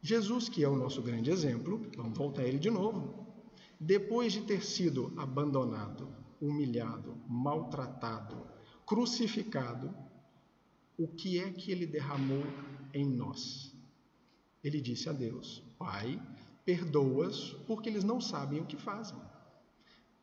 Jesus, 0.00 0.48
que 0.48 0.62
é 0.62 0.68
o 0.68 0.76
nosso 0.76 1.02
grande 1.02 1.30
exemplo, 1.30 1.80
vamos 1.96 2.16
voltar 2.16 2.42
a 2.42 2.46
ele 2.46 2.58
de 2.58 2.70
novo, 2.70 3.26
depois 3.80 4.32
de 4.32 4.42
ter 4.42 4.62
sido 4.62 5.12
abandonado, 5.16 6.08
humilhado, 6.40 7.16
maltratado, 7.26 8.36
crucificado, 8.86 9.94
o 10.96 11.08
que 11.08 11.38
é 11.38 11.50
que 11.50 11.72
ele 11.72 11.86
derramou 11.86 12.44
em 12.92 13.04
nós? 13.04 13.74
Ele 14.62 14.80
disse 14.80 15.08
a 15.08 15.12
Deus: 15.12 15.62
Pai, 15.78 16.20
perdoa-os 16.64 17.52
porque 17.66 17.88
eles 17.88 18.04
não 18.04 18.20
sabem 18.20 18.60
o 18.60 18.66
que 18.66 18.76
fazem. 18.76 19.18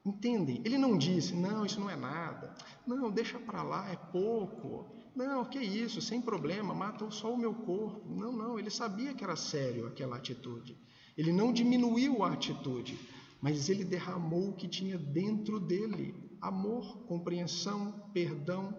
Entendem? 0.04 0.62
Ele 0.66 0.78
não 0.78 0.98
disse, 0.98 1.36
não, 1.36 1.66
isso 1.66 1.80
não 1.80 1.90
é 1.90 1.96
nada. 1.96 2.56
Não, 2.88 3.12
deixa 3.12 3.40
para 3.40 3.62
lá, 3.62 3.90
é 3.92 3.96
pouco. 3.96 4.90
Não, 5.16 5.46
que 5.46 5.60
isso, 5.60 6.02
sem 6.02 6.22
problema, 6.22 6.74
mata 6.74 7.10
só 7.12 7.32
o 7.32 7.38
meu 7.38 7.54
corpo. 7.54 8.10
Não, 8.10 8.32
não, 8.32 8.58
ele 8.58 8.72
sabia 8.72 9.14
que 9.14 9.24
era 9.24 9.36
sério 9.36 9.86
aquela 9.86 10.16
atitude. 10.16 10.76
Ele 11.16 11.32
não 11.32 11.54
diminuiu 11.54 12.24
a 12.24 12.32
atitude, 12.32 12.98
mas 13.40 13.70
ele 13.70 13.84
derramou 13.84 14.50
o 14.50 14.56
que 14.56 14.68
tinha 14.68 14.98
dentro 14.98 15.60
dele: 15.60 16.16
amor, 16.40 17.04
compreensão, 17.06 18.10
perdão, 18.14 18.74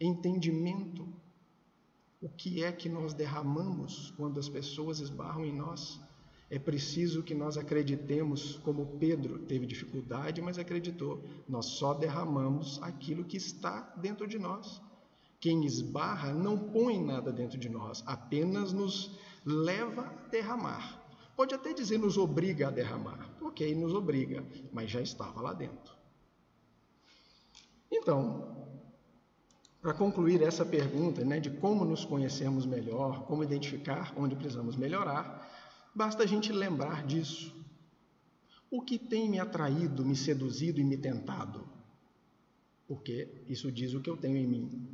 entendimento. 0.00 1.08
O 2.20 2.28
que 2.28 2.62
é 2.62 2.70
que 2.70 2.88
nós 2.88 3.12
derramamos 3.12 4.12
quando 4.16 4.38
as 4.38 4.48
pessoas 4.48 5.00
esbarram 5.00 5.44
em 5.44 5.52
nós? 5.52 6.00
É 6.54 6.58
preciso 6.60 7.24
que 7.24 7.34
nós 7.34 7.58
acreditemos, 7.58 8.60
como 8.62 8.86
Pedro 9.00 9.40
teve 9.40 9.66
dificuldade, 9.66 10.40
mas 10.40 10.56
acreditou. 10.56 11.20
Nós 11.48 11.66
só 11.66 11.92
derramamos 11.92 12.80
aquilo 12.80 13.24
que 13.24 13.36
está 13.36 13.80
dentro 13.96 14.24
de 14.24 14.38
nós. 14.38 14.80
Quem 15.40 15.64
esbarra 15.64 16.32
não 16.32 16.56
põe 16.56 17.02
nada 17.02 17.32
dentro 17.32 17.58
de 17.58 17.68
nós, 17.68 18.04
apenas 18.06 18.72
nos 18.72 19.18
leva 19.44 20.02
a 20.02 20.28
derramar. 20.28 21.02
Pode 21.36 21.56
até 21.56 21.72
dizer 21.72 21.98
nos 21.98 22.16
obriga 22.16 22.68
a 22.68 22.70
derramar. 22.70 23.28
Ok, 23.40 23.74
nos 23.74 23.92
obriga, 23.92 24.44
mas 24.72 24.88
já 24.88 25.00
estava 25.00 25.40
lá 25.40 25.52
dentro. 25.52 25.92
Então, 27.90 28.68
para 29.82 29.92
concluir 29.92 30.40
essa 30.40 30.64
pergunta 30.64 31.24
né, 31.24 31.40
de 31.40 31.50
como 31.50 31.84
nos 31.84 32.04
conhecemos 32.04 32.64
melhor, 32.64 33.24
como 33.24 33.42
identificar 33.42 34.14
onde 34.16 34.36
precisamos 34.36 34.76
melhorar, 34.76 35.50
Basta 35.94 36.24
a 36.24 36.26
gente 36.26 36.52
lembrar 36.52 37.06
disso. 37.06 37.54
O 38.70 38.82
que 38.82 38.98
tem 38.98 39.30
me 39.30 39.38
atraído, 39.38 40.04
me 40.04 40.16
seduzido 40.16 40.80
e 40.80 40.84
me 40.84 40.96
tentado? 40.96 41.64
Porque 42.88 43.28
isso 43.48 43.70
diz 43.70 43.94
o 43.94 44.00
que 44.00 44.10
eu 44.10 44.16
tenho 44.16 44.36
em 44.36 44.46
mim. 44.46 44.88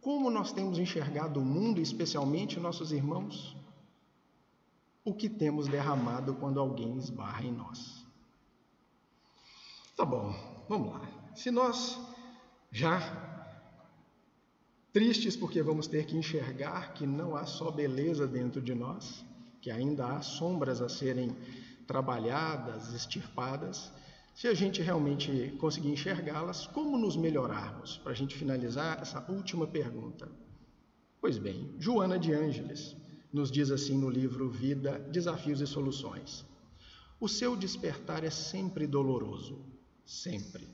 Como 0.00 0.30
nós 0.30 0.52
temos 0.52 0.78
enxergado 0.78 1.40
o 1.40 1.44
mundo, 1.44 1.80
especialmente 1.80 2.60
nossos 2.60 2.92
irmãos? 2.92 3.56
O 5.04 5.12
que 5.12 5.28
temos 5.28 5.66
derramado 5.66 6.34
quando 6.34 6.60
alguém 6.60 6.96
esbarra 6.96 7.44
em 7.44 7.52
nós? 7.52 8.06
Tá 9.96 10.04
bom, 10.04 10.32
vamos 10.68 10.92
lá. 10.92 11.32
Se 11.34 11.50
nós 11.50 11.98
já 12.70 13.00
tristes 14.92 15.36
porque 15.36 15.62
vamos 15.62 15.88
ter 15.88 16.06
que 16.06 16.16
enxergar 16.16 16.94
que 16.94 17.04
não 17.04 17.34
há 17.34 17.44
só 17.46 17.70
beleza 17.70 18.26
dentro 18.26 18.62
de 18.62 18.74
nós, 18.74 19.24
que 19.64 19.70
ainda 19.70 20.08
há 20.08 20.20
sombras 20.20 20.82
a 20.82 20.90
serem 20.90 21.34
trabalhadas, 21.86 22.92
extirpadas, 22.92 23.90
se 24.34 24.46
a 24.46 24.52
gente 24.52 24.82
realmente 24.82 25.56
conseguir 25.58 25.88
enxergá-las, 25.88 26.66
como 26.66 26.98
nos 26.98 27.16
melhorarmos? 27.16 27.96
Para 27.96 28.12
a 28.12 28.14
gente 28.14 28.36
finalizar 28.36 29.00
essa 29.00 29.24
última 29.32 29.66
pergunta. 29.66 30.30
Pois 31.18 31.38
bem, 31.38 31.74
Joana 31.78 32.18
de 32.18 32.34
Ângeles 32.34 32.94
nos 33.32 33.50
diz 33.50 33.70
assim 33.70 33.96
no 33.96 34.10
livro 34.10 34.50
Vida, 34.50 34.98
Desafios 35.10 35.62
e 35.62 35.66
Soluções: 35.66 36.44
O 37.18 37.26
seu 37.26 37.56
despertar 37.56 38.22
é 38.22 38.28
sempre 38.28 38.86
doloroso, 38.86 39.64
sempre. 40.04 40.68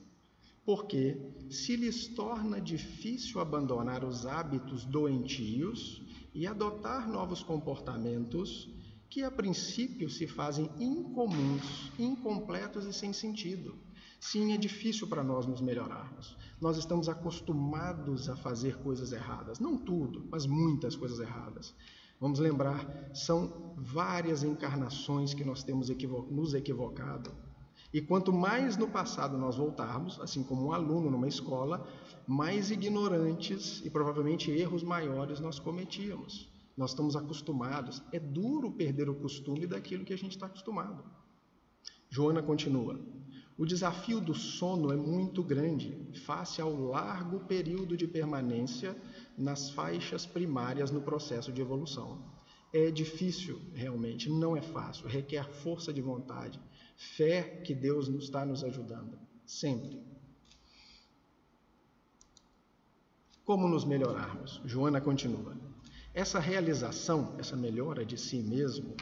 Porque 0.65 1.17
se 1.49 1.77
lhes 1.77 2.09
torna 2.09 2.59
difícil 2.59 3.39
abandonar 3.39 4.03
os 4.03 4.25
hábitos 4.25 4.83
doentios 4.83 6.01
e 6.33 6.45
adotar 6.45 7.09
novos 7.09 7.41
comportamentos, 7.41 8.69
que 9.11 9.25
a 9.25 9.29
princípio 9.29 10.09
se 10.09 10.25
fazem 10.25 10.71
incomuns, 10.79 11.91
incompletos 11.99 12.85
e 12.85 12.93
sem 12.93 13.11
sentido. 13.11 13.77
Sim, 14.21 14.53
é 14.53 14.57
difícil 14.57 15.05
para 15.05 15.21
nós 15.21 15.45
nos 15.45 15.59
melhorarmos. 15.59 16.37
Nós 16.61 16.77
estamos 16.77 17.09
acostumados 17.09 18.29
a 18.29 18.37
fazer 18.37 18.77
coisas 18.77 19.11
erradas, 19.11 19.59
não 19.59 19.77
tudo, 19.77 20.25
mas 20.31 20.45
muitas 20.45 20.95
coisas 20.95 21.19
erradas. 21.19 21.75
Vamos 22.21 22.39
lembrar, 22.39 23.09
são 23.13 23.73
várias 23.75 24.43
encarnações 24.43 25.33
que 25.33 25.43
nós 25.43 25.61
temos 25.61 25.89
equivo 25.89 26.25
nos 26.31 26.53
equivocado. 26.53 27.31
E 27.93 27.99
quanto 27.99 28.31
mais 28.31 28.77
no 28.77 28.87
passado 28.87 29.37
nós 29.37 29.57
voltarmos, 29.57 30.21
assim 30.21 30.41
como 30.41 30.67
um 30.67 30.71
aluno 30.71 31.11
numa 31.11 31.27
escola, 31.27 31.85
mais 32.25 32.71
ignorantes 32.71 33.81
e 33.83 33.89
provavelmente 33.89 34.49
erros 34.51 34.83
maiores 34.83 35.41
nós 35.41 35.59
cometíamos. 35.59 36.50
Nós 36.75 36.91
estamos 36.91 37.15
acostumados. 37.15 38.01
É 38.11 38.19
duro 38.19 38.71
perder 38.71 39.09
o 39.09 39.15
costume 39.15 39.67
daquilo 39.67 40.05
que 40.05 40.13
a 40.13 40.17
gente 40.17 40.31
está 40.31 40.45
acostumado. 40.45 41.03
Joana 42.09 42.41
continua. 42.41 42.99
O 43.57 43.65
desafio 43.65 44.19
do 44.19 44.33
sono 44.33 44.91
é 44.91 44.95
muito 44.95 45.43
grande, 45.43 45.95
face 46.25 46.61
ao 46.61 46.73
largo 46.75 47.41
período 47.41 47.95
de 47.95 48.07
permanência 48.07 48.99
nas 49.37 49.69
faixas 49.69 50.25
primárias 50.25 50.89
no 50.89 51.01
processo 51.01 51.51
de 51.51 51.61
evolução. 51.61 52.23
É 52.73 52.89
difícil, 52.89 53.61
realmente, 53.73 54.29
não 54.29 54.57
é 54.57 54.61
fácil, 54.61 55.07
requer 55.07 55.47
força 55.47 55.93
de 55.93 56.01
vontade, 56.01 56.59
fé 56.95 57.43
que 57.43 57.75
Deus 57.75 58.07
está 58.07 58.45
nos 58.45 58.63
ajudando, 58.63 59.19
sempre. 59.45 60.01
Como 63.45 63.67
nos 63.67 63.85
melhorarmos? 63.85 64.61
Joana 64.65 65.01
continua. 65.01 65.55
Essa 66.13 66.39
realização, 66.39 67.35
essa 67.37 67.55
melhora 67.55 68.05
de 68.05 68.17
si 68.17 68.41
mesmo, 68.41 68.95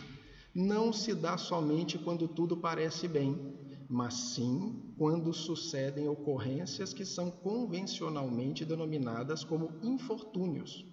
não 0.54 0.94
se 0.94 1.14
dá 1.14 1.38
somente 1.38 1.98
quando 1.98 2.28
tudo 2.28 2.56
parece 2.56 3.08
bem, 3.08 3.54
mas 3.90 4.14
sim 4.14 4.94
quando 4.98 5.34
sucedem 5.34 6.08
ocorrências 6.08 6.94
que 6.94 7.04
são 7.04 7.32
convencionalmente 7.32 8.64
denominadas 8.64 9.44
como 9.44 9.72
infortúnios. 9.82 10.86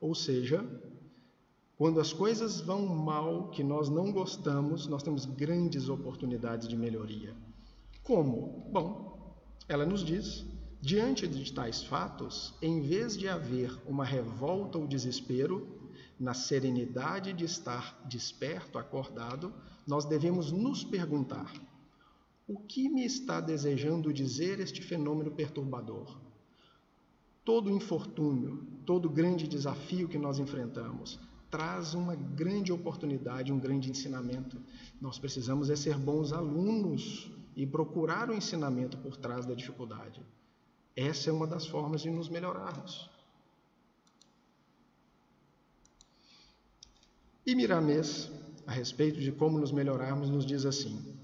Ou 0.00 0.14
seja, 0.14 0.64
quando 1.76 2.00
as 2.00 2.12
coisas 2.12 2.60
vão 2.60 2.86
mal, 2.86 3.50
que 3.50 3.62
nós 3.62 3.90
não 3.90 4.12
gostamos, 4.12 4.86
nós 4.86 5.02
temos 5.02 5.26
grandes 5.26 5.88
oportunidades 5.88 6.66
de 6.66 6.76
melhoria. 6.76 7.34
Como? 8.02 8.70
Bom, 8.72 9.36
ela 9.68 9.84
nos 9.84 10.04
diz: 10.04 10.46
diante 10.84 11.26
de 11.26 11.50
tais 11.50 11.82
fatos, 11.82 12.52
em 12.60 12.82
vez 12.82 13.16
de 13.16 13.26
haver 13.26 13.74
uma 13.86 14.04
revolta 14.04 14.76
ou 14.76 14.86
desespero, 14.86 15.66
na 16.20 16.34
serenidade 16.34 17.32
de 17.32 17.46
estar 17.46 17.98
desperto, 18.06 18.76
acordado, 18.76 19.50
nós 19.86 20.04
devemos 20.04 20.52
nos 20.52 20.84
perguntar: 20.84 21.50
o 22.46 22.58
que 22.58 22.90
me 22.90 23.02
está 23.02 23.40
desejando 23.40 24.12
dizer 24.12 24.60
este 24.60 24.82
fenômeno 24.82 25.30
perturbador? 25.30 26.18
Todo 27.42 27.70
infortúnio, 27.70 28.62
todo 28.84 29.08
grande 29.08 29.48
desafio 29.48 30.06
que 30.06 30.18
nós 30.18 30.38
enfrentamos 30.38 31.18
traz 31.50 31.94
uma 31.94 32.14
grande 32.14 32.72
oportunidade, 32.72 33.52
um 33.52 33.58
grande 33.60 33.88
ensinamento. 33.88 34.60
Nós 35.00 35.18
precisamos 35.18 35.70
é 35.70 35.76
ser 35.76 35.96
bons 35.96 36.32
alunos 36.32 37.30
e 37.56 37.64
procurar 37.64 38.28
o 38.28 38.34
ensinamento 38.34 38.98
por 38.98 39.16
trás 39.16 39.46
da 39.46 39.54
dificuldade. 39.54 40.20
Essa 40.96 41.30
é 41.30 41.32
uma 41.32 41.46
das 41.46 41.66
formas 41.66 42.02
de 42.02 42.10
nos 42.10 42.28
melhorarmos. 42.28 43.10
E 47.46 47.54
Miramês, 47.54 48.30
a 48.66 48.72
respeito 48.72 49.20
de 49.20 49.30
como 49.32 49.58
nos 49.58 49.72
melhorarmos, 49.72 50.30
nos 50.30 50.46
diz 50.46 50.64
assim: 50.64 51.14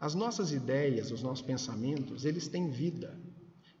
as 0.00 0.14
nossas 0.14 0.50
ideias, 0.50 1.10
os 1.10 1.22
nossos 1.22 1.44
pensamentos, 1.44 2.24
eles 2.24 2.48
têm 2.48 2.70
vida. 2.70 3.18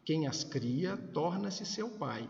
Quem 0.04 0.26
as 0.26 0.44
cria 0.44 0.96
torna-se 0.96 1.64
seu 1.64 1.88
pai. 1.90 2.28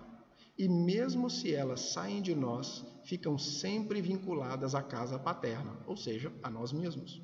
E 0.59 0.69
mesmo 0.69 1.31
se 1.31 1.55
elas 1.55 1.81
saem 1.81 2.21
de 2.21 2.35
nós, 2.35 2.85
ficam 3.05 3.39
sempre 3.39 4.01
vinculadas 4.01 4.75
à 4.75 4.83
casa 4.83 5.19
paterna, 5.19 5.77
ou 5.87 5.97
seja, 5.97 6.33
a 6.43 6.51
nós 6.51 6.73
mesmos. 6.73 7.23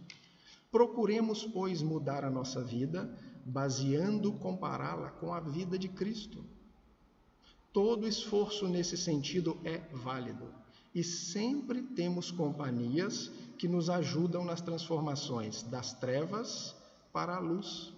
Procuremos, 0.71 1.45
pois, 1.45 1.83
mudar 1.83 2.25
a 2.25 2.31
nossa 2.31 2.65
vida, 2.65 3.15
baseando 3.47 4.33
compará-la 4.33 5.11
com 5.13 5.33
a 5.33 5.39
vida 5.39 5.79
de 5.79 5.89
Cristo. 5.89 6.45
Todo 7.73 8.09
esforço 8.09 8.67
nesse 8.67 8.97
sentido 8.97 9.57
é 9.65 9.79
válido 9.93 10.53
e 10.93 11.05
sempre 11.05 11.83
temos 11.83 12.31
companhias 12.31 13.31
que 13.57 13.69
nos 13.69 13.89
ajudam 13.89 14.45
nas 14.45 14.61
transformações 14.61 15.63
das 15.63 15.93
trevas 15.93 16.75
para 17.13 17.37
a 17.37 17.39
luz. 17.39 17.93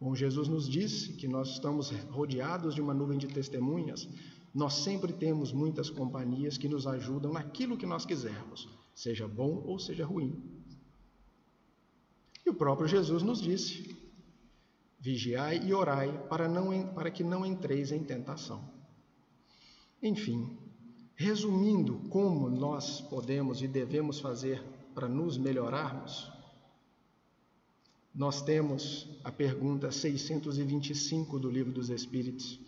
Bom, 0.00 0.14
Jesus 0.14 0.46
nos 0.46 0.68
disse 0.68 1.14
que 1.14 1.26
nós 1.26 1.48
estamos 1.48 1.90
rodeados 2.10 2.74
de 2.74 2.80
uma 2.80 2.94
nuvem 2.94 3.18
de 3.18 3.26
testemunhas. 3.26 4.08
Nós 4.54 4.74
sempre 4.74 5.12
temos 5.12 5.52
muitas 5.52 5.90
companhias 5.90 6.56
que 6.56 6.68
nos 6.68 6.86
ajudam 6.86 7.32
naquilo 7.32 7.76
que 7.76 7.86
nós 7.86 8.06
quisermos, 8.06 8.68
seja 8.94 9.26
bom 9.26 9.62
ou 9.66 9.78
seja 9.78 10.04
ruim. 10.04 10.38
E 12.44 12.50
o 12.50 12.54
próprio 12.54 12.86
Jesus 12.86 13.22
nos 13.22 13.40
disse: 13.40 14.05
Vigiai 15.06 15.56
e 15.64 15.72
orai 15.72 16.10
para, 16.28 16.48
não, 16.48 16.66
para 16.88 17.10
que 17.10 17.22
não 17.22 17.46
entreis 17.46 17.92
em 17.92 18.02
tentação. 18.02 18.60
Enfim, 20.02 20.40
Resumindo, 21.18 21.98
como 22.10 22.50
nós 22.50 23.00
podemos 23.00 23.62
e 23.62 23.66
devemos 23.66 24.20
fazer 24.20 24.62
para 24.94 25.08
nos 25.08 25.38
melhorarmos, 25.38 26.30
nós 28.14 28.42
temos 28.42 29.08
a 29.24 29.32
pergunta 29.32 29.90
625 29.90 31.38
do 31.38 31.50
Livro 31.50 31.72
dos 31.72 31.88
Espíritos, 31.88 32.60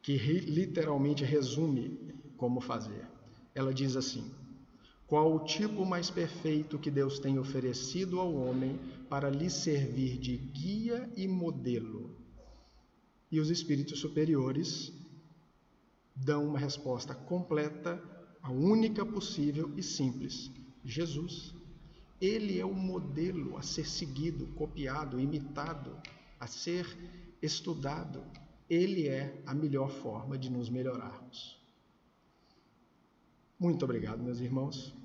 que 0.00 0.16
literalmente 0.16 1.24
resume 1.24 1.98
como 2.36 2.60
fazer. 2.60 3.04
Ela 3.52 3.74
diz 3.74 3.96
assim: 3.96 4.30
Qual 5.06 5.36
o 5.36 5.44
tipo 5.44 5.86
mais 5.86 6.10
perfeito 6.10 6.80
que 6.80 6.90
Deus 6.90 7.20
tem 7.20 7.38
oferecido 7.38 8.18
ao 8.18 8.34
homem 8.34 8.76
para 9.08 9.30
lhe 9.30 9.48
servir 9.48 10.18
de 10.18 10.36
guia 10.36 11.08
e 11.16 11.28
modelo? 11.28 12.10
E 13.30 13.38
os 13.38 13.48
espíritos 13.48 14.00
superiores 14.00 14.92
dão 16.14 16.48
uma 16.48 16.58
resposta 16.58 17.14
completa, 17.14 18.02
a 18.42 18.50
única 18.50 19.06
possível 19.06 19.72
e 19.76 19.82
simples: 19.82 20.50
Jesus. 20.84 21.54
Ele 22.18 22.58
é 22.58 22.64
o 22.64 22.74
modelo 22.74 23.58
a 23.58 23.62
ser 23.62 23.86
seguido, 23.86 24.46
copiado, 24.54 25.20
imitado, 25.20 25.94
a 26.40 26.46
ser 26.46 26.86
estudado. 27.42 28.24
Ele 28.70 29.06
é 29.06 29.42
a 29.44 29.54
melhor 29.54 29.90
forma 29.90 30.38
de 30.38 30.50
nos 30.50 30.70
melhorarmos. 30.70 31.60
Muito 33.58 33.84
obrigado, 33.84 34.22
meus 34.22 34.40
irmãos. 34.40 34.96